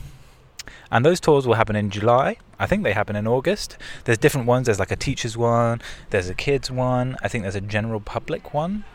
And 0.92 1.06
those 1.06 1.20
tours 1.20 1.48
will 1.48 1.56
happen 1.56 1.76
in 1.76 1.89
July. 1.89 2.38
I 2.60 2.68
think 2.68 2.84
they 2.84 2.94
happen 2.94 3.16
in 3.16 3.28
August. 3.28 3.78
There's 4.06 4.18
different 4.18 4.48
ones. 4.48 4.68
There's 4.68 4.80
like 4.80 4.92
a 4.92 4.96
teachers 4.96 5.36
one. 5.36 5.82
There's 6.12 6.30
a 6.30 6.34
kids 6.34 6.70
one. 6.72 7.18
I 7.22 7.28
think 7.28 7.44
there's 7.44 7.56
a 7.56 7.62
general 7.62 8.00
public 8.00 8.54
one. 8.54 8.86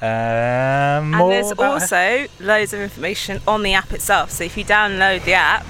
Um, 0.00 0.08
And 1.14 1.32
there's 1.32 1.52
also 1.52 2.26
loads 2.38 2.72
of 2.72 2.80
information 2.80 3.40
on 3.48 3.62
the 3.62 3.74
app 3.74 3.92
itself. 3.92 4.30
So 4.30 4.44
if 4.44 4.56
you 4.56 4.64
download 4.64 5.24
the 5.24 5.32
app, 5.32 5.66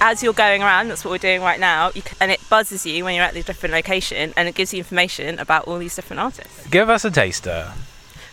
as 0.00 0.22
you're 0.22 0.32
going 0.32 0.62
around, 0.62 0.88
that's 0.88 1.04
what 1.04 1.10
we're 1.10 1.18
doing 1.18 1.42
right 1.42 1.60
now, 1.60 1.90
you 1.94 2.02
can, 2.02 2.16
and 2.20 2.30
it 2.30 2.40
buzzes 2.48 2.86
you 2.86 3.04
when 3.04 3.14
you're 3.14 3.24
at 3.24 3.34
the 3.34 3.42
different 3.42 3.74
location, 3.74 4.32
and 4.36 4.48
it 4.48 4.54
gives 4.54 4.72
you 4.72 4.78
information 4.78 5.38
about 5.38 5.66
all 5.66 5.78
these 5.78 5.96
different 5.96 6.20
artists. 6.20 6.66
Give 6.68 6.88
us 6.88 7.04
a 7.04 7.10
taster. 7.10 7.72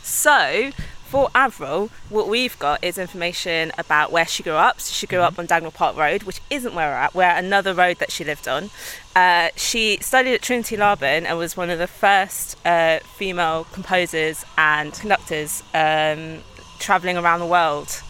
So 0.03 0.71
for 1.05 1.29
Avril, 1.33 1.89
what 2.09 2.27
we've 2.27 2.57
got 2.59 2.83
is 2.83 2.97
information 2.97 3.71
about 3.77 4.11
where 4.11 4.25
she 4.25 4.43
grew 4.43 4.53
up. 4.53 4.81
So 4.81 4.91
she 4.93 5.07
grew 5.07 5.19
up 5.19 5.39
on 5.39 5.47
Dagnall 5.47 5.73
Park 5.73 5.95
Road, 5.95 6.23
which 6.23 6.41
isn't 6.49 6.73
where 6.75 6.89
we're 6.89 6.95
at. 6.95 7.15
We're 7.15 7.23
at 7.23 7.43
another 7.43 7.73
road 7.73 7.97
that 7.99 8.11
she 8.11 8.23
lived 8.23 8.47
on. 8.47 8.69
Uh, 9.15 9.49
she 9.55 9.97
studied 10.01 10.33
at 10.33 10.41
Trinity 10.41 10.77
Laban 10.77 11.25
and 11.25 11.37
was 11.37 11.55
one 11.55 11.69
of 11.69 11.79
the 11.79 11.87
first 11.87 12.57
uh, 12.65 12.99
female 13.15 13.65
composers 13.71 14.45
and 14.57 14.93
conductors 14.93 15.63
um, 15.73 16.39
travelling 16.79 17.17
around 17.17 17.39
the 17.39 17.45
world 17.45 18.01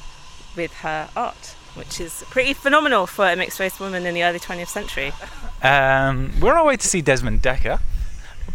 with 0.55 0.73
her 0.75 1.09
art, 1.15 1.54
which 1.75 1.99
is 1.99 2.23
pretty 2.29 2.53
phenomenal 2.53 3.05
for 3.05 3.25
a 3.29 3.35
mixed 3.35 3.59
race 3.59 3.79
woman 3.79 4.05
in 4.05 4.13
the 4.13 4.23
early 4.23 4.39
20th 4.39 4.67
century. 4.67 5.11
Um, 5.61 6.31
we're 6.39 6.51
on 6.51 6.57
our 6.57 6.65
way 6.65 6.77
to 6.77 6.88
see 6.88 7.01
Desmond 7.01 7.41
Dekker, 7.41 7.79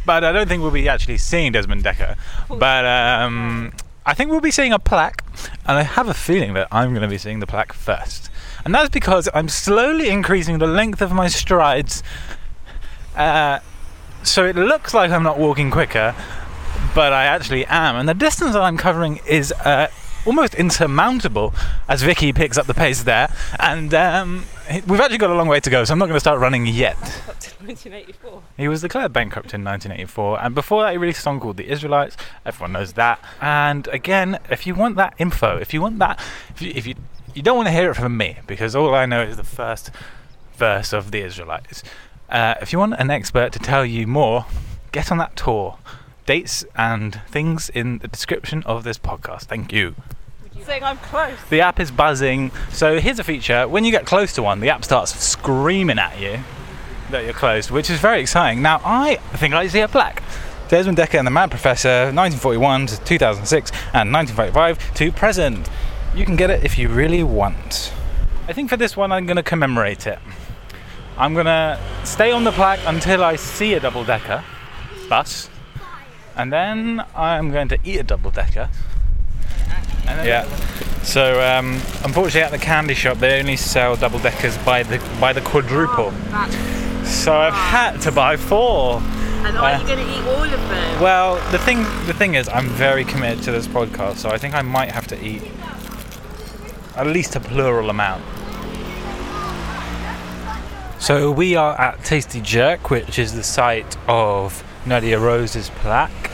but 0.04 0.24
I 0.24 0.32
don't 0.32 0.48
think 0.48 0.62
we'll 0.62 0.70
be 0.70 0.88
actually 0.88 1.18
seeing 1.18 1.52
Desmond 1.52 1.84
Dekker. 1.84 2.16
But 2.48 2.84
um, 2.84 3.72
I 4.06 4.14
think 4.14 4.30
we'll 4.30 4.40
be 4.40 4.50
seeing 4.50 4.72
a 4.72 4.78
plaque, 4.78 5.24
and 5.66 5.78
I 5.78 5.82
have 5.82 6.08
a 6.08 6.14
feeling 6.14 6.54
that 6.54 6.68
I'm 6.72 6.90
going 6.90 7.02
to 7.02 7.08
be 7.08 7.18
seeing 7.18 7.40
the 7.40 7.46
plaque 7.46 7.72
first. 7.72 8.30
And 8.64 8.74
that's 8.74 8.90
because 8.90 9.28
I'm 9.34 9.48
slowly 9.48 10.08
increasing 10.08 10.58
the 10.58 10.66
length 10.66 11.00
of 11.00 11.12
my 11.12 11.28
strides. 11.28 12.02
Uh, 13.16 13.60
so 14.22 14.44
it 14.44 14.56
looks 14.56 14.94
like 14.94 15.10
I'm 15.10 15.22
not 15.22 15.38
walking 15.38 15.70
quicker, 15.70 16.14
but 16.94 17.12
I 17.12 17.24
actually 17.24 17.66
am. 17.66 17.96
And 17.96 18.08
the 18.08 18.14
distance 18.14 18.52
that 18.52 18.62
I'm 18.62 18.76
covering 18.76 19.20
is 19.26 19.52
uh, 19.52 19.88
almost 20.30 20.54
insurmountable 20.54 21.52
as 21.88 22.02
Vicky 22.02 22.32
picks 22.32 22.56
up 22.56 22.66
the 22.66 22.74
pace 22.74 23.02
there. 23.02 23.34
And 23.58 23.92
um, 23.92 24.44
we've 24.86 25.00
actually 25.00 25.18
got 25.18 25.30
a 25.30 25.34
long 25.34 25.48
way 25.48 25.58
to 25.58 25.68
go, 25.68 25.82
so 25.82 25.92
I'm 25.92 25.98
not 25.98 26.06
going 26.06 26.14
to 26.14 26.20
start 26.20 26.38
running 26.38 26.66
yet. 26.66 26.96
Up 27.28 27.40
to 27.40 27.50
1984. 27.64 28.42
He 28.56 28.68
was 28.68 28.80
declared 28.80 29.12
bankrupt 29.12 29.52
in 29.54 29.64
1984, 29.64 30.40
and 30.40 30.54
before 30.54 30.84
that, 30.84 30.92
he 30.92 30.98
released 30.98 31.18
a 31.18 31.22
song 31.22 31.40
called 31.40 31.56
"The 31.56 31.68
Israelites." 31.68 32.16
Everyone 32.46 32.72
knows 32.72 32.92
that. 32.92 33.18
And 33.40 33.88
again, 33.88 34.38
if 34.48 34.68
you 34.68 34.76
want 34.76 34.94
that 34.96 35.14
info, 35.18 35.56
if 35.56 35.74
you 35.74 35.80
want 35.80 35.98
that, 35.98 36.20
if 36.50 36.62
you, 36.62 36.72
if 36.76 36.86
you 36.86 36.94
you 37.34 37.42
don't 37.42 37.56
want 37.56 37.66
to 37.66 37.72
hear 37.72 37.90
it 37.90 37.94
from 37.94 38.16
me, 38.16 38.38
because 38.46 38.76
all 38.76 38.94
I 38.94 39.06
know 39.06 39.22
is 39.22 39.36
the 39.36 39.42
first 39.42 39.90
verse 40.54 40.92
of 40.92 41.10
"The 41.10 41.22
Israelites." 41.22 41.82
Uh, 42.28 42.54
if 42.62 42.72
you 42.72 42.78
want 42.78 42.94
an 43.00 43.10
expert 43.10 43.52
to 43.54 43.58
tell 43.58 43.84
you 43.84 44.06
more, 44.06 44.46
get 44.92 45.10
on 45.10 45.18
that 45.18 45.34
tour. 45.34 45.78
Dates 46.24 46.64
and 46.76 47.20
things 47.28 47.68
in 47.70 47.98
the 47.98 48.06
description 48.06 48.62
of 48.62 48.84
this 48.84 48.98
podcast. 48.98 49.46
Thank 49.46 49.72
you. 49.72 49.96
Saying 50.70 50.84
I'm 50.84 50.98
close. 50.98 51.36
The 51.48 51.62
app 51.62 51.80
is 51.80 51.90
buzzing. 51.90 52.52
So 52.70 53.00
here's 53.00 53.18
a 53.18 53.24
feature: 53.24 53.66
when 53.66 53.84
you 53.84 53.90
get 53.90 54.06
close 54.06 54.32
to 54.34 54.42
one, 54.44 54.60
the 54.60 54.68
app 54.68 54.84
starts 54.84 55.12
screaming 55.18 55.98
at 55.98 56.20
you 56.20 56.38
that 57.10 57.24
you're 57.24 57.32
close, 57.32 57.72
which 57.72 57.90
is 57.90 57.98
very 57.98 58.20
exciting. 58.20 58.62
Now 58.62 58.80
I 58.84 59.16
think 59.32 59.52
I 59.52 59.66
see 59.66 59.80
a 59.80 59.88
plaque. 59.88 60.22
Desmond 60.68 60.96
Dekker 60.96 61.18
and 61.18 61.26
the 61.26 61.32
Mad 61.32 61.50
Professor, 61.50 62.12
1941 62.12 62.86
to 62.86 63.00
2006, 63.00 63.72
and 63.94 64.12
1945 64.12 64.94
to 64.94 65.10
present. 65.10 65.68
You 66.14 66.24
can 66.24 66.36
get 66.36 66.50
it 66.50 66.62
if 66.62 66.78
you 66.78 66.88
really 66.88 67.24
want. 67.24 67.92
I 68.46 68.52
think 68.52 68.70
for 68.70 68.76
this 68.76 68.96
one, 68.96 69.10
I'm 69.10 69.26
going 69.26 69.38
to 69.38 69.42
commemorate 69.42 70.06
it. 70.06 70.20
I'm 71.18 71.34
going 71.34 71.46
to 71.46 71.80
stay 72.04 72.30
on 72.30 72.44
the 72.44 72.52
plaque 72.52 72.78
until 72.86 73.24
I 73.24 73.34
see 73.34 73.74
a 73.74 73.80
double 73.80 74.04
decker 74.04 74.44
bus, 75.08 75.50
and 76.36 76.52
then 76.52 77.04
I'm 77.16 77.50
going 77.50 77.66
to 77.70 77.78
eat 77.82 77.98
a 77.98 78.04
double 78.04 78.30
decker. 78.30 78.70
Yeah. 80.06 80.44
So 81.02 81.40
um, 81.40 81.74
unfortunately, 82.04 82.42
at 82.42 82.50
the 82.50 82.58
candy 82.58 82.94
shop, 82.94 83.18
they 83.18 83.38
only 83.40 83.56
sell 83.56 83.96
double 83.96 84.18
deckers 84.18 84.56
by 84.58 84.82
the 84.82 84.98
by 85.20 85.32
the 85.32 85.40
quadruple. 85.40 86.12
So 87.04 87.34
I've 87.34 87.54
had 87.54 88.00
to 88.02 88.12
buy 88.12 88.36
four, 88.36 89.00
And 89.44 89.56
are 89.56 89.72
Uh, 89.74 89.80
you 89.80 89.86
going 89.86 89.98
to 90.06 90.12
eat 90.12 90.24
all 90.26 90.44
of 90.44 90.50
them? 90.50 91.00
Well, 91.02 91.36
the 91.50 91.58
thing 91.58 91.82
the 92.06 92.12
thing 92.14 92.34
is, 92.34 92.48
I'm 92.48 92.68
very 92.68 93.04
committed 93.04 93.42
to 93.44 93.52
this 93.52 93.66
podcast, 93.66 94.16
so 94.18 94.28
I 94.30 94.38
think 94.38 94.54
I 94.54 94.62
might 94.62 94.90
have 94.92 95.06
to 95.08 95.16
eat 95.24 95.42
at 96.96 97.06
least 97.06 97.34
a 97.36 97.40
plural 97.40 97.88
amount. 97.88 98.22
So 100.98 101.30
we 101.30 101.56
are 101.56 101.80
at 101.80 102.04
Tasty 102.04 102.40
Jerk, 102.42 102.90
which 102.90 103.18
is 103.18 103.32
the 103.32 103.42
site 103.42 103.96
of 104.06 104.62
Nadia 104.84 105.18
Rose's 105.18 105.70
plaque, 105.70 106.29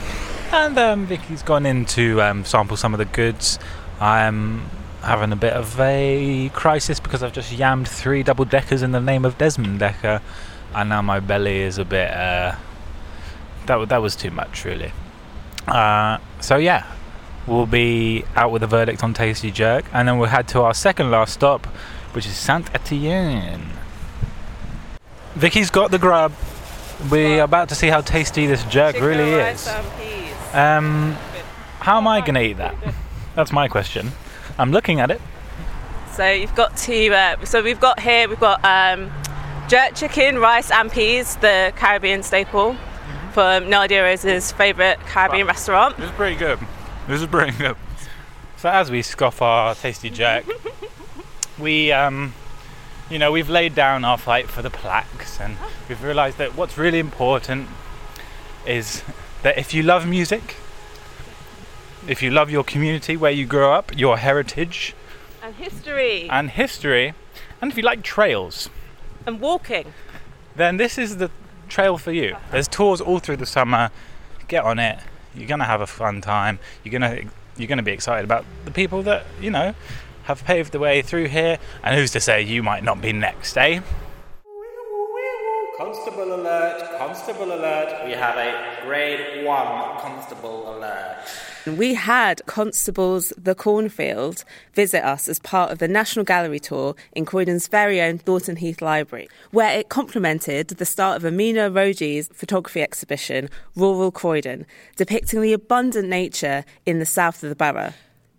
and 0.51 0.77
um, 0.77 1.05
Vicky's 1.05 1.43
gone 1.43 1.65
in 1.65 1.85
to 1.85 2.21
um, 2.21 2.45
sample 2.45 2.77
some 2.77 2.93
of 2.93 2.97
the 2.97 3.05
goods. 3.05 3.59
I'm 3.99 4.61
having 5.01 5.31
a 5.31 5.35
bit 5.35 5.53
of 5.53 5.79
a 5.79 6.49
crisis 6.53 6.99
because 6.99 7.23
I've 7.23 7.33
just 7.33 7.51
yammed 7.51 7.87
three 7.87 8.23
double 8.23 8.45
deckers 8.45 8.81
in 8.81 8.91
the 8.91 8.99
name 8.99 9.25
of 9.25 9.37
Desmond 9.37 9.79
Dekker, 9.79 10.21
and 10.75 10.89
now 10.89 11.01
my 11.01 11.19
belly 11.19 11.59
is 11.59 11.77
a 11.77 11.85
bit. 11.85 12.11
Uh, 12.11 12.55
that 13.65 13.89
that 13.89 14.01
was 14.01 14.15
too 14.15 14.31
much, 14.31 14.65
really. 14.65 14.91
Uh, 15.67 16.17
so 16.39 16.57
yeah, 16.57 16.85
we'll 17.45 17.65
be 17.65 18.23
out 18.35 18.51
with 18.51 18.63
a 18.63 18.67
verdict 18.67 19.03
on 19.03 19.13
Tasty 19.13 19.51
Jerk, 19.51 19.85
and 19.93 20.07
then 20.07 20.17
we'll 20.17 20.29
head 20.29 20.47
to 20.49 20.61
our 20.61 20.73
second 20.73 21.11
last 21.11 21.33
stop, 21.33 21.65
which 22.13 22.25
is 22.25 22.35
Saint 22.35 22.73
Etienne. 22.73 23.67
Vicky's 25.35 25.69
got 25.69 25.91
the 25.91 25.99
grub. 25.99 26.33
We're 27.11 27.43
about 27.43 27.69
to 27.69 27.75
see 27.75 27.87
how 27.87 28.01
tasty 28.01 28.47
this 28.47 28.63
jerk 28.65 28.99
really 28.99 29.29
is. 29.29 29.69
Um, 30.57 31.11
how 31.81 31.97
am 31.97 32.07
I 32.07 32.19
going 32.21 32.33
to 32.33 32.41
eat 32.41 32.57
that? 32.57 32.73
That's 33.35 33.51
my 33.51 33.67
question. 33.67 34.09
I'm 34.57 34.71
looking 34.71 34.99
at 34.99 35.11
it. 35.11 35.21
So 36.13 36.27
you've 36.31 36.55
got 36.55 36.75
to. 36.77 37.13
Uh, 37.13 37.45
so 37.45 37.61
we've 37.61 37.79
got 37.79 37.99
here. 37.99 38.27
We've 38.27 38.39
got 38.39 38.65
um, 38.65 39.11
jerk 39.69 39.93
chicken, 39.93 40.39
rice, 40.39 40.71
and 40.71 40.91
peas, 40.91 41.35
the 41.35 41.71
Caribbean 41.75 42.23
staple 42.23 42.75
from 43.33 43.69
Nadia 43.69 44.01
Rose's 44.01 44.51
favourite 44.51 44.99
Caribbean 45.01 45.45
restaurant. 45.45 45.95
This 45.97 46.09
is 46.09 46.15
pretty 46.15 46.35
good. 46.35 46.57
This 47.07 47.21
is 47.21 47.27
pretty 47.27 47.55
good. 47.55 47.75
So 48.55 48.69
as 48.69 48.89
we 48.89 49.03
scoff 49.03 49.43
our 49.43 49.75
tasty 49.75 50.09
jerk, 50.09 50.43
we 51.59 51.91
um, 51.91 52.33
you 53.11 53.19
know, 53.19 53.31
we've 53.31 53.49
laid 53.49 53.75
down 53.75 54.03
our 54.03 54.17
fight 54.17 54.49
for 54.49 54.63
the 54.63 54.71
plaques, 54.71 55.39
and 55.39 55.55
we've 55.87 56.01
realised 56.01 56.39
that 56.39 56.55
what's 56.55 56.79
really 56.79 56.97
important 56.97 57.67
is 58.65 59.03
that 59.47 59.57
if 59.57 59.73
you 59.73 59.81
love 59.81 60.05
music, 60.05 60.57
if 62.05 62.21
you 62.21 62.29
love 62.29 62.49
your 62.51 62.65
community 62.65 63.15
where 63.15 63.31
you 63.31 63.45
grew 63.45 63.67
up, 63.69 63.97
your 63.97 64.17
heritage 64.17 64.93
And 65.41 65.55
history. 65.55 66.27
and 66.29 66.49
history, 66.49 67.13
and 67.61 67.71
if 67.71 67.77
you 67.77 67.83
like 67.83 68.03
trails, 68.03 68.69
And 69.25 69.39
walking. 69.39 69.93
then 70.53 70.75
this 70.75 70.97
is 70.97 71.15
the 71.15 71.31
trail 71.69 71.97
for 71.97 72.11
you. 72.11 72.35
There's 72.51 72.67
tours 72.67 72.99
all 72.99 73.19
through 73.19 73.37
the 73.37 73.45
summer. 73.45 73.89
Get 74.49 74.65
on 74.65 74.79
it. 74.79 74.99
You're 75.33 75.47
gonna 75.47 75.63
have 75.73 75.79
a 75.79 75.87
fun 75.87 76.19
time. 76.19 76.59
You're 76.83 76.91
gonna 76.99 77.21
you're 77.55 77.69
gonna 77.69 77.83
be 77.83 77.93
excited 77.93 78.25
about 78.25 78.43
the 78.65 78.71
people 78.71 79.01
that 79.03 79.25
you 79.39 79.49
know 79.49 79.75
have 80.23 80.43
paved 80.43 80.73
the 80.73 80.79
way 80.79 81.01
through 81.01 81.27
here. 81.29 81.57
And 81.83 81.95
who's 81.95 82.11
to 82.11 82.19
say 82.19 82.41
you 82.41 82.63
might 82.63 82.83
not 82.83 82.99
be 83.01 83.13
next, 83.13 83.57
eh? 83.57 83.79
Constable 85.77 86.33
alert, 86.33 86.97
constable 86.97 87.53
alert. 87.53 88.03
We 88.03 88.13
have 88.13 88.35
a 88.35 88.83
grade 88.83 89.45
one 89.45 89.99
constable 89.99 90.75
alert. 90.75 91.17
We 91.67 91.93
had 91.93 92.41
Constables 92.47 93.31
the 93.37 93.53
Cornfield 93.53 94.43
visit 94.73 95.05
us 95.05 95.27
as 95.27 95.37
part 95.37 95.71
of 95.71 95.77
the 95.77 95.87
National 95.87 96.25
Gallery 96.25 96.59
tour 96.59 96.95
in 97.11 97.25
Croydon's 97.25 97.67
very 97.67 98.01
own 98.01 98.17
Thornton 98.17 98.55
Heath 98.55 98.81
Library, 98.81 99.29
where 99.51 99.77
it 99.77 99.89
complemented 99.89 100.69
the 100.69 100.85
start 100.85 101.17
of 101.17 101.25
Amina 101.25 101.69
Roji's 101.69 102.27
photography 102.29 102.81
exhibition, 102.81 103.47
Rural 103.75 104.11
Croydon, 104.11 104.65
depicting 104.95 105.41
the 105.41 105.53
abundant 105.53 106.09
nature 106.09 106.65
in 106.87 106.97
the 106.97 107.05
south 107.05 107.43
of 107.43 107.49
the 107.49 107.55
borough. 107.55 107.93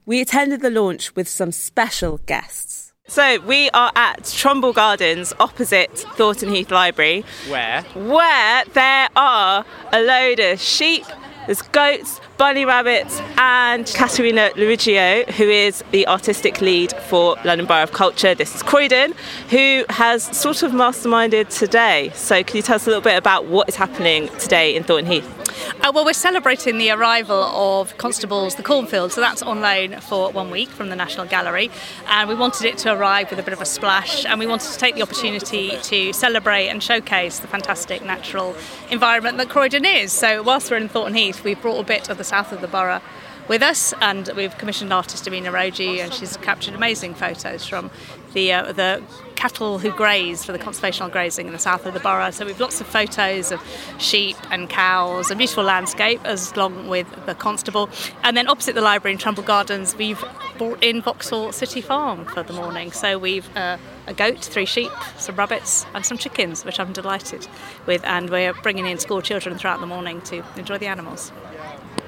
We 0.07 0.21
attended 0.21 0.61
the 0.61 0.71
launch 0.71 1.15
with 1.15 1.29
some 1.29 1.53
special 1.53 2.19
guests. 2.27 2.88
So 3.11 3.41
we 3.41 3.71
are 3.71 3.91
at 3.97 4.25
Trumble 4.27 4.75
Gardens 4.75 5.33
opposite 5.41 5.99
Thornton 6.17 6.51
Heath 6.51 6.71
Library 6.71 7.25
Where? 7.49 7.83
where 7.95 8.65
there 8.75 9.09
are 9.17 9.65
a 9.91 10.01
load 10.03 10.39
of 10.41 10.61
sheep, 10.61 11.07
there's 11.47 11.63
goats, 11.63 12.21
bunny 12.39 12.65
rabbits, 12.65 13.21
and 13.37 13.85
Caterina 13.87 14.51
Luigio, 14.55 15.29
who 15.33 15.45
is 15.45 15.83
the 15.91 16.07
artistic 16.07 16.61
lead 16.61 16.93
for 16.93 17.37
London 17.45 17.67
Borough 17.67 17.83
of 17.83 17.93
Culture. 17.93 18.33
This 18.33 18.55
is 18.55 18.63
Croydon, 18.63 19.13
who 19.51 19.85
has 19.91 20.25
sort 20.37 20.63
of 20.63 20.71
masterminded 20.71 21.49
today. 21.57 22.11
So, 22.15 22.45
can 22.45 22.57
you 22.57 22.63
tell 22.63 22.77
us 22.77 22.87
a 22.87 22.91
little 22.91 23.03
bit 23.03 23.19
about 23.19 23.47
what 23.47 23.69
is 23.69 23.75
happening 23.75 24.29
today 24.39 24.77
in 24.77 24.85
Thornton 24.85 25.11
Heath? 25.11 25.39
Uh, 25.81 25.91
well, 25.93 26.05
we're 26.05 26.13
celebrating 26.13 26.79
the 26.79 26.91
arrival 26.91 27.43
of 27.43 27.97
Constables 27.99 28.55
the 28.55 28.63
Cornfield, 28.63 29.13
so 29.13 29.21
that's 29.21 29.43
on 29.43 29.61
loan 29.61 30.01
for 30.01 30.31
one 30.31 30.51
week 30.51 30.69
from 30.69 30.89
the 30.89 30.97
National 30.97 31.27
Gallery. 31.27 31.71
And 32.07 32.29
we 32.29 32.35
wanted 32.35 32.67
it 32.67 32.79
to 32.79 32.93
arrive 32.93 33.31
with 33.31 33.39
a 33.39 33.43
bit 33.43 33.53
of 33.53 33.61
a 33.61 33.65
splash, 33.65 34.25
and 34.25 34.39
we 34.39 34.47
wanted 34.47 34.71
to 34.73 34.79
take 34.79 34.95
the 34.95 35.03
opportunity 35.03 35.77
to 35.83 36.13
celebrate 36.13 36.69
and 36.69 36.83
showcase 36.83 37.41
the 37.41 37.49
fantastic 37.49 38.05
natural 38.05 38.55
environment 38.91 39.39
that 39.39 39.49
Croydon 39.49 39.85
is. 39.85 40.13
So, 40.13 40.43
whilst 40.43 40.71
we're 40.71 40.77
in 40.77 40.89
Thornton 40.89 41.15
Heath, 41.15 41.43
we've 41.43 41.61
brought 41.61 41.81
a 41.81 41.85
bit 41.85 42.09
of 42.09 42.19
the 42.19 42.25
south 42.29 42.53
of 42.53 42.61
the 42.61 42.69
borough 42.69 43.01
with 43.49 43.63
us, 43.63 43.95
and 44.01 44.31
we've 44.37 44.57
commissioned 44.59 44.93
artist 44.93 45.27
Amina 45.27 45.51
Roji, 45.51 45.99
and 46.01 46.13
she's 46.13 46.37
captured 46.37 46.75
amazing 46.75 47.15
photos 47.15 47.67
from 47.67 47.91
the 48.35 48.53
uh, 48.53 48.73
the 48.73 49.03
cattle 49.37 49.79
who 49.79 49.91
graze 49.91 50.45
for 50.45 50.53
the 50.53 50.59
conservational 50.59 51.11
grazing 51.11 51.47
in 51.47 51.53
the 51.53 51.59
south 51.59 51.87
of 51.87 51.95
the 51.95 52.01
borough. 52.01 52.31
So 52.31 52.45
we've 52.45 52.61
lots 52.61 52.81
of 52.81 52.87
photos 52.87 53.51
of 53.51 53.63
sheep 53.99 54.37
and 54.51 54.69
cows, 54.69 55.31
a 55.31 55.37
beautiful 55.37 55.65
landscape, 55.65 56.21
as 56.25 56.57
long 56.57 56.89
with 56.89 57.07
the 57.25 57.35
constable. 57.35 57.89
And 58.23 58.37
then 58.37 58.49
opposite 58.49 58.75
the 58.75 58.83
library 58.83 59.13
in 59.13 59.19
Trumble 59.19 59.45
Gardens, 59.45 59.97
we've 59.97 60.23
brought 60.59 60.83
in 60.83 61.01
Vauxhall 61.01 61.53
City 61.53 61.81
Farm 61.81 62.27
for 62.27 62.43
the 62.43 62.53
morning. 62.53 62.93
So 62.93 63.17
we've 63.17 63.49
uh, 63.57 63.79
a 64.07 64.13
goat, 64.13 64.41
three 64.41 64.67
sheep, 64.67 64.93
some 65.17 65.37
rabbits, 65.37 65.87
and 65.95 66.05
some 66.05 66.19
chickens, 66.19 66.65
which 66.65 66.81
I'm 66.81 66.93
delighted 66.93 67.47
with. 67.87 68.05
And 68.05 68.29
we're 68.29 68.53
bringing 68.53 68.87
in 68.87 68.99
school 68.99 69.23
children 69.23 69.57
throughout 69.57 69.81
the 69.81 69.87
morning 69.87 70.21
to 70.23 70.45
enjoy 70.57 70.79
the 70.79 70.89
animals. 70.89 71.33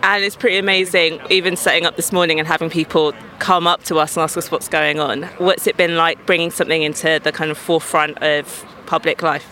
And 0.02 0.24
it's 0.24 0.36
pretty 0.36 0.56
amazing, 0.56 1.20
even 1.30 1.56
setting 1.56 1.84
up 1.86 1.96
this 1.96 2.12
morning 2.12 2.38
and 2.38 2.48
having 2.48 2.70
people 2.70 3.12
come 3.38 3.66
up 3.66 3.84
to 3.84 3.98
us 3.98 4.16
and 4.16 4.24
ask 4.24 4.36
us 4.36 4.50
what's 4.50 4.68
going 4.68 4.98
on. 4.98 5.24
What's 5.38 5.66
it 5.66 5.76
been 5.76 5.96
like 5.96 6.24
bringing 6.26 6.50
something 6.50 6.82
into 6.82 7.20
the 7.22 7.32
kind 7.32 7.50
of 7.50 7.58
forefront 7.58 8.18
of 8.22 8.64
public 8.86 9.22
life? 9.22 9.44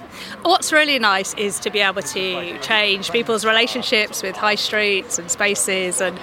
What's 0.42 0.72
really 0.72 0.98
nice 0.98 1.34
is 1.34 1.60
to 1.60 1.70
be 1.70 1.80
able 1.80 2.02
to 2.02 2.58
change 2.60 3.10
people's 3.10 3.44
relationships 3.44 4.22
with 4.22 4.36
high 4.36 4.56
streets 4.56 5.18
and 5.18 5.30
spaces 5.30 6.00
and 6.00 6.18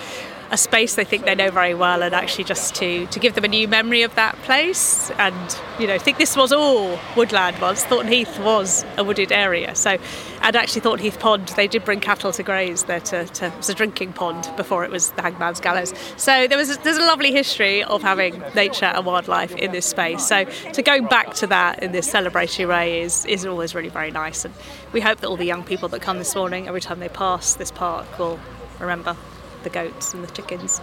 a 0.51 0.57
space 0.57 0.95
they 0.95 1.03
think 1.03 1.25
they 1.25 1.35
know 1.35 1.51
very 1.51 1.73
well 1.73 2.03
and 2.03 2.13
actually 2.13 2.43
just 2.43 2.75
to, 2.75 3.05
to 3.07 3.19
give 3.19 3.35
them 3.35 3.43
a 3.43 3.47
new 3.47 3.67
memory 3.67 4.03
of 4.03 4.15
that 4.15 4.35
place. 4.43 5.11
And 5.11 5.57
you 5.79 5.87
know 5.87 5.97
think 5.97 6.17
this 6.17 6.35
was 6.37 6.51
all 6.51 6.99
woodland 7.15 7.59
once. 7.59 7.83
Thornton 7.83 8.11
Heath 8.11 8.39
was 8.39 8.85
a 8.97 9.03
wooded 9.03 9.31
area. 9.31 9.75
So 9.75 9.97
and 10.41 10.55
actually 10.55 10.81
Thornton 10.81 11.03
Heath 11.03 11.19
Pond 11.19 11.47
they 11.49 11.67
did 11.67 11.83
bring 11.83 11.99
cattle 11.99 12.31
to 12.31 12.43
graze 12.43 12.83
there 12.83 12.99
to, 13.01 13.25
to 13.25 13.45
it 13.47 13.57
was 13.57 13.69
a 13.69 13.73
drinking 13.73 14.13
pond 14.13 14.49
before 14.57 14.83
it 14.83 14.91
was 14.91 15.11
the 15.11 15.21
Hangman's 15.21 15.59
Gallows. 15.59 15.93
So 16.17 16.47
there 16.47 16.57
was 16.57 16.77
there's 16.79 16.97
a 16.97 17.05
lovely 17.05 17.31
history 17.31 17.83
of 17.83 18.01
having 18.01 18.41
nature 18.55 18.85
and 18.85 19.05
wildlife 19.05 19.55
in 19.55 19.71
this 19.71 19.85
space. 19.85 20.25
So 20.25 20.45
to 20.45 20.81
go 20.81 21.01
back 21.01 21.33
to 21.35 21.47
that 21.47 21.81
in 21.81 21.91
this 21.91 22.11
celebratory 22.11 22.67
way 22.67 23.01
is 23.01 23.25
is 23.25 23.45
always 23.45 23.75
really 23.75 23.89
very 23.89 24.11
nice. 24.11 24.45
And 24.45 24.53
we 24.93 25.01
hope 25.01 25.19
that 25.19 25.27
all 25.27 25.37
the 25.37 25.45
young 25.45 25.63
people 25.63 25.89
that 25.89 26.01
come 26.01 26.17
this 26.17 26.35
morning 26.35 26.67
every 26.67 26.81
time 26.81 26.99
they 26.99 27.09
pass 27.09 27.55
this 27.55 27.71
park 27.71 28.19
will 28.19 28.39
remember 28.79 29.15
the 29.66 29.70
goats 29.70 30.13
and 30.13 30.24
the 30.24 30.32
chickens. 30.32 30.80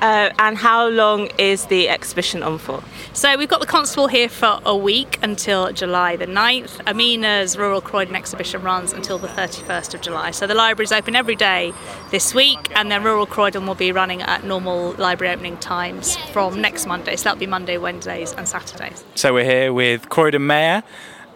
Uh, 0.00 0.30
and 0.38 0.56
how 0.56 0.88
long 0.88 1.26
is 1.38 1.66
the 1.66 1.88
exhibition 1.88 2.42
on 2.42 2.58
for? 2.58 2.82
So 3.12 3.36
we've 3.36 3.48
got 3.48 3.60
the 3.60 3.66
constable 3.66 4.06
here 4.06 4.28
for 4.28 4.60
a 4.64 4.76
week 4.76 5.18
until 5.22 5.72
July 5.72 6.14
the 6.14 6.26
9th. 6.26 6.80
Amina's 6.86 7.58
Rural 7.58 7.80
Croydon 7.80 8.14
exhibition 8.14 8.62
runs 8.62 8.92
until 8.92 9.18
the 9.18 9.26
31st 9.26 9.94
of 9.94 10.00
July. 10.00 10.30
So 10.30 10.46
the 10.46 10.54
library's 10.54 10.92
open 10.92 11.16
every 11.16 11.34
day 11.34 11.72
this 12.12 12.32
week 12.32 12.70
and 12.76 12.92
then 12.92 13.02
Rural 13.02 13.26
Croydon 13.26 13.66
will 13.66 13.74
be 13.74 13.90
running 13.90 14.22
at 14.22 14.44
normal 14.44 14.92
library 14.92 15.34
opening 15.34 15.56
times 15.56 16.16
from 16.32 16.60
next 16.60 16.86
Monday. 16.86 17.16
So 17.16 17.24
that'll 17.24 17.40
be 17.40 17.46
Monday, 17.46 17.76
Wednesdays 17.76 18.32
and 18.32 18.46
Saturdays. 18.46 19.04
So 19.16 19.34
we're 19.34 19.44
here 19.44 19.72
with 19.72 20.08
Croydon 20.08 20.46
Mayor 20.46 20.84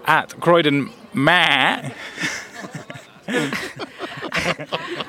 at 0.06 0.38
Croydon 0.40 0.90
Mayor. 1.12 1.92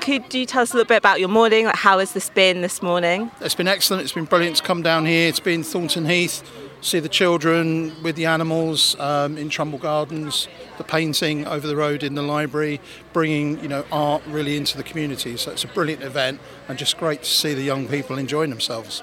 Could 0.00 0.32
you 0.34 0.46
tell 0.46 0.62
us 0.62 0.72
a 0.72 0.76
little 0.76 0.88
bit 0.88 0.96
about 0.98 1.20
your 1.20 1.28
morning? 1.28 1.66
Like 1.66 1.76
how 1.76 1.98
has 1.98 2.12
this 2.12 2.30
been 2.30 2.60
this 2.60 2.82
morning? 2.82 3.30
It's 3.40 3.54
been 3.54 3.68
excellent. 3.68 4.02
It's 4.02 4.12
been 4.12 4.24
brilliant 4.24 4.56
to 4.56 4.62
come 4.62 4.82
down 4.82 5.06
here. 5.06 5.28
It's 5.28 5.40
been 5.40 5.62
Thornton 5.62 6.06
Heath, 6.06 6.42
see 6.80 7.00
the 7.00 7.08
children 7.08 7.92
with 8.02 8.16
the 8.16 8.26
animals 8.26 8.98
um, 9.00 9.36
in 9.36 9.48
Trumble 9.48 9.78
Gardens, 9.78 10.48
the 10.78 10.84
painting 10.84 11.46
over 11.46 11.66
the 11.66 11.76
road 11.76 12.02
in 12.02 12.14
the 12.14 12.22
library, 12.22 12.80
bringing 13.12 13.60
you 13.60 13.68
know 13.68 13.84
art 13.90 14.22
really 14.26 14.56
into 14.56 14.76
the 14.76 14.84
community. 14.84 15.36
So 15.36 15.50
it's 15.50 15.64
a 15.64 15.68
brilliant 15.68 16.02
event 16.02 16.40
and 16.68 16.78
just 16.78 16.98
great 16.98 17.22
to 17.22 17.30
see 17.30 17.54
the 17.54 17.62
young 17.62 17.88
people 17.88 18.18
enjoying 18.18 18.50
themselves. 18.50 19.02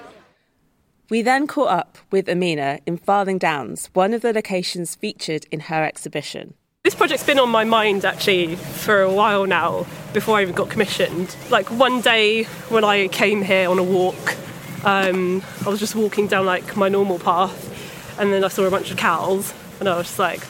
We 1.10 1.22
then 1.22 1.46
caught 1.46 1.72
up 1.72 1.98
with 2.10 2.30
Amina 2.30 2.80
in 2.86 2.96
Farthing 2.96 3.38
Downs, 3.38 3.90
one 3.94 4.14
of 4.14 4.22
the 4.22 4.32
locations 4.32 4.96
featured 4.96 5.46
in 5.52 5.62
her 5.62 5.84
exhibition. 5.84 6.54
This 6.84 6.96
project's 6.96 7.24
been 7.24 7.38
on 7.38 7.50
my 7.50 7.64
mind 7.64 8.06
actually 8.06 8.56
for 8.56 9.04
a 9.04 9.14
while 9.14 9.46
now 9.46 9.86
before 10.14 10.40
I 10.40 10.42
even 10.42 10.56
got 10.56 10.72
commissioned. 10.72 11.36
Like 11.52 11.70
one 11.70 12.02
day 12.02 12.46
when 12.70 12.84
I 12.84 13.08
came 13.08 13.44
here 13.44 13.70
on 13.70 13.78
a 13.78 13.84
walk, 13.84 14.36
um, 14.84 15.44
I 15.64 15.70
was 15.70 15.80
just 15.80 15.96
walking 15.96 16.26
down 16.26 16.48
like 16.48 16.76
my 16.76 16.90
normal 16.90 17.20
path 17.20 18.18
and 18.20 18.34
then 18.34 18.44
I 18.44 18.48
saw 18.48 18.64
a 18.64 18.72
bunch 18.72 18.90
of 18.90 18.98
cows 18.98 19.54
and 19.80 19.88
I 19.88 19.96
was 19.96 20.08
just 20.08 20.18
like, 20.18 20.42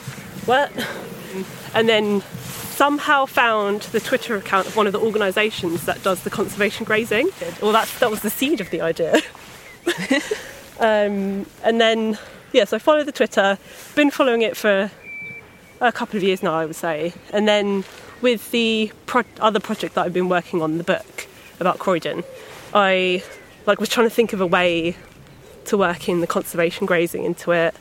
what? 0.46 0.72
And 1.74 1.86
then 1.86 2.22
somehow 2.22 3.26
found 3.26 3.82
the 3.82 4.00
Twitter 4.00 4.34
account 4.34 4.66
of 4.66 4.74
one 4.74 4.86
of 4.86 4.94
the 4.94 5.00
organisations 5.00 5.84
that 5.84 6.02
does 6.02 6.22
the 6.22 6.30
conservation 6.30 6.86
grazing. 6.86 7.28
Well, 7.60 7.72
that's, 7.72 7.98
that 7.98 8.10
was 8.10 8.22
the 8.22 8.30
seed 8.30 8.62
of 8.62 8.70
the 8.70 8.80
idea. 8.80 9.16
um, 10.80 11.44
and 11.62 11.78
then, 11.78 12.18
yeah, 12.54 12.64
so 12.64 12.76
I 12.76 12.78
followed 12.78 13.04
the 13.04 13.12
Twitter, 13.12 13.58
been 13.94 14.10
following 14.10 14.40
it 14.40 14.56
for 14.56 14.90
a 15.88 15.92
couple 15.92 16.16
of 16.16 16.22
years 16.22 16.42
now, 16.42 16.54
I 16.54 16.66
would 16.66 16.76
say. 16.76 17.12
And 17.32 17.46
then 17.46 17.84
with 18.20 18.50
the 18.50 18.92
pro- 19.06 19.24
other 19.40 19.60
project 19.60 19.94
that 19.94 20.06
I've 20.06 20.12
been 20.12 20.28
working 20.28 20.62
on, 20.62 20.78
the 20.78 20.84
book 20.84 21.26
about 21.60 21.78
Croydon, 21.78 22.24
I 22.74 23.22
like 23.66 23.80
was 23.80 23.88
trying 23.88 24.06
to 24.06 24.14
think 24.14 24.32
of 24.32 24.40
a 24.40 24.46
way 24.46 24.96
to 25.66 25.76
work 25.76 26.08
in 26.08 26.20
the 26.20 26.26
conservation 26.26 26.86
grazing 26.86 27.24
into 27.24 27.52
it. 27.52 27.74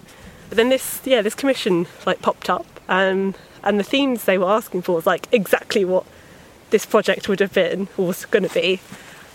But 0.50 0.58
then 0.58 0.70
this, 0.70 1.02
yeah, 1.06 1.22
this 1.22 1.36
commission 1.36 1.88
like 2.06 2.22
popped 2.22 2.50
up, 2.50 2.66
um, 2.90 3.36
and 3.64 3.80
the 3.80 3.84
themes 3.84 4.26
they 4.26 4.38
were 4.38 4.50
asking 4.50 4.82
for 4.82 4.96
was 4.96 5.06
like 5.06 5.28
exactly 5.32 5.86
what 5.86 6.06
this 6.72 6.86
project 6.86 7.30
would 7.30 7.40
have 7.40 7.54
been 7.54 7.88
or 7.98 8.08
was 8.08 8.26
going 8.26 8.48
to 8.48 8.54
be. 8.54 8.80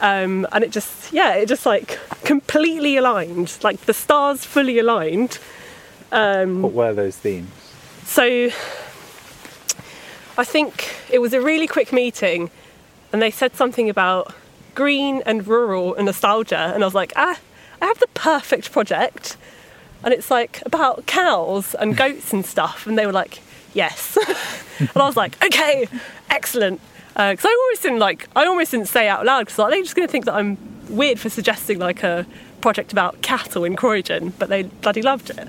Um, 0.00 0.46
and 0.52 0.62
it 0.62 0.70
just, 0.70 1.12
yeah, 1.12 1.34
it 1.34 1.48
just 1.48 1.64
like 1.64 1.98
completely 2.24 2.96
aligned, 2.96 3.56
like 3.62 3.80
the 3.82 3.94
stars 3.94 4.44
fully 4.44 4.78
aligned. 4.78 5.38
Um, 6.12 6.62
What 6.62 6.72
were 6.72 6.92
those 6.92 7.16
themes? 7.16 7.50
So 8.06 8.50
I 10.38 10.44
think 10.44 10.94
it 11.10 11.18
was 11.18 11.32
a 11.32 11.40
really 11.40 11.66
quick 11.66 11.92
meeting, 11.92 12.50
and 13.12 13.20
they 13.20 13.30
said 13.30 13.54
something 13.56 13.90
about 13.90 14.34
green 14.74 15.22
and 15.26 15.46
rural 15.46 15.94
and 15.94 16.06
nostalgia, 16.06 16.72
and 16.74 16.82
I 16.82 16.86
was 16.86 16.94
like, 16.94 17.12
ah, 17.16 17.38
I 17.82 17.86
have 17.86 17.98
the 17.98 18.08
perfect 18.08 18.72
project, 18.72 19.36
and 20.04 20.14
it's 20.14 20.30
like 20.30 20.62
about 20.64 21.06
cows 21.06 21.74
and 21.74 21.96
goats 22.02 22.32
and 22.32 22.44
stuff, 22.44 22.86
and 22.86 22.98
they 22.98 23.06
were 23.06 23.12
like, 23.12 23.40
yes, 23.74 24.16
and 24.78 24.90
I 24.94 25.06
was 25.06 25.16
like, 25.16 25.42
okay, 25.44 25.88
excellent, 26.30 26.80
because 27.08 27.44
I 27.44 27.48
almost 27.48 27.82
didn't 27.82 27.98
like, 27.98 28.28
I 28.36 28.46
almost 28.46 28.70
didn't 28.70 28.88
say 28.88 29.08
out 29.08 29.24
loud 29.26 29.46
because 29.46 29.58
like, 29.58 29.72
they're 29.72 29.82
just 29.82 29.96
going 29.96 30.06
to 30.06 30.12
think 30.12 30.26
that 30.26 30.34
I'm 30.34 30.56
weird 30.88 31.18
for 31.18 31.28
suggesting 31.28 31.78
like 31.78 32.02
a 32.02 32.26
project 32.60 32.92
about 32.92 33.22
cattle 33.22 33.64
in 33.64 33.74
Croydon, 33.74 34.34
but 34.38 34.48
they 34.48 34.64
bloody 34.64 35.02
loved 35.02 35.30
it. 35.30 35.48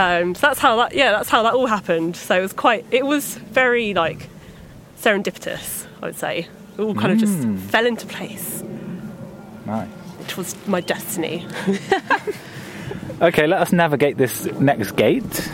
Um, 0.00 0.34
so 0.34 0.46
that's 0.46 0.58
how 0.60 0.76
that 0.76 0.94
yeah 0.94 1.12
that's 1.12 1.28
how 1.28 1.42
that 1.42 1.54
all 1.54 1.66
happened. 1.66 2.16
So 2.16 2.38
it 2.38 2.42
was 2.42 2.52
quite 2.52 2.84
it 2.90 3.04
was 3.04 3.34
very 3.52 3.92
like 3.94 4.28
serendipitous 5.02 5.86
I 6.02 6.06
would 6.06 6.16
say. 6.16 6.46
It 6.78 6.80
all 6.82 6.94
kind 6.94 7.12
of 7.12 7.18
just 7.18 7.38
Mm. 7.38 7.58
fell 7.58 7.84
into 7.86 8.06
place, 8.06 8.62
Nice. 9.66 9.88
which 10.18 10.36
was 10.36 10.54
my 10.66 10.80
destiny. 10.80 11.46
Okay, 13.22 13.46
let 13.46 13.60
us 13.60 13.70
navigate 13.72 14.16
this 14.16 14.46
next 14.58 14.92
gate. 14.92 15.50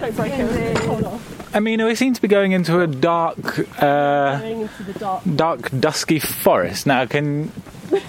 Don't 0.00 0.16
break 0.16 0.32
it. 0.32 0.78
Hold 0.78 1.04
on. 1.04 1.20
I 1.52 1.60
mean, 1.60 1.84
we 1.84 1.94
seem 1.94 2.14
to 2.14 2.22
be 2.22 2.28
going 2.28 2.52
into 2.52 2.80
a 2.80 2.86
dark, 2.86 3.58
uh, 3.82 4.38
Going 4.38 4.62
into 4.62 4.82
the 4.84 4.98
dark. 4.98 5.22
dark, 5.36 5.70
dusky 5.78 6.18
forest. 6.18 6.86
Now, 6.86 7.04
can 7.04 7.52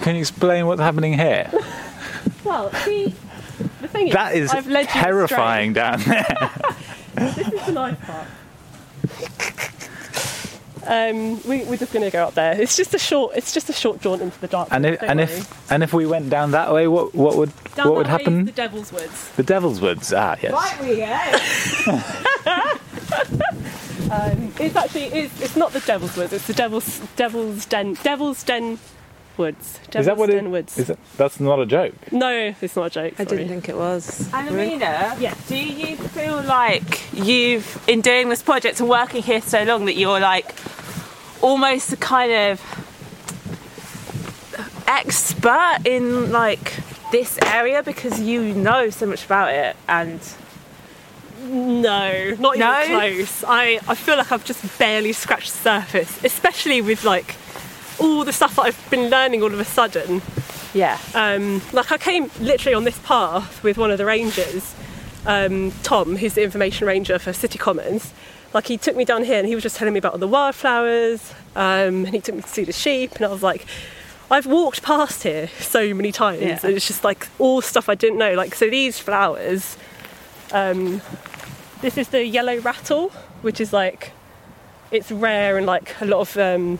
can 0.00 0.14
you 0.14 0.20
explain 0.22 0.66
what's 0.66 0.80
happening 0.80 1.12
here? 1.12 1.50
Well, 2.44 2.72
see, 2.84 3.14
the 3.33 3.33
thing 3.94 4.08
is, 4.08 4.14
That 4.14 4.34
is 4.34 4.50
I've 4.50 4.66
led 4.66 4.86
you 4.86 5.00
terrifying 5.00 5.72
down 5.72 6.00
there. 6.00 6.50
This 7.14 7.38
is 7.38 7.66
the 7.66 7.72
nice 7.72 7.96
part. 8.04 8.26
Um, 10.86 11.42
we, 11.44 11.64
we're 11.64 11.76
just 11.76 11.92
going 11.92 12.04
to 12.04 12.10
go 12.10 12.24
up 12.24 12.34
there. 12.34 12.60
It's 12.60 12.76
just 12.76 12.92
a 12.94 12.98
short. 12.98 13.36
It's 13.36 13.52
just 13.52 13.70
a 13.70 13.72
short 13.72 14.00
jaunt 14.00 14.20
into 14.20 14.38
the 14.40 14.48
dark. 14.48 14.68
And 14.70 14.84
if 14.84 15.02
and 15.02 15.18
worry. 15.20 15.30
if 15.30 15.72
and 15.72 15.82
if 15.82 15.92
we 15.92 16.06
went 16.06 16.28
down 16.28 16.50
that 16.50 16.72
way, 16.72 16.88
what 16.88 17.14
what 17.14 17.36
would 17.36 17.52
Down 17.74 17.88
what 17.88 17.96
would 17.96 18.06
that 18.06 18.18
way 18.18 18.24
happen? 18.24 18.44
The 18.44 18.52
Devil's 18.52 18.92
Woods. 18.92 19.30
The 19.36 19.42
Devil's 19.42 19.80
Woods. 19.80 20.12
Ah, 20.12 20.36
yes. 20.42 20.52
Right 20.52 20.80
we 20.82 20.96
go. 20.96 21.04
um, 24.14 24.52
it's 24.58 24.76
actually 24.76 25.04
it's, 25.04 25.40
it's 25.40 25.56
not 25.56 25.72
the 25.72 25.80
Devil's 25.80 26.16
Woods. 26.16 26.32
It's 26.32 26.46
the 26.46 26.54
Devil's 26.54 27.00
Devil's 27.16 27.64
Den 27.66 27.94
Devil's 28.02 28.42
Den 28.42 28.78
Woods. 29.38 29.78
Devil's 29.90 30.00
is 30.00 30.06
that 30.06 30.16
what 30.16 30.30
Den 30.30 30.46
it? 30.46 30.50
Woods. 30.50 30.78
Is 30.78 30.86
that, 30.88 30.98
that's 31.16 31.40
not 31.40 31.58
a 31.60 31.66
joke. 31.66 31.94
No, 32.12 32.54
it's 32.60 32.76
not 32.76 32.86
a 32.86 32.90
joke. 32.90 33.14
I 33.18 33.24
didn't 33.24 33.48
think 33.48 33.68
it 33.68 33.76
was. 33.76 34.32
And 34.32 34.48
Amina, 34.48 35.16
do 35.48 35.56
you 35.56 35.96
feel 35.96 36.42
like 36.42 37.02
you've, 37.12 37.82
in 37.88 38.00
doing 38.00 38.28
this 38.28 38.42
project 38.42 38.80
and 38.80 38.88
working 38.88 39.22
here 39.22 39.40
so 39.42 39.62
long, 39.64 39.84
that 39.86 39.94
you're 39.96 40.20
like 40.20 40.54
almost 41.42 41.92
a 41.92 41.96
kind 41.96 42.32
of 42.32 42.60
expert 44.86 45.78
in 45.84 46.30
like 46.30 46.74
this 47.12 47.38
area 47.46 47.82
because 47.82 48.20
you 48.20 48.54
know 48.54 48.90
so 48.90 49.06
much 49.06 49.24
about 49.24 49.52
it 49.52 49.76
and 49.88 50.20
No, 51.42 52.34
not 52.38 52.56
No? 52.58 52.82
even 52.82 52.86
close. 53.16 53.44
I, 53.46 53.78
I 53.88 53.94
feel 53.94 54.16
like 54.16 54.32
I've 54.32 54.44
just 54.44 54.78
barely 54.78 55.12
scratched 55.12 55.52
the 55.52 55.58
surface, 55.58 56.24
especially 56.24 56.80
with 56.80 57.04
like 57.04 57.36
all 58.04 58.24
the 58.24 58.32
stuff 58.32 58.56
that 58.56 58.62
I've 58.62 58.90
been 58.90 59.08
learning 59.10 59.42
all 59.42 59.52
of 59.52 59.58
a 59.58 59.64
sudden. 59.64 60.22
Yeah. 60.74 60.98
Um, 61.14 61.62
like 61.72 61.90
I 61.92 61.98
came 61.98 62.30
literally 62.40 62.74
on 62.74 62.84
this 62.84 62.98
path 63.00 63.62
with 63.62 63.78
one 63.78 63.90
of 63.90 63.98
the 63.98 64.04
rangers, 64.04 64.74
um, 65.26 65.72
Tom, 65.82 66.16
who's 66.16 66.34
the 66.34 66.42
information 66.42 66.86
ranger 66.86 67.18
for 67.18 67.32
City 67.32 67.58
Commons. 67.58 68.12
Like 68.52 68.66
he 68.66 68.76
took 68.76 68.94
me 68.96 69.04
down 69.04 69.24
here 69.24 69.38
and 69.38 69.48
he 69.48 69.54
was 69.54 69.62
just 69.62 69.76
telling 69.76 69.94
me 69.94 69.98
about 69.98 70.12
all 70.12 70.18
the 70.18 70.28
wildflowers, 70.28 71.32
um, 71.56 72.04
and 72.04 72.08
he 72.10 72.20
took 72.20 72.34
me 72.36 72.42
to 72.42 72.48
see 72.48 72.64
the 72.64 72.72
sheep, 72.72 73.16
and 73.16 73.24
I 73.24 73.28
was 73.28 73.42
like, 73.42 73.66
I've 74.30 74.46
walked 74.46 74.82
past 74.82 75.22
here 75.22 75.48
so 75.58 75.92
many 75.94 76.12
times, 76.12 76.40
Yeah. 76.42 76.58
and 76.62 76.74
it's 76.76 76.86
just 76.86 77.04
like 77.04 77.28
all 77.38 77.60
stuff 77.62 77.88
I 77.88 77.94
didn't 77.94 78.18
know. 78.18 78.34
Like 78.34 78.54
so, 78.54 78.68
these 78.70 78.98
flowers. 78.98 79.76
Um, 80.52 81.00
this 81.80 81.98
is 81.98 82.08
the 82.08 82.24
yellow 82.24 82.58
rattle, 82.58 83.10
which 83.42 83.60
is 83.60 83.72
like 83.72 84.12
it's 84.90 85.10
rare 85.10 85.56
and 85.58 85.66
like 85.66 85.94
a 86.00 86.04
lot 86.06 86.20
of 86.20 86.36
um, 86.36 86.78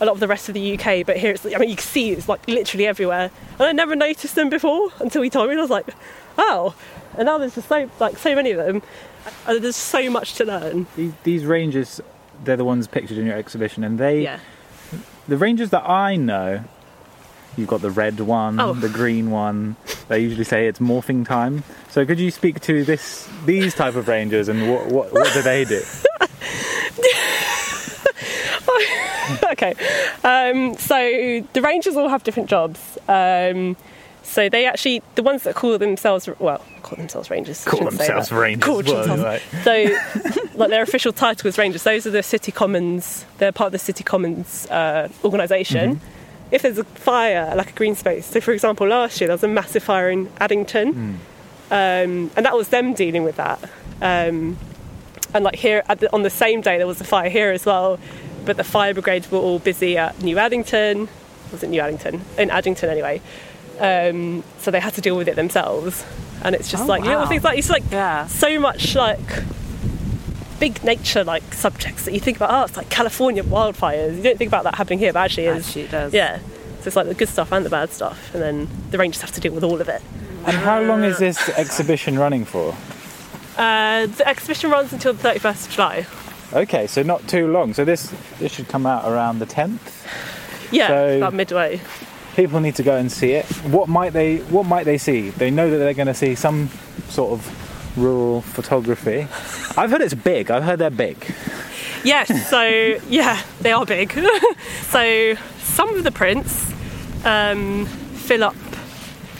a 0.00 0.04
lot 0.04 0.12
of 0.12 0.20
the 0.20 0.28
rest 0.28 0.48
of 0.48 0.54
the 0.54 0.74
UK, 0.78 1.04
but 1.06 1.16
here 1.16 1.32
it's 1.32 1.44
I 1.46 1.58
mean 1.58 1.68
you 1.70 1.76
can 1.76 1.84
see 1.84 2.10
it's 2.10 2.28
like 2.28 2.46
literally 2.48 2.86
everywhere, 2.86 3.30
and 3.58 3.62
I 3.68 3.72
never 3.72 3.94
noticed 3.96 4.34
them 4.34 4.48
before 4.50 4.90
until 5.00 5.22
he 5.22 5.30
told 5.30 5.46
me, 5.48 5.52
and 5.52 5.60
I 5.60 5.62
was 5.62 5.70
like, 5.70 5.86
oh, 6.38 6.74
and 7.16 7.26
now 7.26 7.38
there's 7.38 7.54
just 7.54 7.68
so 7.68 7.88
like 8.00 8.18
so 8.18 8.34
many 8.34 8.50
of 8.50 8.58
them, 8.58 8.82
and 9.46 9.62
there's 9.62 9.76
so 9.76 10.10
much 10.10 10.34
to 10.34 10.44
learn. 10.44 10.86
These, 10.96 11.12
these 11.22 11.44
rangers, 11.44 12.00
they're 12.42 12.56
the 12.56 12.64
ones 12.64 12.86
pictured 12.88 13.18
in 13.18 13.26
your 13.26 13.36
exhibition, 13.36 13.84
and 13.84 13.98
they, 13.98 14.22
Yeah. 14.22 14.40
the 15.28 15.36
rangers 15.36 15.70
that 15.70 15.88
I 15.88 16.16
know, 16.16 16.64
you've 17.56 17.68
got 17.68 17.80
the 17.80 17.90
red 17.90 18.18
one, 18.20 18.58
Oh. 18.60 18.72
the 18.72 18.88
green 18.88 19.30
one. 19.30 19.76
They 20.08 20.18
usually 20.18 20.44
say 20.44 20.66
it's 20.66 20.80
morphing 20.80 21.24
time. 21.26 21.62
So 21.88 22.04
could 22.04 22.18
you 22.18 22.30
speak 22.30 22.60
to 22.62 22.84
this, 22.84 23.28
these 23.46 23.74
type 23.74 23.94
of 23.94 24.08
rangers, 24.08 24.48
and 24.48 24.68
what 24.70 24.86
what, 24.88 25.12
what 25.12 25.32
do 25.32 25.40
they 25.42 25.64
do? 25.64 25.80
okay, 29.52 29.74
um, 30.22 30.76
so 30.76 31.44
the 31.52 31.62
rangers 31.62 31.96
all 31.96 32.08
have 32.08 32.24
different 32.24 32.48
jobs. 32.48 32.98
Um, 33.08 33.76
so 34.22 34.48
they 34.48 34.64
actually, 34.64 35.02
the 35.16 35.22
ones 35.22 35.42
that 35.42 35.54
call 35.54 35.76
themselves, 35.78 36.28
well, 36.38 36.64
call 36.82 36.96
themselves 36.96 37.30
rangers. 37.30 37.62
Call 37.64 37.84
themselves 37.84 38.32
rangers, 38.32 38.64
Call 38.64 38.82
well, 38.82 39.06
themselves- 39.06 39.42
So, 39.64 40.48
like 40.54 40.70
their 40.70 40.82
official 40.82 41.12
title 41.12 41.46
is 41.48 41.58
rangers. 41.58 41.82
Those 41.82 42.06
are 42.06 42.10
the 42.10 42.22
city 42.22 42.50
commons. 42.50 43.26
They're 43.38 43.52
part 43.52 43.66
of 43.66 43.72
the 43.72 43.78
city 43.78 44.02
commons 44.02 44.66
uh, 44.70 45.08
organisation. 45.24 45.96
Mm-hmm. 45.96 46.06
If 46.52 46.62
there's 46.62 46.78
a 46.78 46.84
fire, 46.84 47.52
like 47.56 47.70
a 47.70 47.72
green 47.74 47.94
space. 47.96 48.26
So, 48.26 48.40
for 48.40 48.52
example, 48.52 48.86
last 48.88 49.20
year 49.20 49.28
there 49.28 49.34
was 49.34 49.44
a 49.44 49.48
massive 49.48 49.82
fire 49.82 50.08
in 50.10 50.30
Addington, 50.40 50.92
Hmm. 50.92 51.14
um, 51.70 52.30
and 52.36 52.46
that 52.46 52.54
was 52.56 52.68
them 52.68 52.94
dealing 52.94 53.24
with 53.24 53.36
that. 53.36 53.62
Um, 54.00 54.56
and 55.34 55.44
like 55.44 55.56
here 55.56 55.82
at 55.88 56.00
the, 56.00 56.12
on 56.14 56.22
the 56.22 56.30
same 56.30 56.60
day 56.60 56.78
there 56.78 56.86
was 56.86 57.00
a 57.00 57.04
fire 57.04 57.28
here 57.28 57.50
as 57.50 57.66
well, 57.66 57.98
but 58.44 58.56
the 58.56 58.64
fire 58.64 58.92
brigades 58.94 59.30
were 59.30 59.38
all 59.38 59.58
busy 59.58 59.96
at 59.98 60.20
New 60.22 60.38
Addington. 60.38 61.08
Was 61.52 61.62
it 61.62 61.68
New 61.70 61.80
Addington? 61.80 62.22
In 62.38 62.50
Addington 62.50 62.88
anyway. 62.90 63.20
Um, 63.80 64.44
so 64.58 64.70
they 64.70 64.80
had 64.80 64.94
to 64.94 65.00
deal 65.00 65.16
with 65.16 65.28
it 65.28 65.36
themselves, 65.36 66.04
and 66.42 66.54
it's 66.54 66.70
just 66.70 66.84
Oh, 66.84 66.86
like 66.86 67.02
you 67.04 67.10
know 67.10 67.26
things 67.26 67.42
like 67.44 67.58
it's 67.58 67.70
like 67.70 67.82
yeah. 67.90 68.26
so 68.28 68.58
much 68.60 68.94
like 68.94 69.18
big 70.60 70.82
nature 70.84 71.24
like 71.24 71.52
subjects 71.52 72.04
that 72.04 72.12
you 72.14 72.20
think 72.20 72.36
about. 72.36 72.50
Oh, 72.52 72.64
it's 72.64 72.76
like 72.76 72.88
California 72.88 73.42
wildfires. 73.42 74.16
You 74.16 74.22
don't 74.22 74.38
think 74.38 74.48
about 74.48 74.64
that 74.64 74.76
happening 74.76 75.00
here, 75.00 75.12
but 75.12 75.20
actually, 75.20 75.46
it 75.46 75.56
is. 75.56 75.66
Actually 75.66 75.82
it 75.82 75.90
does. 75.90 76.14
Yeah. 76.14 76.38
So 76.38 76.88
it's 76.88 76.96
like 76.96 77.06
the 77.06 77.14
good 77.14 77.28
stuff 77.28 77.50
and 77.52 77.64
the 77.66 77.70
bad 77.70 77.90
stuff, 77.90 78.32
and 78.34 78.42
then 78.42 78.68
the 78.90 78.98
rangers 78.98 79.22
have 79.22 79.32
to 79.32 79.40
deal 79.40 79.52
with 79.52 79.64
all 79.64 79.80
of 79.80 79.88
it. 79.88 80.02
And 80.46 80.56
how 80.56 80.80
long 80.82 81.02
is 81.02 81.18
this 81.18 81.48
exhibition 81.50 82.18
running 82.18 82.44
for? 82.44 82.76
Uh, 83.56 84.06
the 84.06 84.24
exhibition 84.28 84.70
runs 84.70 84.92
until 84.92 85.14
the 85.14 85.28
31st 85.30 85.66
of 85.68 85.72
July. 85.72 86.06
Okay, 86.54 86.86
so 86.86 87.02
not 87.02 87.26
too 87.26 87.48
long. 87.48 87.74
So 87.74 87.84
this 87.84 88.12
this 88.38 88.52
should 88.52 88.68
come 88.68 88.86
out 88.86 89.10
around 89.10 89.40
the 89.40 89.46
tenth. 89.46 90.06
Yeah, 90.72 90.88
So- 90.88 91.16
about 91.18 91.34
midway. 91.34 91.80
People 92.36 92.58
need 92.58 92.74
to 92.76 92.82
go 92.82 92.96
and 92.96 93.12
see 93.12 93.32
it. 93.32 93.46
What 93.64 93.88
might 93.88 94.12
they 94.12 94.38
What 94.38 94.66
might 94.66 94.84
they 94.84 94.98
see? 94.98 95.30
They 95.30 95.50
know 95.50 95.70
that 95.70 95.78
they're 95.78 95.94
going 95.94 96.08
to 96.08 96.14
see 96.14 96.34
some 96.34 96.68
sort 97.08 97.32
of 97.32 97.98
rural 97.98 98.40
photography. 98.40 99.28
I've 99.76 99.90
heard 99.90 100.00
it's 100.00 100.14
big. 100.14 100.50
I've 100.50 100.64
heard 100.64 100.80
they're 100.80 100.90
big. 100.90 101.32
Yes, 102.04 102.50
so 102.50 102.62
yeah, 103.08 103.40
they 103.60 103.72
are 103.72 103.86
big. 103.86 104.12
so 104.82 105.34
some 105.58 105.96
of 105.96 106.02
the 106.04 106.10
prints 106.10 106.72
um, 107.24 107.86
fill 107.86 108.44
up 108.44 108.56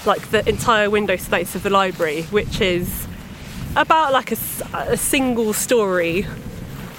like 0.07 0.31
the 0.31 0.49
entire 0.49 0.89
window 0.89 1.17
space 1.17 1.55
of 1.55 1.63
the 1.63 1.71
library, 1.71 2.23
which 2.25 2.61
is 2.61 3.07
about 3.77 4.13
like 4.13 4.31
a, 4.31 4.37
a 4.75 4.97
single 4.97 5.53
story 5.53 6.27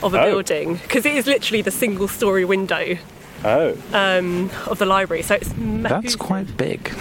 of 0.06 0.14
a 0.14 0.22
Oh. 0.22 0.26
building 0.32 0.76
because 0.76 1.06
it 1.06 1.16
is 1.16 1.28
literally 1.28 1.62
the 1.62 1.72
single 1.72 2.08
story 2.08 2.46
window 2.46 2.98
Oh, 3.44 3.78
um, 3.94 4.50
of 4.68 4.80
the 4.80 4.86
library. 4.86 5.22
So 5.24 5.36
it's 5.36 5.50
that's 5.58 6.16
quite 6.16 6.56
big. 6.58 6.90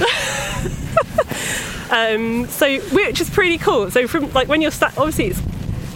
um, 1.91 2.47
so 2.49 2.79
which 2.91 3.21
is 3.21 3.31
pretty 3.31 3.59
cool. 3.59 3.91
So 3.91 4.07
from 4.09 4.33
like 4.33 4.49
when 4.49 4.61
you're 4.61 4.71
sat, 4.71 4.97
obviously 4.99 5.27
it's 5.27 5.41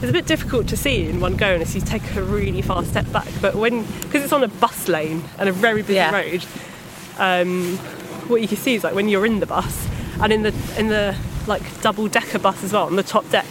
it's 0.01 0.11
a 0.11 0.13
bit 0.13 0.27
difficult 0.27 0.69
to 0.69 0.77
see 0.77 1.09
in 1.09 1.21
one 1.21 1.37
go 1.37 1.53
unless 1.53 1.75
you 1.75 1.81
take 1.81 2.15
a 2.15 2.23
really 2.23 2.63
far 2.63 2.85
step 2.85 3.11
back. 3.13 3.27
But 3.43 3.55
when 3.57 3.85
because 4.03 4.23
it's 4.23 4.33
on 4.33 4.45
a 4.45 4.49
bus 4.49 4.89
lane 4.89 5.25
and 5.39 5.49
a 5.49 5.53
very 5.53 5.83
busy 5.83 5.99
road, 6.13 6.45
um, 7.19 7.77
what 8.29 8.41
you 8.41 8.49
can 8.49 8.57
see 8.57 8.75
is 8.75 8.85
like 8.85 8.95
when 8.95 9.09
you're 9.09 9.27
in 9.27 9.41
the 9.41 9.47
bus 9.47 9.89
and 10.21 10.33
in 10.33 10.43
the 10.45 10.55
in 10.79 10.89
the 10.89 11.17
like 11.47 11.63
double 11.83 12.09
decker 12.09 12.39
bus 12.39 12.63
as 12.63 12.73
well 12.73 12.85
on 12.85 12.97
the 12.97 13.03
top 13.03 13.29
deck, 13.31 13.47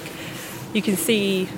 you 0.74 0.82
can 0.82 0.96
see 0.96 1.50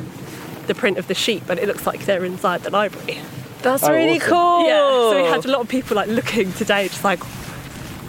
the 0.69 0.75
print 0.75 0.97
of 0.97 1.07
the 1.07 1.13
sheep 1.15 1.49
and 1.49 1.59
it 1.59 1.67
looks 1.67 1.85
like 1.85 2.05
they're 2.05 2.23
inside 2.23 2.61
the 2.63 2.69
library. 2.69 3.19
That's 3.63 3.83
Oh, 3.83 3.91
really 3.91 4.17
awesome. 4.21 4.29
cool. 4.29 4.67
Yeah. 4.67 5.09
So 5.11 5.23
we 5.23 5.27
had 5.29 5.45
a 5.45 5.51
lot 5.51 5.61
of 5.61 5.67
people 5.67 5.97
like 5.97 6.07
looking 6.07 6.53
today, 6.53 6.87
just 6.87 7.03
like 7.03 7.19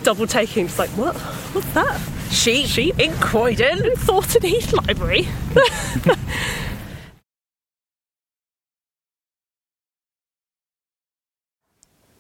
double 0.04 0.26
taking, 0.28 0.66
just 0.66 0.78
like 0.78 0.90
what? 0.90 1.16
What's 1.16 1.72
that? 1.72 2.00
Sheep. 2.30 2.66
Sheep 2.66 2.98
in 3.00 3.12
Croydon. 3.14 3.84
In 3.84 3.96
Thornton 3.96 4.42
Heath 4.42 4.72
Library. 4.72 5.26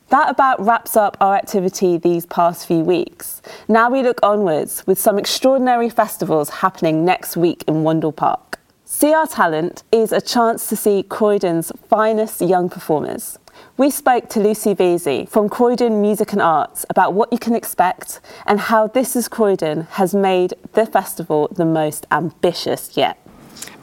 That 0.08 0.28
about 0.30 0.60
wraps 0.64 0.96
up 0.96 1.16
our 1.20 1.36
activity 1.36 1.96
these 1.96 2.26
past 2.26 2.66
few 2.66 2.80
weeks. 2.80 3.40
Now 3.68 3.90
we 3.90 4.02
look 4.02 4.18
onwards 4.24 4.84
with 4.86 4.98
some 4.98 5.18
extraordinary 5.18 5.88
festivals 5.88 6.50
happening 6.50 7.04
next 7.04 7.36
week 7.36 7.64
in 7.68 7.84
Wandle 7.84 8.14
Park. 8.14 8.59
CR 9.00 9.26
Talent 9.26 9.82
is 9.90 10.12
a 10.12 10.20
chance 10.20 10.68
to 10.68 10.76
see 10.76 11.02
Croydon's 11.02 11.72
finest 11.88 12.42
young 12.42 12.68
performers. 12.68 13.38
We 13.78 13.88
spoke 13.88 14.28
to 14.28 14.40
Lucy 14.40 14.74
Vesey 14.74 15.24
from 15.24 15.48
Croydon 15.48 16.02
Music 16.02 16.34
and 16.34 16.42
Arts 16.42 16.84
about 16.90 17.14
what 17.14 17.32
you 17.32 17.38
can 17.38 17.54
expect 17.54 18.20
and 18.44 18.60
how 18.60 18.88
This 18.88 19.16
is 19.16 19.26
Croydon 19.26 19.84
has 19.92 20.14
made 20.14 20.52
the 20.74 20.84
festival 20.84 21.48
the 21.50 21.64
most 21.64 22.06
ambitious 22.10 22.94
yet. 22.94 23.16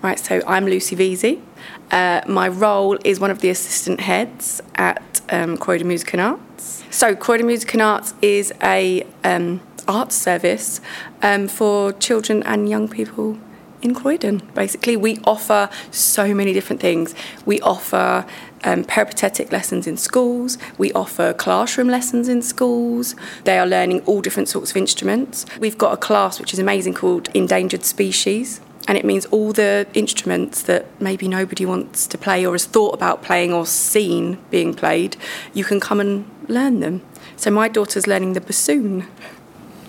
Right, 0.03 0.20
so 0.20 0.43
I'm 0.45 0.65
Lucy 0.65 0.95
Vesey. 0.95 1.41
Uh, 1.89 2.22
my 2.28 2.47
role 2.47 2.99
is 3.03 3.20
one 3.20 3.32
of 3.32 3.41
the 3.41 3.49
assistant 3.49 4.01
heads 4.01 4.61
at 4.76 5.22
um, 5.30 5.57
Croydon 5.57 5.88
Music 5.88 6.13
and 6.13 6.22
Arts. 6.22 6.84
So 6.91 7.15
Croydon 7.15 7.47
Music 7.47 7.74
and 7.74 7.82
Arts 7.82 8.13
is 8.22 8.53
a 8.61 9.03
um, 9.24 9.61
arts 9.88 10.15
service 10.15 10.80
um, 11.24 11.47
for 11.47 11.91
children 11.93 12.43
and 12.43 12.70
young 12.70 12.88
people 12.88 13.39
in 13.82 13.93
Croydon. 13.93 14.39
Basically, 14.53 14.97
we 14.97 15.19
offer 15.23 15.69
so 15.91 16.34
many 16.34 16.53
different 16.53 16.82
things. 16.82 17.13
We 17.45 17.59
offer 17.61 18.25
um, 18.63 18.84
peripatetic 18.84 19.51
lessons 19.51 19.88
in 19.88 19.97
schools. 19.97 20.57
We 20.78 20.91
offer 20.93 21.34
classroom 21.34 21.88
lessons 21.88 22.28
in 22.28 22.41
schools. 22.41 23.15
They 23.43 23.57
are 23.57 23.67
learning 23.67 24.01
all 24.01 24.21
different 24.21 24.49
sorts 24.49 24.71
of 24.71 24.78
instruments. 24.78 25.45
We've 25.59 25.78
got 25.78 25.93
a 25.93 25.97
class 25.97 26.39
which 26.39 26.53
is 26.53 26.59
amazing 26.59 26.93
called 26.93 27.30
Endangered 27.34 27.84
Species. 27.84 28.61
And 28.88 28.97
it 28.97 29.03
means 29.03 29.25
all 29.28 29.51
the 29.51 29.86
instruments 29.93 30.61
that 30.63 30.86
maybe 31.01 31.28
nobody 31.28 31.65
wants 31.65 32.07
to 32.07 32.17
play 32.17 32.45
or 32.45 32.53
has 32.53 32.65
thought 32.65 32.93
about 32.93 33.21
playing 33.21 33.51
or 33.51 33.65
seen 33.65 34.38
being 34.49 34.73
played, 34.73 35.17
you 35.53 35.65
can 35.65 35.82
come 35.82 35.99
and 35.99 36.30
learn 36.47 36.80
them. 36.80 37.01
So 37.36 37.51
my 37.51 37.67
daughter's 37.67 38.07
learning 38.07 38.34
the 38.34 38.41
bassoon. 38.41 39.05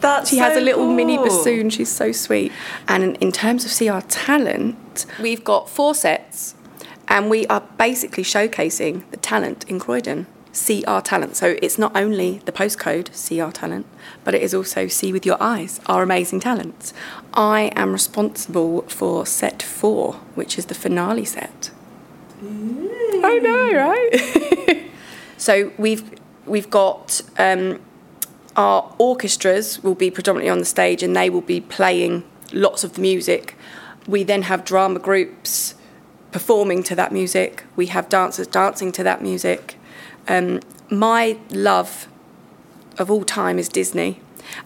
That's 0.01 0.31
she 0.31 0.39
has 0.39 0.57
a 0.57 0.61
little 0.61 0.87
mini 0.93 1.17
bassoon. 1.19 1.71
She's 1.71 1.91
so 1.91 2.13
sweet. 2.13 2.53
And 2.87 3.03
in- 3.03 3.15
in 3.17 3.33
terms 3.33 3.65
of 3.65 3.71
CR 3.77 4.01
Talent, 4.09 5.07
we've 5.21 5.43
got 5.45 5.69
four 5.69 5.95
sets, 5.95 6.55
and 7.09 7.29
we 7.31 7.47
are 7.49 7.63
basically 7.79 8.23
showcasing 8.25 9.03
the 9.11 9.17
talent 9.17 9.65
in 9.69 9.79
Croydon. 9.81 10.27
See 10.53 10.83
Our 10.87 11.01
Talent. 11.03 11.37
So 11.37 11.57
it's 11.63 11.79
not 11.79 11.95
only 11.97 12.41
the 12.45 12.51
postcode 12.53 13.09
CR 13.13 13.53
Talent, 13.53 13.87
but 14.25 14.35
it 14.35 14.43
is 14.43 14.53
also 14.55 14.89
See 14.89 15.13
with 15.13 15.25
Your 15.25 15.37
Eyes, 15.41 15.81
our 15.87 16.03
amazing 16.03 16.41
talents. 16.41 16.93
I 17.35 17.71
am 17.77 17.93
responsible 17.93 18.83
for 18.83 19.25
set 19.27 19.63
four, 19.63 20.15
which 20.35 20.59
is 20.59 20.67
the 20.67 20.75
finale 20.75 21.25
set. 21.25 21.71
I 22.43 23.39
know, 23.43 23.73
right? 23.75 24.87
so 25.37 25.71
we've 25.79 26.11
we've 26.47 26.71
got 26.71 27.21
um, 27.39 27.79
our 28.59 28.93
orchestras 28.99 29.83
will 29.85 29.95
be 29.95 30.11
predominantly 30.11 30.51
on 30.51 30.59
the 30.59 30.65
stage 30.65 31.03
and 31.03 31.15
they 31.15 31.31
will 31.31 31.41
be 31.41 31.61
playing 31.61 32.25
lots 32.53 32.83
of 32.83 32.95
the 32.95 33.01
music. 33.01 33.55
We 34.09 34.25
then 34.25 34.43
have 34.43 34.65
drama 34.65 34.99
groups 34.99 35.77
performing 36.33 36.83
to 36.85 36.97
that 36.97 37.13
music. 37.13 37.63
We 37.77 37.87
have 37.87 38.09
dancers 38.09 38.49
dancing 38.49 38.91
to 38.93 39.05
that 39.05 39.23
music. 39.23 39.77
Um, 40.27 40.61
my 40.91 41.39
love 41.51 42.09
of 42.99 43.13
all 43.13 43.25
time 43.25 43.61
is 43.61 43.69
Disney, 43.69 44.21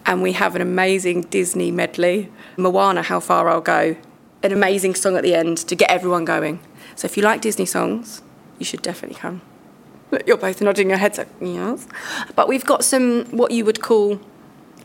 and 0.07 0.23
we 0.23 0.31
have 0.31 0.55
an 0.55 0.61
amazing 0.61 1.21
Disney 1.21 1.69
medley. 1.69 2.31
Moana, 2.57 3.03
How 3.03 3.19
Far 3.19 3.47
I'll 3.47 3.61
Go, 3.61 3.95
an 4.41 4.51
amazing 4.51 4.95
song 4.95 5.15
at 5.15 5.23
the 5.23 5.35
end 5.35 5.57
to 5.59 5.75
get 5.75 5.91
everyone 5.91 6.25
going. 6.25 6.59
So 6.95 7.05
if 7.05 7.15
you 7.15 7.21
like 7.21 7.41
Disney 7.41 7.67
songs, 7.67 8.23
you 8.57 8.65
should 8.65 8.81
definitely 8.81 9.19
come. 9.19 9.41
You're 10.27 10.37
both 10.37 10.61
nodding 10.61 10.89
your 10.89 10.97
heads 10.97 11.17
like, 11.17 11.29
yes. 11.41 11.87
But 12.35 12.47
we've 12.47 12.65
got 12.65 12.83
some 12.83 13.25
what 13.25 13.51
you 13.51 13.65
would 13.65 13.81
call 13.81 14.19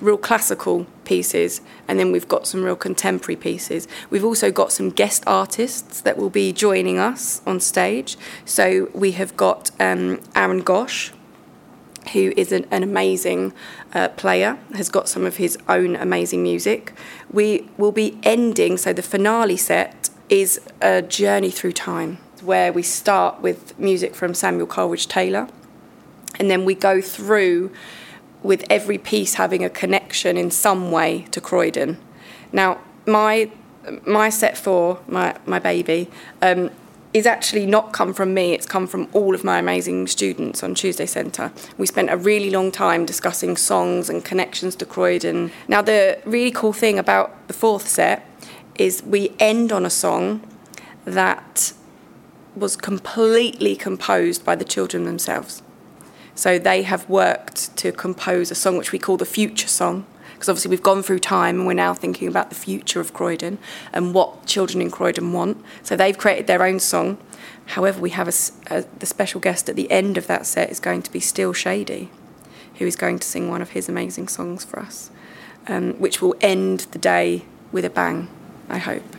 real 0.00 0.16
classical 0.16 0.86
pieces, 1.04 1.60
and 1.88 1.98
then 1.98 2.12
we've 2.12 2.28
got 2.28 2.46
some 2.46 2.62
real 2.62 2.76
contemporary 2.76 3.36
pieces. 3.36 3.88
We've 4.10 4.24
also 4.24 4.50
got 4.50 4.72
some 4.72 4.90
guest 4.90 5.24
artists 5.26 6.00
that 6.02 6.16
will 6.16 6.30
be 6.30 6.52
joining 6.52 6.98
us 6.98 7.42
on 7.46 7.60
stage. 7.60 8.16
So 8.44 8.90
we 8.94 9.12
have 9.12 9.36
got 9.36 9.70
um, 9.80 10.20
Aaron 10.34 10.60
Gosh, 10.60 11.12
who 12.12 12.32
is 12.36 12.52
an, 12.52 12.66
an 12.70 12.82
amazing 12.82 13.52
uh, 13.92 14.08
player, 14.10 14.58
has 14.74 14.88
got 14.88 15.08
some 15.08 15.26
of 15.26 15.36
his 15.36 15.58
own 15.68 15.96
amazing 15.96 16.42
music. 16.42 16.92
We 17.30 17.68
will 17.76 17.92
be 17.92 18.18
ending, 18.22 18.76
so 18.76 18.92
the 18.92 19.02
finale 19.02 19.56
set 19.56 20.10
is 20.28 20.60
a 20.80 21.02
journey 21.02 21.50
through 21.50 21.72
time, 21.72 22.18
where 22.42 22.72
we 22.72 22.82
start 22.82 23.40
with 23.40 23.78
music 23.78 24.14
from 24.14 24.34
Samuel 24.34 24.66
Coleridge 24.66 25.08
Taylor, 25.08 25.48
and 26.38 26.50
then 26.50 26.64
we 26.64 26.74
go 26.74 27.00
through 27.00 27.70
with 28.42 28.64
every 28.70 28.98
piece 28.98 29.34
having 29.34 29.64
a 29.64 29.70
connection 29.70 30.36
in 30.36 30.50
some 30.50 30.90
way 30.90 31.26
to 31.30 31.40
Croydon. 31.40 31.98
Now, 32.52 32.78
my 33.06 33.50
my 34.04 34.28
set 34.28 34.56
four, 34.56 35.00
my 35.08 35.36
my 35.46 35.58
baby, 35.58 36.10
um, 36.42 36.70
is 37.14 37.26
actually 37.26 37.66
not 37.66 37.92
come 37.92 38.12
from 38.12 38.34
me. 38.34 38.52
It's 38.52 38.66
come 38.66 38.86
from 38.86 39.08
all 39.12 39.34
of 39.34 39.42
my 39.42 39.58
amazing 39.58 40.06
students 40.06 40.62
on 40.62 40.74
Tuesday 40.74 41.06
Centre. 41.06 41.52
We 41.78 41.86
spent 41.86 42.10
a 42.10 42.16
really 42.16 42.50
long 42.50 42.70
time 42.70 43.06
discussing 43.06 43.56
songs 43.56 44.10
and 44.10 44.24
connections 44.24 44.76
to 44.76 44.86
Croydon. 44.86 45.50
Now, 45.66 45.82
the 45.82 46.18
really 46.24 46.50
cool 46.50 46.72
thing 46.72 46.98
about 46.98 47.48
the 47.48 47.54
fourth 47.54 47.88
set 47.88 48.24
is 48.76 49.02
we 49.02 49.32
end 49.40 49.72
on 49.72 49.84
a 49.86 49.90
song 49.90 50.42
that 51.04 51.72
was 52.58 52.76
completely 52.76 53.76
composed 53.76 54.44
by 54.44 54.54
the 54.56 54.64
children 54.64 55.04
themselves. 55.04 55.62
So 56.34 56.58
they 56.58 56.82
have 56.82 57.08
worked 57.08 57.76
to 57.78 57.90
compose 57.90 58.50
a 58.50 58.54
song 58.54 58.76
which 58.76 58.92
we 58.92 58.98
call 58.98 59.16
the 59.16 59.24
future 59.24 59.68
song. 59.68 60.06
Because 60.34 60.50
obviously 60.50 60.70
we've 60.70 60.82
gone 60.84 61.02
through 61.02 61.18
time 61.18 61.58
and 61.58 61.66
we're 61.66 61.72
now 61.74 61.94
thinking 61.94 62.28
about 62.28 62.48
the 62.48 62.54
future 62.54 63.00
of 63.00 63.12
Croydon 63.12 63.58
and 63.92 64.14
what 64.14 64.46
children 64.46 64.80
in 64.80 64.88
Croydon 64.88 65.32
want. 65.32 65.60
So 65.82 65.96
they've 65.96 66.16
created 66.16 66.46
their 66.46 66.62
own 66.62 66.78
song. 66.78 67.18
However, 67.66 68.00
we 68.00 68.10
have 68.10 68.28
a, 68.28 68.32
a- 68.72 68.84
the 69.00 69.06
special 69.06 69.40
guest 69.40 69.68
at 69.68 69.74
the 69.74 69.90
end 69.90 70.16
of 70.16 70.28
that 70.28 70.46
set 70.46 70.70
is 70.70 70.78
going 70.78 71.02
to 71.02 71.10
be 71.10 71.18
Still 71.18 71.52
Shady, 71.52 72.08
who 72.76 72.86
is 72.86 72.94
going 72.94 73.18
to 73.18 73.26
sing 73.26 73.50
one 73.50 73.60
of 73.60 73.70
his 73.70 73.88
amazing 73.88 74.28
songs 74.28 74.64
for 74.64 74.78
us, 74.78 75.10
um, 75.66 75.94
which 75.94 76.22
will 76.22 76.36
end 76.40 76.80
the 76.92 76.98
day 77.00 77.42
with 77.72 77.84
a 77.84 77.90
bang, 77.90 78.28
I 78.68 78.78
hope. 78.78 79.17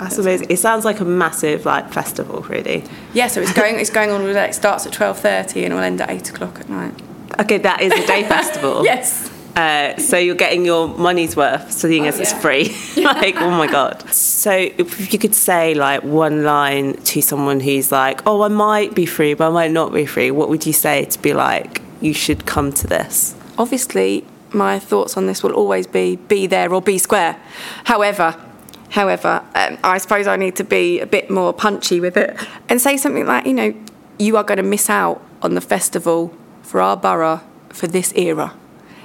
That's 0.00 0.16
amazing. 0.16 0.46
It 0.48 0.58
sounds 0.58 0.86
like 0.86 1.00
a 1.00 1.04
massive 1.04 1.66
like 1.66 1.92
festival, 1.92 2.40
really. 2.42 2.84
Yeah, 3.12 3.26
so 3.26 3.42
it's 3.42 3.52
going 3.52 3.78
it's 3.78 3.90
going 3.90 4.10
on 4.10 4.22
all 4.22 4.32
day. 4.32 4.48
It 4.48 4.54
starts 4.54 4.86
at 4.86 4.92
twelve 4.92 5.18
thirty 5.18 5.64
and 5.64 5.74
will 5.74 5.82
end 5.82 6.00
at 6.00 6.10
eight 6.10 6.30
o'clock 6.30 6.58
at 6.58 6.68
night. 6.70 6.94
Okay, 7.38 7.58
that 7.58 7.82
is 7.82 7.92
a 7.92 8.06
day 8.06 8.24
festival. 8.24 8.82
yes. 8.84 9.30
Uh, 9.54 9.96
so 9.98 10.16
you're 10.16 10.36
getting 10.36 10.64
your 10.64 10.88
money's 10.88 11.36
worth, 11.36 11.70
seeing 11.70 12.06
as 12.06 12.18
it's 12.18 12.32
yeah. 12.32 12.38
free. 12.38 12.64
like, 13.02 13.36
oh 13.36 13.50
my 13.50 13.66
god. 13.66 14.08
So 14.10 14.52
if 14.52 15.12
you 15.12 15.18
could 15.18 15.34
say 15.34 15.74
like 15.74 16.02
one 16.02 16.44
line 16.44 16.94
to 16.94 17.20
someone 17.20 17.60
who's 17.60 17.92
like, 17.92 18.26
oh, 18.26 18.42
I 18.42 18.48
might 18.48 18.94
be 18.94 19.04
free, 19.04 19.34
but 19.34 19.48
I 19.48 19.50
might 19.50 19.70
not 19.70 19.92
be 19.92 20.06
free. 20.06 20.30
What 20.30 20.48
would 20.48 20.66
you 20.66 20.72
say 20.72 21.04
to 21.04 21.18
be 21.20 21.34
like, 21.34 21.82
you 22.00 22.14
should 22.14 22.46
come 22.46 22.72
to 22.72 22.86
this? 22.86 23.34
Obviously, 23.58 24.24
my 24.54 24.78
thoughts 24.78 25.16
on 25.16 25.26
this 25.26 25.42
will 25.42 25.52
always 25.52 25.86
be 25.86 26.16
be 26.16 26.46
there 26.46 26.72
or 26.72 26.80
be 26.80 26.96
square. 26.96 27.36
However, 27.84 28.34
However, 28.90 29.44
um, 29.54 29.78
I 29.84 29.98
suppose 29.98 30.26
I 30.26 30.36
need 30.36 30.56
to 30.56 30.64
be 30.64 31.00
a 31.00 31.06
bit 31.06 31.30
more 31.30 31.52
punchy 31.52 32.00
with 32.00 32.16
it 32.16 32.36
and 32.68 32.80
say 32.80 32.96
something 32.96 33.26
like, 33.26 33.46
you 33.46 33.54
know, 33.54 33.74
you 34.18 34.36
are 34.36 34.44
going 34.44 34.58
to 34.58 34.62
miss 34.64 34.90
out 34.90 35.22
on 35.42 35.54
the 35.54 35.60
festival 35.60 36.34
for 36.62 36.80
our 36.80 36.96
borough 36.96 37.40
for 37.70 37.86
this 37.86 38.12
era. 38.14 38.54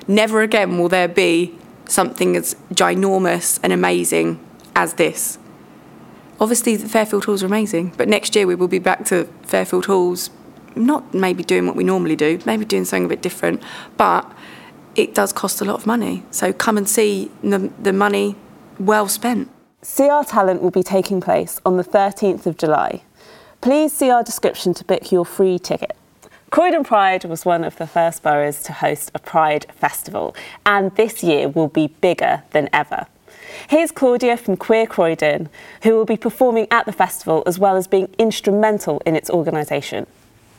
Never 0.07 0.41
again 0.41 0.77
will 0.77 0.89
there 0.89 1.07
be 1.07 1.57
something 1.87 2.35
as 2.35 2.55
ginormous 2.73 3.59
and 3.63 3.71
amazing 3.71 4.39
as 4.75 4.95
this. 4.95 5.37
Obviously, 6.39 6.75
the 6.75 6.89
Fairfield 6.89 7.25
Halls 7.25 7.43
are 7.43 7.45
amazing, 7.45 7.93
but 7.95 8.09
next 8.09 8.35
year 8.35 8.45
we 8.45 8.55
will 8.55 8.67
be 8.67 8.79
back 8.79 9.05
to 9.05 9.25
Fairfield 9.43 9.85
Halls, 9.85 10.29
not 10.75 11.13
maybe 11.13 11.43
doing 11.43 11.65
what 11.65 11.75
we 11.75 11.83
normally 11.83 12.15
do, 12.15 12.39
maybe 12.45 12.65
doing 12.65 12.85
something 12.85 13.05
a 13.05 13.09
bit 13.09 13.21
different, 13.21 13.63
but 13.97 14.29
it 14.95 15.15
does 15.15 15.31
cost 15.31 15.61
a 15.61 15.65
lot 15.65 15.75
of 15.75 15.85
money. 15.85 16.23
So 16.31 16.51
come 16.51 16.77
and 16.77 16.89
see 16.89 17.31
the, 17.41 17.71
the 17.81 17.93
money 17.93 18.35
well 18.79 19.07
spent. 19.07 19.49
Our 19.99 20.23
Talent 20.23 20.61
will 20.61 20.71
be 20.71 20.83
taking 20.83 21.21
place 21.21 21.61
on 21.65 21.77
the 21.77 21.83
13th 21.83 22.45
of 22.45 22.57
July. 22.57 23.03
Please 23.61 23.93
see 23.93 24.09
our 24.09 24.23
description 24.23 24.73
to 24.73 24.83
book 24.83 25.11
your 25.11 25.25
free 25.25 25.59
ticket. 25.59 25.95
Croydon 26.49 26.83
Pride 26.83 27.25
was 27.25 27.45
one 27.45 27.63
of 27.63 27.77
the 27.77 27.87
first 27.87 28.23
boroughs 28.23 28.63
to 28.63 28.73
host 28.73 29.11
a 29.13 29.19
Pride 29.19 29.65
festival, 29.75 30.35
and 30.65 30.95
this 30.95 31.23
year 31.23 31.47
will 31.47 31.67
be 31.67 31.87
bigger 31.87 32.43
than 32.51 32.69
ever. 32.73 33.07
Here's 33.67 33.91
Claudia 33.91 34.37
from 34.37 34.57
Queer 34.57 34.87
Croydon, 34.87 35.49
who 35.83 35.91
will 35.91 36.05
be 36.05 36.17
performing 36.17 36.67
at 36.71 36.85
the 36.85 36.91
festival 36.91 37.43
as 37.45 37.59
well 37.59 37.75
as 37.75 37.87
being 37.87 38.13
instrumental 38.17 39.01
in 39.05 39.15
its 39.15 39.29
organisation. 39.29 40.07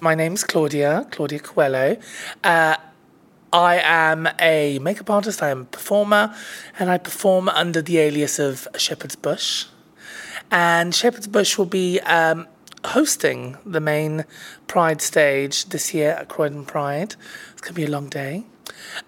My 0.01 0.15
name's 0.15 0.45
Claudia, 0.45 1.07
Claudia 1.11 1.39
Coelho. 1.39 1.97
Uh, 2.45 2.77
I 3.57 3.77
am 3.77 4.29
a 4.39 4.79
makeup 4.81 5.09
artist, 5.09 5.43
I 5.43 5.49
am 5.49 5.63
a 5.63 5.65
performer, 5.65 6.37
and 6.79 6.91
I 6.91 6.99
perform 6.99 7.49
under 7.49 7.81
the 7.81 7.97
alias 7.97 8.39
of 8.39 8.69
Shepherd's 8.77 9.17
Bush. 9.17 9.65
And 10.51 10.95
Shepherd's 10.95 11.27
Bush 11.27 11.57
will 11.57 11.65
be 11.65 11.99
um, 12.01 12.49
hosting 12.85 13.57
the 13.65 13.81
main 13.81 14.27
Pride 14.67 15.01
stage 15.01 15.71
this 15.71 15.95
year 15.95 16.11
at 16.11 16.29
Croydon 16.29 16.67
Pride. 16.67 17.15
It's 17.53 17.63
going 17.63 17.73
to 17.73 17.81
be 17.81 17.85
a 17.85 17.91
long 17.91 18.11
day. 18.11 18.45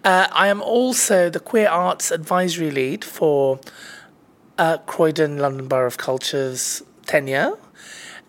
Uh, 0.03 0.28
I 0.32 0.49
am 0.49 0.62
also 0.62 1.28
the 1.28 1.40
Queer 1.40 1.68
Arts 1.68 2.11
Advisory 2.11 2.70
Lead 2.70 3.05
for 3.05 3.61
uh, 4.57 4.78
Croydon 4.78 5.36
London 5.36 5.68
Borough 5.68 5.88
of 5.88 5.99
Culture's 5.99 6.82
tenure. 7.05 7.59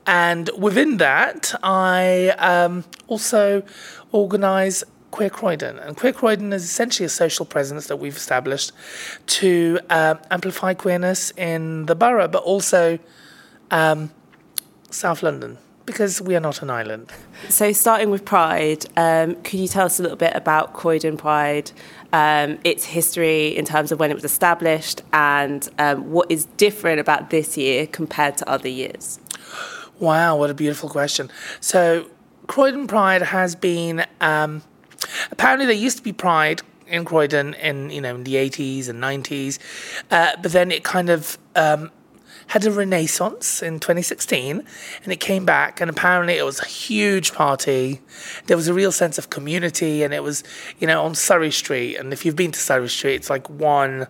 And 0.05 0.49
within 0.57 0.97
that, 0.97 1.53
I 1.63 2.32
um, 2.39 2.84
also 3.07 3.63
organise 4.11 4.84
Queer 5.12 5.30
Croydon. 5.30 5.80
And 5.80 5.97
Queer 5.97 6.14
Croydon 6.14 6.53
is 6.53 6.64
essentially 6.64 7.05
a 7.05 7.10
social 7.10 7.45
presence 7.45 7.88
that 7.88 7.97
we've 7.97 8.16
established 8.16 8.72
to 9.28 9.80
uh, 9.89 10.16
amplify 10.32 10.74
queerness 10.74 11.32
in 11.32 11.86
the 11.88 11.95
borough, 11.95 12.28
but 12.28 12.43
also 12.43 12.99
um, 13.72 14.12
South 14.91 15.24
London, 15.24 15.57
because 15.86 16.22
we 16.22 16.36
are 16.36 16.39
not 16.39 16.62
an 16.62 16.70
island. 16.70 17.12
So, 17.49 17.72
starting 17.72 18.10
with 18.10 18.26
Pride, 18.26 18.86
um, 18.95 19.36
could 19.43 19.60
you 19.60 19.68
tell 19.68 19.86
us 19.86 19.99
a 19.99 20.03
little 20.03 20.18
bit 20.18 20.36
about 20.36 20.74
Croydon 20.74 21.18
Pride, 21.18 21.72
um, 22.14 22.60
its 22.64 22.86
history 22.86 23.55
in 23.57 23.66
terms 23.66 23.91
of 23.91 23.99
when 23.99 24.12
it 24.12 24.16
was 24.16 24.24
established, 24.24 25.01
and 25.14 25.68
um, 25.80 26.12
what 26.12 26.30
is 26.30 26.45
different 26.57 26.99
about 26.99 27.30
this 27.30 27.57
year 27.57 27.88
compared 27.88 28.38
to 28.38 28.49
other 28.49 28.70
years? 28.70 29.20
Wow, 29.99 30.38
what 30.38 30.49
a 30.49 30.53
beautiful 30.53 30.89
question. 30.89 31.30
So, 31.60 32.07
Croydon 32.47 32.88
Pride 32.88 33.22
has 33.22 33.55
been 33.55 34.05
um, 34.22 34.64
apparently 35.32 35.66
there 35.66 35.76
used 35.76 35.97
to 35.97 36.04
be 36.04 36.14
Pride 36.14 36.62
in 36.88 37.06
Croydon 37.06 37.54
in 37.56 37.89
you 37.89 38.02
know 38.02 38.16
in 38.16 38.24
the 38.24 38.36
80s 38.36 38.89
and 38.89 39.02
90s, 39.02 39.60
uh, 40.12 40.36
but 40.41 40.52
then 40.52 40.72
it 40.72 40.84
kind 40.84 41.10
of 41.10 41.38
um, 41.56 41.91
had 42.47 42.66
a 42.66 42.72
renaissance 42.72 43.62
in 43.62 43.80
2016 43.80 44.64
and 45.04 45.14
it 45.14 45.20
came 45.20 45.45
back 45.45 45.80
and 45.80 45.89
apparently 45.89 46.36
it 46.36 46.43
was 46.43 46.60
a 46.60 46.66
huge 46.66 47.32
party. 47.34 48.02
There 48.47 48.58
was 48.58 48.68
a 48.68 48.74
real 48.74 48.91
sense 48.91 49.20
of 49.20 49.30
community 49.30 50.04
and 50.04 50.14
it 50.14 50.24
was 50.24 50.43
you 50.80 50.88
know 50.88 51.04
on 51.04 51.16
surrey 51.16 51.52
street 51.52 51.95
and 51.95 52.12
if 52.12 52.26
you've 52.26 52.36
been 52.36 52.52
to 52.52 52.60
surrey 52.60 52.89
street 52.89 53.16
it's 53.16 53.30
like 53.30 53.47
one 53.50 54.08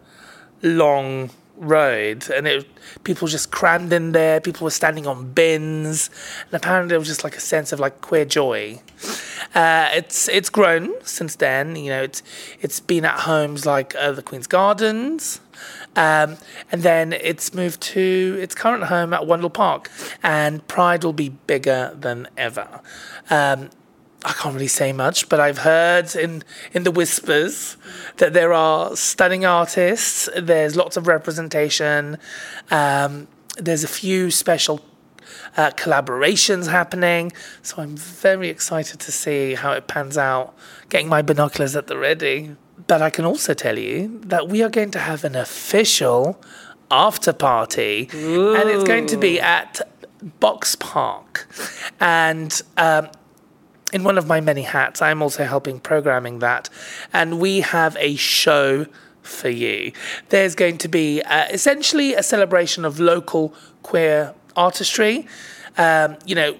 long 0.61 1.31
road 1.59 2.29
and 2.29 2.47
it 2.47 2.65
people 3.03 3.27
just 3.27 3.51
crammed 3.51 3.91
in 3.91 4.13
there 4.13 4.39
people 4.39 4.63
were 4.63 4.71
standing 4.71 5.05
on 5.05 5.31
bins 5.31 6.09
and 6.45 6.53
apparently 6.53 6.89
there 6.89 6.99
was 6.99 7.07
just 7.07 7.23
like 7.23 7.35
a 7.35 7.41
sense 7.41 7.71
of 7.71 7.79
like 7.79 7.99
queer 8.01 8.25
joy 8.25 8.81
uh, 9.55 9.89
it's 9.93 10.29
it's 10.29 10.49
grown 10.49 10.93
since 11.03 11.35
then 11.35 11.75
you 11.75 11.89
know 11.89 12.01
it's 12.01 12.23
it's 12.61 12.79
been 12.79 13.03
at 13.03 13.19
homes 13.21 13.65
like 13.65 13.93
uh, 13.95 14.11
the 14.11 14.21
queen's 14.21 14.47
gardens 14.47 15.41
um, 15.95 16.37
and 16.71 16.83
then 16.83 17.13
it's 17.13 17.53
moved 17.53 17.81
to 17.81 18.37
its 18.41 18.55
current 18.55 18.85
home 18.85 19.13
at 19.13 19.21
Wandle 19.21 19.51
Park, 19.51 19.89
and 20.23 20.65
Pride 20.67 21.03
will 21.03 21.13
be 21.13 21.29
bigger 21.29 21.95
than 21.99 22.27
ever. 22.37 22.81
Um, 23.29 23.69
I 24.25 24.33
can't 24.33 24.53
really 24.53 24.67
say 24.67 24.91
much, 24.91 25.29
but 25.29 25.39
I've 25.39 25.59
heard 25.59 26.13
in, 26.15 26.43
in 26.73 26.83
the 26.83 26.91
whispers 26.91 27.77
that 28.17 28.33
there 28.33 28.51
are 28.51 28.95
stunning 28.95 29.45
artists, 29.45 30.27
there's 30.35 30.75
lots 30.75 30.97
of 30.97 31.07
representation, 31.07 32.17
um, 32.69 33.27
there's 33.57 33.83
a 33.83 33.87
few 33.87 34.29
special 34.29 34.81
uh, 35.55 35.71
collaborations 35.71 36.69
happening. 36.69 37.31
So 37.61 37.81
I'm 37.81 37.95
very 37.95 38.49
excited 38.49 38.99
to 38.99 39.11
see 39.11 39.55
how 39.55 39.71
it 39.71 39.87
pans 39.87 40.17
out, 40.17 40.53
getting 40.89 41.07
my 41.07 41.21
binoculars 41.21 41.75
at 41.75 41.87
the 41.87 41.97
ready. 41.97 42.55
But 42.87 43.01
I 43.01 43.09
can 43.09 43.25
also 43.25 43.53
tell 43.53 43.77
you 43.77 44.19
that 44.25 44.47
we 44.47 44.63
are 44.63 44.69
going 44.69 44.91
to 44.91 44.99
have 44.99 45.23
an 45.23 45.35
official 45.35 46.41
after 46.91 47.33
party, 47.33 48.09
Ooh. 48.13 48.55
and 48.55 48.69
it's 48.69 48.83
going 48.83 49.05
to 49.07 49.17
be 49.17 49.39
at 49.39 49.81
Box 50.39 50.75
Park. 50.75 51.47
And 51.99 52.61
um, 52.77 53.09
in 53.91 54.03
one 54.03 54.17
of 54.17 54.27
my 54.27 54.41
many 54.41 54.63
hats, 54.63 55.01
I'm 55.01 55.21
also 55.21 55.45
helping 55.45 55.79
programming 55.79 56.39
that. 56.39 56.69
And 57.13 57.39
we 57.39 57.61
have 57.61 57.97
a 57.99 58.15
show 58.15 58.85
for 59.21 59.49
you. 59.49 59.91
There's 60.29 60.55
going 60.55 60.77
to 60.79 60.87
be 60.87 61.21
uh, 61.23 61.45
essentially 61.51 62.13
a 62.13 62.23
celebration 62.23 62.85
of 62.85 62.99
local 62.99 63.53
queer 63.83 64.33
artistry. 64.55 65.27
Um, 65.77 66.17
you 66.25 66.35
know, 66.35 66.57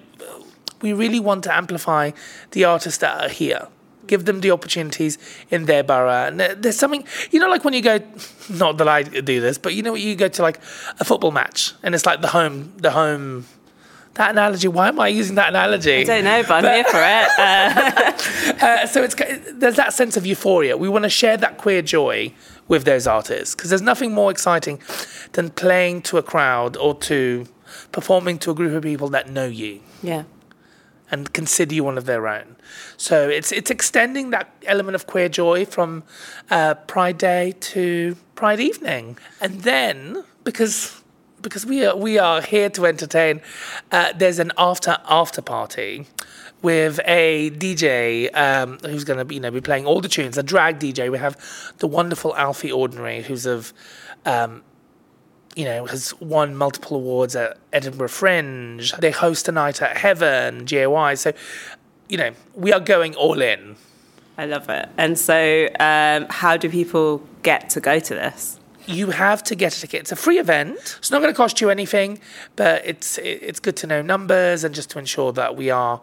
we 0.82 0.92
really 0.92 1.20
want 1.20 1.44
to 1.44 1.54
amplify 1.54 2.12
the 2.52 2.64
artists 2.64 2.98
that 2.98 3.24
are 3.24 3.28
here 3.28 3.68
give 4.10 4.24
them 4.24 4.40
the 4.40 4.50
opportunities 4.50 5.18
in 5.50 5.66
their 5.66 5.84
borough. 5.84 6.26
And 6.26 6.40
there's 6.40 6.76
something, 6.76 7.04
you 7.30 7.38
know, 7.38 7.48
like 7.48 7.64
when 7.64 7.74
you 7.74 7.80
go, 7.80 8.00
not 8.50 8.76
that 8.78 8.88
I 8.88 9.04
do 9.04 9.40
this, 9.40 9.56
but 9.56 9.74
you 9.74 9.82
know, 9.82 9.94
you 9.94 10.16
go 10.16 10.26
to 10.26 10.42
like 10.42 10.58
a 10.98 11.04
football 11.04 11.30
match 11.30 11.74
and 11.84 11.94
it's 11.94 12.04
like 12.04 12.20
the 12.20 12.28
home, 12.28 12.72
the 12.76 12.90
home. 12.90 13.46
That 14.20 14.32
analogy. 14.32 14.68
Why 14.68 14.88
am 14.88 15.00
I 15.00 15.08
using 15.08 15.36
that 15.36 15.48
analogy? 15.48 16.02
I 16.02 16.04
don't 16.04 16.24
know, 16.24 16.42
but 16.42 16.62
I'm 16.62 16.74
here 16.74 16.84
for 16.84 17.00
it. 17.00 17.28
Uh. 17.38 18.66
uh, 18.66 18.86
so 18.86 19.02
it's 19.02 19.14
there's 19.54 19.76
that 19.76 19.94
sense 19.94 20.14
of 20.18 20.26
euphoria. 20.26 20.76
We 20.76 20.90
want 20.90 21.04
to 21.04 21.08
share 21.08 21.38
that 21.38 21.56
queer 21.56 21.80
joy 21.80 22.34
with 22.68 22.84
those 22.84 23.06
artists 23.06 23.54
because 23.54 23.70
there's 23.70 23.80
nothing 23.80 24.12
more 24.12 24.30
exciting 24.30 24.78
than 25.32 25.48
playing 25.48 26.02
to 26.02 26.18
a 26.18 26.22
crowd 26.22 26.76
or 26.76 26.94
to 26.96 27.46
performing 27.92 28.38
to 28.40 28.50
a 28.50 28.54
group 28.54 28.74
of 28.74 28.82
people 28.82 29.08
that 29.08 29.30
know 29.30 29.46
you. 29.46 29.80
Yeah 30.02 30.24
and 31.10 31.32
consider 31.32 31.74
you 31.74 31.82
one 31.82 31.96
of 31.96 32.04
their 32.04 32.28
own. 32.28 32.56
So 32.98 33.30
it's 33.30 33.50
it's 33.52 33.70
extending 33.70 34.30
that 34.30 34.52
element 34.66 34.96
of 34.96 35.06
queer 35.06 35.30
joy 35.30 35.64
from 35.64 36.02
uh, 36.50 36.74
Pride 36.74 37.16
Day 37.16 37.54
to 37.72 38.16
Pride 38.34 38.60
Evening, 38.60 39.16
and 39.40 39.62
then 39.62 40.24
because 40.44 40.99
because 41.42 41.64
we 41.66 41.84
are 41.84 41.96
we 41.96 42.18
are 42.18 42.40
here 42.40 42.70
to 42.70 42.86
entertain, 42.86 43.40
uh, 43.92 44.12
there's 44.16 44.38
an 44.38 44.52
after 44.58 44.98
after 45.08 45.42
party 45.42 46.06
with 46.62 47.00
a 47.06 47.50
DJ 47.50 48.34
um, 48.36 48.78
who's 48.84 49.04
going 49.04 49.26
to 49.26 49.34
you 49.34 49.40
know 49.40 49.50
be 49.50 49.60
playing 49.60 49.86
all 49.86 50.00
the 50.00 50.08
tunes. 50.08 50.36
A 50.38 50.42
drag 50.42 50.78
DJ. 50.78 51.10
We 51.10 51.18
have 51.18 51.36
the 51.78 51.86
wonderful 51.86 52.36
Alfie 52.36 52.72
Ordinary, 52.72 53.22
who's 53.22 53.46
of 53.46 53.72
um, 54.26 54.62
you 55.56 55.64
know, 55.64 55.86
has 55.86 56.18
won 56.20 56.54
multiple 56.54 56.96
awards 56.96 57.34
at 57.34 57.58
Edinburgh 57.72 58.08
Fringe. 58.08 58.92
They 58.92 59.10
host 59.10 59.48
a 59.48 59.52
night 59.52 59.82
at 59.82 59.96
Heaven, 59.96 60.64
GAY. 60.64 61.14
So, 61.16 61.32
you 62.08 62.16
know, 62.16 62.32
we 62.54 62.72
are 62.72 62.80
going 62.80 63.14
all 63.16 63.40
in. 63.42 63.76
I 64.38 64.46
love 64.46 64.68
it. 64.70 64.88
And 64.96 65.18
so, 65.18 65.68
um, 65.80 66.26
how 66.30 66.56
do 66.56 66.70
people 66.70 67.26
get 67.42 67.70
to 67.70 67.80
go 67.80 67.98
to 67.98 68.14
this? 68.14 68.59
You 68.86 69.10
have 69.10 69.42
to 69.44 69.54
get 69.54 69.76
a 69.76 69.80
ticket. 69.80 70.00
It's 70.00 70.12
a 70.12 70.16
free 70.16 70.38
event. 70.38 70.96
It's 70.98 71.10
not 71.10 71.20
going 71.20 71.32
to 71.32 71.36
cost 71.36 71.60
you 71.60 71.70
anything, 71.70 72.18
but 72.56 72.84
it's 72.84 73.18
it's 73.18 73.60
good 73.60 73.76
to 73.76 73.86
know 73.86 74.02
numbers 74.02 74.64
and 74.64 74.74
just 74.74 74.90
to 74.90 74.98
ensure 74.98 75.32
that 75.32 75.56
we 75.56 75.70
are 75.70 76.00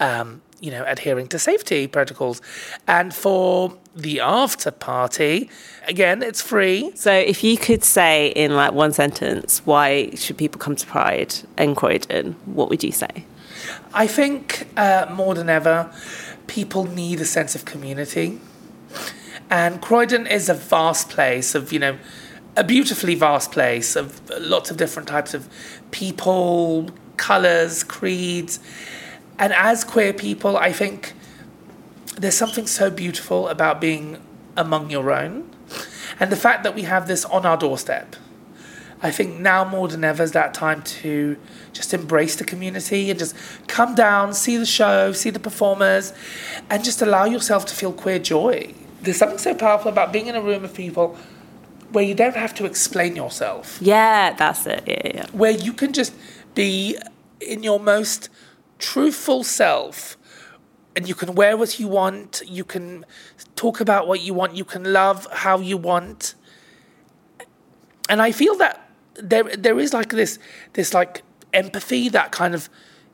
um, 0.00 0.42
you 0.60 0.70
know, 0.70 0.84
adhering 0.86 1.28
to 1.28 1.38
safety 1.38 1.86
protocols. 1.86 2.40
And 2.86 3.14
for 3.14 3.76
the 3.94 4.20
after 4.20 4.70
party, 4.70 5.50
again, 5.86 6.22
it's 6.22 6.42
free. 6.42 6.92
So 6.94 7.12
if 7.12 7.44
you 7.44 7.56
could 7.56 7.84
say 7.84 8.28
in 8.28 8.54
like 8.54 8.72
one 8.72 8.92
sentence, 8.92 9.62
why 9.64 10.10
should 10.14 10.36
people 10.36 10.58
come 10.58 10.76
to 10.76 10.86
Pride 10.86 11.34
in 11.56 11.74
Croydon, 11.74 12.34
what 12.46 12.70
would 12.70 12.82
you 12.82 12.92
say? 12.92 13.24
I 13.92 14.06
think 14.06 14.68
uh, 14.76 15.06
more 15.10 15.34
than 15.34 15.48
ever, 15.48 15.92
people 16.46 16.84
need 16.84 17.20
a 17.20 17.24
sense 17.24 17.54
of 17.54 17.64
community. 17.64 18.40
And 19.50 19.80
Croydon 19.80 20.26
is 20.26 20.48
a 20.48 20.54
vast 20.54 21.08
place 21.08 21.54
of, 21.54 21.72
you 21.72 21.78
know, 21.78 21.98
a 22.56 22.64
beautifully 22.64 23.14
vast 23.14 23.52
place 23.52 23.96
of 23.96 24.20
lots 24.40 24.70
of 24.70 24.76
different 24.76 25.08
types 25.08 25.32
of 25.32 25.48
people, 25.90 26.90
colours, 27.16 27.84
creeds. 27.84 28.60
And 29.38 29.52
as 29.52 29.84
queer 29.84 30.12
people, 30.12 30.56
I 30.56 30.72
think 30.72 31.14
there's 32.16 32.36
something 32.36 32.66
so 32.66 32.90
beautiful 32.90 33.48
about 33.48 33.80
being 33.80 34.18
among 34.56 34.90
your 34.90 35.12
own. 35.12 35.48
And 36.18 36.32
the 36.32 36.36
fact 36.36 36.64
that 36.64 36.74
we 36.74 36.82
have 36.82 37.06
this 37.06 37.24
on 37.24 37.46
our 37.46 37.56
doorstep. 37.56 38.16
I 39.00 39.12
think 39.12 39.38
now 39.38 39.64
more 39.64 39.86
than 39.86 40.02
ever 40.02 40.24
is 40.24 40.32
that 40.32 40.52
time 40.54 40.82
to 40.82 41.36
just 41.72 41.94
embrace 41.94 42.34
the 42.34 42.42
community 42.42 43.10
and 43.10 43.18
just 43.18 43.36
come 43.68 43.94
down, 43.94 44.34
see 44.34 44.56
the 44.56 44.66
show, 44.66 45.12
see 45.12 45.30
the 45.30 45.38
performers, 45.38 46.12
and 46.68 46.82
just 46.82 47.00
allow 47.00 47.24
yourself 47.24 47.64
to 47.66 47.74
feel 47.76 47.92
queer 47.92 48.18
joy. 48.18 48.74
There's 49.00 49.16
something 49.16 49.38
so 49.38 49.54
powerful 49.54 49.90
about 49.90 50.12
being 50.12 50.26
in 50.26 50.34
a 50.34 50.42
room 50.42 50.64
of 50.64 50.74
people 50.74 51.16
where 51.92 52.04
you 52.04 52.14
don't 52.14 52.36
have 52.36 52.54
to 52.54 52.66
explain 52.66 53.16
yourself. 53.16 53.78
Yeah, 53.80 54.34
that's 54.34 54.66
it. 54.66 54.82
Yeah, 54.86 55.10
yeah. 55.14 55.26
Where 55.32 55.50
you 55.50 55.72
can 55.72 55.92
just 55.92 56.14
be 56.54 56.98
in 57.40 57.62
your 57.62 57.80
most 57.80 58.28
truthful 58.78 59.44
self 59.44 60.16
and 60.96 61.08
you 61.08 61.14
can 61.14 61.34
wear 61.34 61.56
what 61.56 61.78
you 61.78 61.88
want, 61.88 62.42
you 62.46 62.64
can 62.64 63.04
talk 63.56 63.80
about 63.80 64.08
what 64.08 64.20
you 64.20 64.34
want, 64.34 64.56
you 64.56 64.64
can 64.64 64.92
love 64.92 65.26
how 65.32 65.58
you 65.58 65.76
want. 65.76 66.34
And 68.08 68.20
I 68.20 68.32
feel 68.32 68.56
that 68.56 68.90
there 69.14 69.44
there 69.44 69.78
is 69.78 69.92
like 69.92 70.10
this 70.10 70.38
this 70.72 70.94
like 70.94 71.22
empathy 71.52 72.08
that 72.08 72.32
kind 72.32 72.54
of 72.54 72.68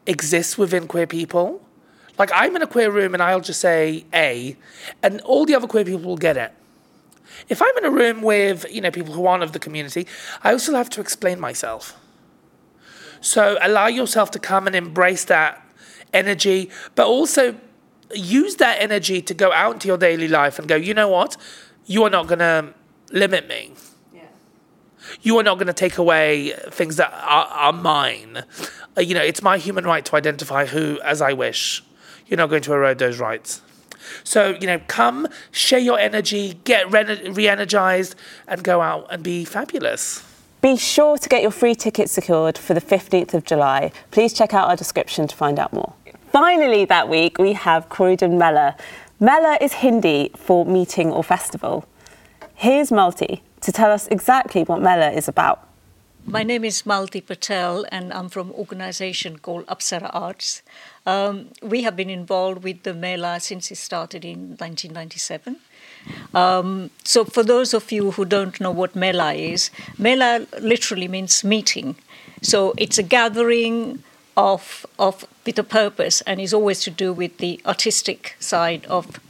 exists 0.06 0.56
within 0.58 0.86
queer 0.86 1.06
people. 1.06 1.63
Like 2.18 2.30
I'm 2.34 2.54
in 2.56 2.62
a 2.62 2.66
queer 2.66 2.90
room 2.90 3.14
and 3.14 3.22
I'll 3.22 3.40
just 3.40 3.60
say 3.60 4.04
A, 4.12 4.56
and 5.02 5.20
all 5.22 5.44
the 5.44 5.54
other 5.54 5.66
queer 5.66 5.84
people 5.84 6.02
will 6.02 6.16
get 6.16 6.36
it. 6.36 6.52
If 7.48 7.60
I'm 7.60 7.76
in 7.78 7.84
a 7.84 7.90
room 7.90 8.22
with 8.22 8.66
you 8.70 8.80
know 8.80 8.90
people 8.90 9.14
who 9.14 9.26
aren't 9.26 9.42
of 9.42 9.52
the 9.52 9.58
community, 9.58 10.06
I 10.42 10.52
also 10.52 10.74
have 10.74 10.90
to 10.90 11.00
explain 11.00 11.40
myself. 11.40 11.96
So 13.20 13.56
allow 13.60 13.86
yourself 13.86 14.30
to 14.32 14.38
come 14.38 14.66
and 14.66 14.76
embrace 14.76 15.24
that 15.24 15.60
energy, 16.12 16.70
but 16.94 17.06
also 17.06 17.56
use 18.14 18.56
that 18.56 18.80
energy 18.80 19.22
to 19.22 19.34
go 19.34 19.50
out 19.52 19.74
into 19.74 19.88
your 19.88 19.96
daily 19.96 20.28
life 20.28 20.58
and 20.58 20.68
go, 20.68 20.76
you 20.76 20.92
know 20.92 21.08
what, 21.08 21.36
you 21.86 22.04
are 22.04 22.10
not 22.10 22.26
going 22.26 22.40
to 22.40 22.74
limit 23.10 23.48
me 23.48 23.72
you 25.22 25.38
are 25.38 25.42
not 25.42 25.56
going 25.56 25.66
to 25.66 25.72
take 25.72 25.98
away 25.98 26.52
things 26.70 26.96
that 26.96 27.12
are, 27.12 27.46
are 27.46 27.72
mine. 27.72 28.44
Uh, 28.96 29.00
you 29.00 29.14
know, 29.14 29.22
it's 29.22 29.42
my 29.42 29.58
human 29.58 29.84
right 29.84 30.04
to 30.04 30.16
identify 30.16 30.66
who 30.66 31.00
as 31.02 31.20
I 31.20 31.32
wish. 31.32 31.82
You're 32.26 32.38
not 32.38 32.50
going 32.50 32.62
to 32.62 32.72
erode 32.72 32.98
those 32.98 33.18
rights. 33.18 33.62
So, 34.22 34.56
you 34.60 34.66
know, 34.66 34.80
come, 34.86 35.28
share 35.50 35.78
your 35.78 35.98
energy, 35.98 36.60
get 36.64 36.90
re 36.90 37.48
energized, 37.48 38.14
and 38.46 38.62
go 38.62 38.80
out 38.80 39.06
and 39.10 39.22
be 39.22 39.44
fabulous. 39.44 40.22
Be 40.60 40.76
sure 40.76 41.18
to 41.18 41.28
get 41.28 41.42
your 41.42 41.50
free 41.50 41.74
tickets 41.74 42.12
secured 42.12 42.56
for 42.56 42.72
the 42.72 42.80
15th 42.80 43.34
of 43.34 43.44
July. 43.44 43.92
Please 44.10 44.32
check 44.32 44.54
out 44.54 44.68
our 44.68 44.76
description 44.76 45.26
to 45.26 45.36
find 45.36 45.58
out 45.58 45.72
more. 45.72 45.92
Finally, 46.32 46.86
that 46.86 47.08
week, 47.08 47.38
we 47.38 47.52
have 47.52 47.88
Croydon 47.88 48.38
Mela. 48.38 48.76
Mela 49.20 49.58
is 49.60 49.74
Hindi 49.74 50.30
for 50.36 50.64
meeting 50.64 51.10
or 51.10 51.22
festival. 51.22 51.86
Here's 52.54 52.90
Malti 52.90 53.40
to 53.60 53.72
tell 53.72 53.90
us 53.90 54.06
exactly 54.08 54.62
what 54.62 54.80
Mela 54.80 55.10
is 55.10 55.28
about. 55.28 55.68
My 56.26 56.42
name 56.42 56.64
is 56.64 56.84
Malti 56.84 57.24
Patel, 57.24 57.84
and 57.92 58.10
I'm 58.10 58.30
from 58.30 58.48
an 58.48 58.54
organization 58.54 59.38
called 59.38 59.66
Apsara 59.66 60.08
Arts. 60.14 60.62
Um, 61.06 61.48
we 61.62 61.82
have 61.82 61.96
been 61.96 62.08
involved 62.08 62.64
with 62.64 62.82
the 62.82 62.94
Mela 62.94 63.38
since 63.38 63.70
it 63.70 63.76
started 63.76 64.24
in 64.24 64.56
1997. 64.56 65.56
Um, 66.32 66.90
so, 67.04 67.24
for 67.24 67.42
those 67.42 67.74
of 67.74 67.92
you 67.92 68.12
who 68.12 68.24
don't 68.24 68.58
know 68.60 68.70
what 68.70 68.96
Mela 68.96 69.34
is, 69.34 69.70
Mela 69.98 70.46
literally 70.60 71.08
means 71.08 71.44
meeting. 71.44 71.96
So, 72.42 72.74
it's 72.78 72.98
a 72.98 73.02
gathering 73.02 74.02
of, 74.36 74.86
of 74.98 75.26
with 75.44 75.58
a 75.58 75.62
purpose, 75.62 76.22
and 76.22 76.40
is 76.40 76.54
always 76.54 76.80
to 76.80 76.90
do 76.90 77.12
with 77.12 77.38
the 77.38 77.60
artistic 77.66 78.36
side 78.40 78.86
of 78.86 79.20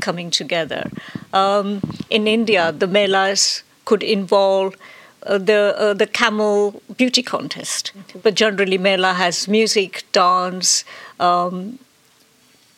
coming 0.00 0.30
together. 0.30 0.90
Um, 1.32 1.80
in 2.10 2.26
India, 2.26 2.72
the 2.72 2.86
Melas 2.86 3.62
could 3.84 4.02
involve 4.02 4.76
uh, 5.24 5.38
the 5.38 5.74
uh, 5.78 5.94
the 5.94 6.06
camel 6.06 6.82
beauty 6.96 7.22
contest. 7.22 7.92
But 8.22 8.34
generally, 8.34 8.78
Mela 8.78 9.14
has 9.14 9.48
music, 9.48 10.04
dance, 10.12 10.84
um, 11.18 11.78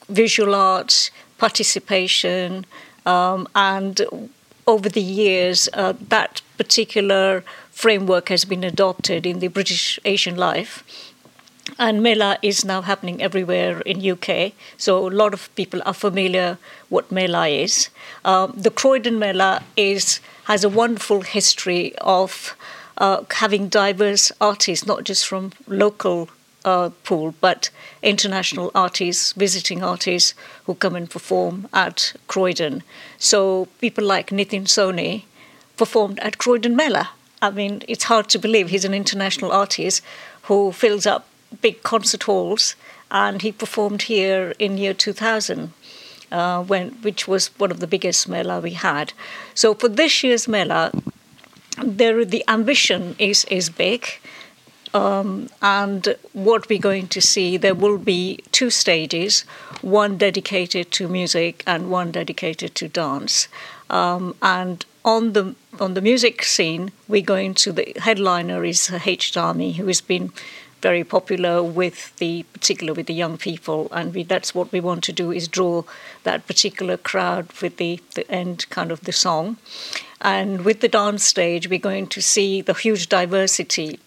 visual 0.09 0.55
arts, 0.55 1.11
participation, 1.39 2.67
um, 3.07 3.49
and 3.55 4.01
over 4.67 4.89
the 4.89 5.03
years, 5.03 5.69
uh, 5.73 5.95
that 6.09 6.41
particular 6.57 7.45
framework 7.71 8.29
has 8.29 8.45
been 8.45 8.65
adopted 8.65 9.27
in 9.27 9.41
the 9.41 9.49
British 9.49 9.99
Asian 10.05 10.37
life. 10.37 10.85
And 11.79 12.03
Mela 12.03 12.39
is 12.43 12.65
now 12.65 12.83
happening 12.83 13.23
everywhere 13.23 13.81
in 13.83 14.09
UK, 14.09 14.53
so 14.77 15.07
a 15.07 15.11
lot 15.11 15.33
of 15.33 15.55
people 15.55 15.81
are 15.87 15.95
familiar 15.95 16.59
what 16.89 17.11
Mela 17.11 17.49
is. 17.49 17.89
Um, 18.25 18.53
the 18.57 18.71
Croydon 18.71 19.19
Mela 19.19 19.63
is 19.77 20.21
has 20.45 20.65
a 20.65 20.69
wonderful 20.69 21.23
history 21.23 21.95
of 21.99 22.57
uh, 22.99 23.25
having 23.31 23.69
diverse 23.69 24.33
artists, 24.41 24.87
not 24.87 25.05
just 25.05 25.27
from 25.27 25.53
local 25.67 26.29
uh, 26.65 26.91
pool, 27.05 27.35
but 27.41 27.71
international 28.03 28.71
artists, 28.75 29.33
visiting 29.33 29.83
artists 29.83 30.35
who 30.65 30.75
come 30.75 30.95
and 30.95 31.11
perform 31.11 31.69
at 31.73 32.13
Croydon. 32.29 32.83
So 33.19 33.67
people 33.81 34.05
like 34.05 34.31
Nitin 34.31 34.67
Sawhney 34.67 35.25
performed 35.77 36.19
at 36.21 36.39
Croydon 36.39 36.77
Mela. 36.77 37.11
I 37.41 37.51
mean, 37.51 37.83
it's 37.89 38.05
hard 38.05 38.29
to 38.31 38.39
believe 38.39 38.69
he's 38.69 38.85
an 38.85 38.95
international 38.95 39.51
artist 39.51 40.03
who 40.43 40.73
fills 40.73 41.07
up 41.07 41.27
big 41.61 41.83
concert 41.83 42.25
halls, 42.25 42.77
and 43.11 43.43
he 43.43 43.53
performed 43.53 44.03
here 44.03 44.55
in 44.59 44.79
year 44.79 44.95
2000 44.95 45.73
uh, 46.33 46.63
when, 46.65 46.91
which 47.03 47.29
was 47.29 47.49
one 47.59 47.71
of 47.71 47.81
the 47.81 47.87
biggest 47.87 48.29
Mela 48.29 48.61
we 48.61 48.73
had. 48.73 49.13
So 49.55 49.75
for 49.75 49.89
this 49.89 50.25
year's 50.25 50.49
Mela, 50.49 50.91
there, 51.83 52.25
the 52.25 52.45
ambition 52.49 53.15
is, 53.19 53.45
is 53.45 53.71
big. 53.71 54.07
Um, 54.95 55.49
and 55.63 56.17
what 56.33 56.69
we're 56.69 56.79
going 56.79 57.09
to 57.09 57.21
see, 57.21 57.57
there 57.57 57.75
will 57.75 57.99
be 57.99 58.41
two 58.51 58.71
stages 58.71 59.45
one 59.81 60.17
dedicated 60.17 60.91
to 60.93 61.09
music 61.09 61.63
and 61.67 61.91
one 61.91 62.13
dedicated 62.13 62.75
to 62.77 62.89
dance. 62.89 63.49
Um, 63.89 64.35
and 64.43 64.85
on 65.05 65.33
the 65.33 65.55
on 65.81 65.95
the 65.95 66.01
music 66.01 66.43
scene, 66.45 66.93
we're 67.09 67.23
going 67.23 67.55
to 67.55 67.73
the 67.73 67.93
headliner 67.97 68.65
is 68.65 68.91
H. 69.05 69.33
Dhami, 69.33 69.75
who 69.75 69.87
has 69.87 70.01
been 70.01 70.31
very 70.83 71.05
popular 71.05 71.63
with 71.63 72.15
the 72.17 72.43
particular 72.53 72.93
with 72.93 73.07
the 73.07 73.15
young 73.15 73.39
people, 73.39 73.89
and 73.93 74.15
we, 74.15 74.25
that's 74.25 74.55
what 74.55 74.73
we 74.73 74.81
want 74.81 75.05
to 75.05 75.13
do 75.13 75.31
is 75.31 75.49
draw 75.49 75.85
that 76.25 76.47
particular 76.47 76.97
crowd 76.97 77.51
with 77.63 77.77
the, 77.77 78.01
the 78.15 78.31
end 78.31 78.69
kind 78.69 78.91
of 78.91 79.01
the 79.03 79.13
song. 79.13 79.57
And 80.21 80.65
with 80.65 80.81
the 80.81 80.89
dance 80.89 81.25
stage, 81.25 81.69
we're 81.69 81.79
going 81.79 82.09
to 82.09 82.21
see 82.21 82.61
the 82.61 82.75
huge 82.75 83.09
diversity 83.09 83.99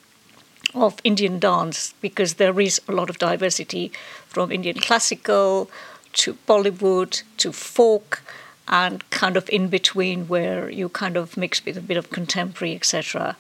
of 0.74 1.00
Indian 1.04 1.40
dance 1.40 1.94
because 2.02 2.36
there 2.36 2.60
is 2.60 2.82
a 2.88 2.92
lot 2.92 3.10
of 3.10 3.18
diversity 3.18 3.92
from 4.28 4.52
Indian 4.52 4.78
classical 4.78 5.70
to 6.14 6.38
Bollywood 6.48 7.24
to 7.38 7.52
folk 7.52 8.22
and 8.68 9.08
kind 9.10 9.38
of 9.38 9.50
in 9.50 9.68
between 9.68 10.28
where 10.28 10.70
you 10.70 10.90
kind 10.90 11.18
of 11.18 11.38
mix 11.38 11.64
with 11.64 11.78
a 11.78 11.82
bit 11.82 11.98
of 11.98 12.10
contemporary, 12.10 12.76
etc. 12.76 13.36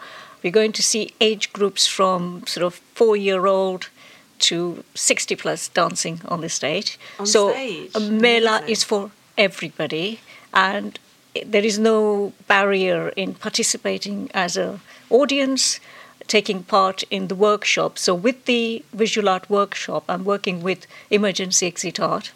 We're 0.45 0.51
going 0.51 0.73
to 0.73 0.83
see 0.83 1.11
age 1.19 1.51
groups 1.53 1.87
from 1.87 2.45
sort 2.45 2.63
of 2.63 2.75
four 2.93 3.17
year 3.17 3.47
old 3.47 3.89
to 4.37 4.83
60 4.93 5.35
plus 5.37 5.69
dancing 5.69 6.21
on 6.27 6.41
the 6.41 6.49
stage. 6.49 6.99
On 7.19 7.25
so 7.25 7.51
stage. 7.51 7.89
a 7.95 7.99
Mela 7.99 8.61
is 8.67 8.83
for 8.83 9.09
everybody 9.39 10.19
and 10.53 10.99
there 11.43 11.65
is 11.65 11.79
no 11.79 12.31
barrier 12.47 13.09
in 13.15 13.33
participating 13.33 14.29
as 14.35 14.55
an 14.55 14.81
audience 15.09 15.79
taking 16.27 16.61
part 16.61 17.01
in 17.09 17.27
the 17.27 17.35
workshop 17.35 17.97
so 17.97 18.13
with 18.13 18.45
the 18.45 18.83
visual 18.93 19.27
art 19.27 19.47
workshop 19.49 20.05
i'm 20.07 20.23
working 20.23 20.63
with 20.63 20.87
emergency 21.11 21.67
exit 21.67 21.99
art 21.99 22.31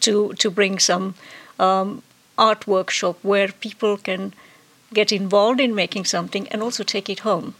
to 0.00 0.32
to 0.34 0.50
bring 0.50 0.78
some 0.78 1.14
um, 1.58 2.02
art 2.38 2.66
workshop 2.66 3.18
where 3.22 3.48
people 3.48 3.96
can 3.96 4.32
get 4.94 5.12
involved 5.12 5.60
in 5.60 5.74
making 5.74 6.04
something 6.04 6.48
and 6.48 6.62
also 6.62 6.84
take 6.84 7.08
it 7.08 7.20
home. 7.20 7.54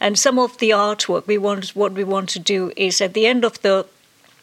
And 0.00 0.18
some 0.18 0.38
of 0.38 0.58
the 0.58 0.70
artwork 0.70 1.26
we 1.26 1.38
want 1.38 1.70
what 1.70 1.92
we 1.92 2.04
want 2.04 2.28
to 2.30 2.38
do 2.38 2.72
is 2.76 3.00
at 3.00 3.14
the 3.14 3.26
end 3.26 3.44
of 3.44 3.60
the 3.62 3.86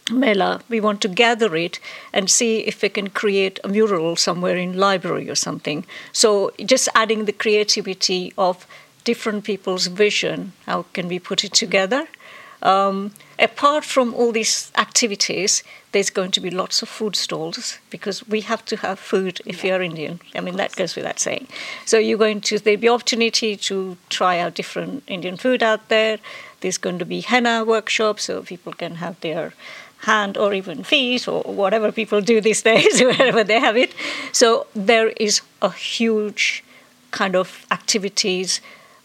Mela, 0.10 0.62
we 0.68 0.82
want 0.82 1.02
to 1.02 1.08
gather 1.08 1.56
it 1.56 1.80
and 2.12 2.30
see 2.30 2.60
if 2.60 2.82
we 2.82 2.90
can 2.90 3.10
create 3.10 3.60
a 3.64 3.68
mural 3.68 4.16
somewhere 4.16 4.58
in 4.58 4.78
library 4.78 5.30
or 5.30 5.36
something. 5.36 5.86
So 6.12 6.52
just 6.66 6.90
adding 6.96 7.26
the 7.26 7.32
creativity 7.32 8.34
of 8.38 8.68
different 9.04 9.44
people's 9.44 9.88
vision, 9.88 10.54
how 10.66 10.86
can 10.94 11.08
we 11.08 11.20
put 11.20 11.44
it 11.44 11.54
together? 11.54 12.08
Um, 12.62 13.14
apart 13.42 13.84
from 13.84 14.14
all 14.14 14.32
these 14.32 14.72
activities, 14.78 15.64
there's 15.92 16.10
going 16.10 16.32
to 16.32 16.40
be 16.40 16.50
lots 16.50 16.82
of 16.82 16.88
food 16.88 17.16
stalls 17.16 17.80
because 17.90 18.26
we 18.28 18.42
have 18.42 18.64
to 18.66 18.78
have 18.78 19.00
food 19.00 19.42
if 19.46 19.64
you're 19.64 19.82
Indian. 19.82 20.22
I 20.36 20.42
mean, 20.42 20.56
that 20.58 20.76
goes 20.76 20.96
without 20.96 21.20
saying. 21.20 21.48
So 21.86 21.98
you're 21.98 22.18
going 22.18 22.42
to, 22.42 22.60
there'll 22.60 22.80
be 22.80 22.88
opportunity 22.88 23.58
to 23.58 23.98
try 24.10 24.40
out 24.40 24.54
different 24.54 25.04
Indian 25.08 25.38
food 25.38 25.64
out 25.64 25.90
there. 25.90 26.20
There's 26.62 26.78
going 26.78 27.00
to 27.00 27.06
be 27.06 27.22
henna 27.22 27.66
workshops 27.66 28.26
so 28.26 28.44
people 28.44 28.74
can 28.74 28.96
have 28.96 29.20
their 29.22 29.54
hand 30.06 30.38
or 30.38 30.54
even 30.54 30.84
feet 30.84 31.28
or 31.28 31.42
whatever 31.42 31.92
people 31.92 32.22
do 32.22 32.42
these 32.42 32.62
days, 32.72 33.02
wherever 33.02 33.44
they 33.44 33.60
have 33.60 33.76
it. 33.76 33.94
So 34.32 34.68
there 34.76 35.10
is 35.10 35.42
a 35.62 35.72
huge 35.72 36.64
kind 37.10 37.36
of 37.36 37.66
activities 37.72 38.62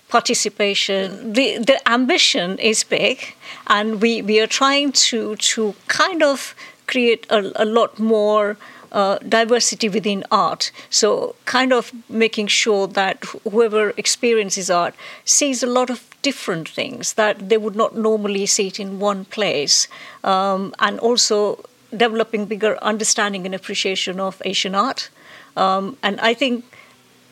participation. 0.09 1.33
The, 1.33 1.59
the 1.59 1.81
ambition 1.89 2.59
is 2.59 2.85
big, 2.85 3.35
and 3.67 4.01
we, 4.01 4.23
we 4.23 4.41
are 4.41 4.47
trying 4.47 4.93
to, 4.93 5.37
to 5.37 5.75
kind 5.89 6.23
of 6.23 6.55
create 6.87 7.27
a, 7.31 7.53
a 7.57 7.65
lot 7.65 7.99
more 7.99 8.57
uh, 8.93 9.19
diversity 9.19 9.89
within 9.89 10.25
art. 10.31 10.71
So, 10.91 11.35
kind 11.45 11.73
of 11.73 11.93
making 12.09 12.47
sure 12.47 12.87
that 12.87 13.25
whoever 13.51 13.91
experiences 13.97 14.71
art 14.71 14.95
sees 15.25 15.63
a 15.63 15.67
lot 15.67 15.91
of 15.91 16.09
different 16.23 16.69
things 16.69 17.15
that 17.15 17.49
they 17.49 17.59
would 17.59 17.77
not 17.77 17.97
normally 17.97 18.47
see 18.47 18.69
it 18.69 18.81
in 18.81 18.99
one 19.01 19.25
place, 19.25 19.89
um, 20.25 20.75
and 20.79 20.99
also 21.01 21.65
developing 21.97 22.47
bigger 22.47 22.79
understanding 22.83 23.45
and 23.45 23.55
appreciation 23.55 24.21
of 24.21 24.41
Asian 24.45 24.75
art. 24.75 25.11
Um, 25.57 25.97
and 26.03 26.21
I 26.21 26.35
think 26.35 26.65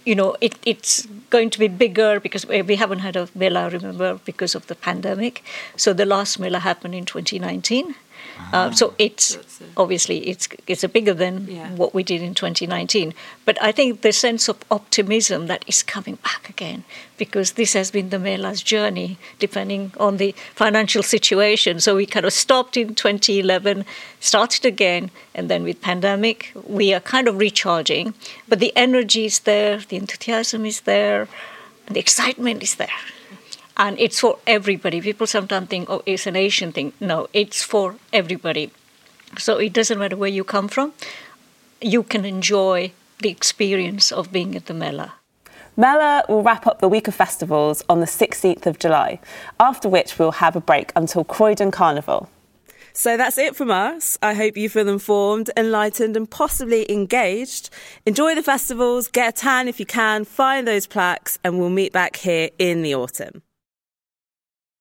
you 0.04 0.14
know, 0.14 0.36
it, 0.40 0.58
it's 0.64 1.06
going 1.30 1.50
to 1.50 1.58
be 1.58 1.68
bigger 1.68 2.20
because 2.20 2.46
we 2.46 2.76
haven't 2.76 3.00
had 3.00 3.16
a 3.16 3.28
Mela, 3.34 3.70
remember, 3.70 4.20
because 4.24 4.54
of 4.54 4.66
the 4.66 4.74
pandemic. 4.74 5.42
So 5.76 5.92
the 5.92 6.06
last 6.06 6.38
Mela 6.38 6.60
happened 6.60 6.94
in 6.94 7.04
2019. 7.04 7.94
Uh, 8.52 8.70
so 8.70 8.94
it's 8.98 9.38
obviously 9.76 10.18
it's 10.28 10.48
it's 10.66 10.84
a 10.84 10.88
bigger 10.88 11.14
than 11.14 11.46
yeah. 11.46 11.70
what 11.74 11.94
we 11.94 12.02
did 12.02 12.22
in 12.22 12.34
2019. 12.34 13.14
But 13.44 13.60
I 13.62 13.72
think 13.72 14.02
the 14.02 14.12
sense 14.12 14.48
of 14.48 14.56
optimism 14.70 15.46
that 15.46 15.64
is 15.66 15.82
coming 15.82 16.16
back 16.16 16.48
again 16.48 16.84
because 17.16 17.52
this 17.52 17.72
has 17.72 17.90
been 17.90 18.10
the 18.10 18.18
Mela's 18.18 18.62
journey, 18.62 19.18
depending 19.38 19.92
on 19.98 20.16
the 20.16 20.34
financial 20.54 21.02
situation. 21.02 21.80
So 21.80 21.96
we 21.96 22.06
kind 22.06 22.26
of 22.26 22.32
stopped 22.32 22.76
in 22.76 22.94
2011, 22.94 23.84
started 24.20 24.64
again, 24.64 25.10
and 25.34 25.48
then 25.48 25.62
with 25.62 25.80
pandemic 25.80 26.52
we 26.66 26.92
are 26.94 27.00
kind 27.00 27.28
of 27.28 27.38
recharging. 27.38 28.14
But 28.48 28.60
the 28.60 28.72
energy 28.76 29.26
is 29.26 29.40
there, 29.40 29.78
the 29.78 29.96
enthusiasm 29.96 30.66
is 30.66 30.82
there, 30.82 31.28
the 31.86 32.00
excitement 32.00 32.62
is 32.62 32.76
there 32.76 32.88
and 33.76 33.98
it's 33.98 34.20
for 34.20 34.38
everybody. 34.46 35.00
People 35.00 35.26
sometimes 35.26 35.68
think, 35.68 35.90
oh, 35.90 36.02
it's 36.06 36.26
an 36.26 36.36
Asian 36.36 36.72
thing. 36.72 36.92
No, 37.00 37.28
it's 37.32 37.62
for 37.62 37.96
everybody. 38.12 38.70
So 39.38 39.58
it 39.58 39.72
doesn't 39.72 39.98
matter 39.98 40.16
where 40.16 40.30
you 40.30 40.44
come 40.44 40.68
from, 40.68 40.92
you 41.80 42.02
can 42.02 42.24
enjoy 42.24 42.92
the 43.20 43.30
experience 43.30 44.12
of 44.12 44.32
being 44.32 44.54
at 44.54 44.66
the 44.66 44.74
Mela. 44.74 45.14
Mela 45.76 46.24
will 46.28 46.42
wrap 46.42 46.66
up 46.68 46.78
the 46.78 46.88
week 46.88 47.08
of 47.08 47.14
festivals 47.14 47.82
on 47.88 47.98
the 47.98 48.06
16th 48.06 48.64
of 48.66 48.78
July, 48.78 49.18
after 49.58 49.88
which 49.88 50.18
we'll 50.18 50.32
have 50.32 50.54
a 50.54 50.60
break 50.60 50.92
until 50.94 51.24
Croydon 51.24 51.72
Carnival. 51.72 52.28
So 52.92 53.16
that's 53.16 53.38
it 53.38 53.56
from 53.56 53.72
us. 53.72 54.16
I 54.22 54.34
hope 54.34 54.56
you 54.56 54.68
feel 54.68 54.88
informed, 54.88 55.50
enlightened, 55.56 56.16
and 56.16 56.30
possibly 56.30 56.88
engaged. 56.92 57.70
Enjoy 58.06 58.36
the 58.36 58.42
festivals, 58.42 59.08
get 59.08 59.30
a 59.30 59.32
tan 59.32 59.66
if 59.66 59.80
you 59.80 59.86
can, 59.86 60.24
find 60.24 60.68
those 60.68 60.86
plaques, 60.86 61.36
and 61.42 61.58
we'll 61.58 61.70
meet 61.70 61.92
back 61.92 62.14
here 62.14 62.50
in 62.56 62.82
the 62.82 62.94
autumn. 62.94 63.42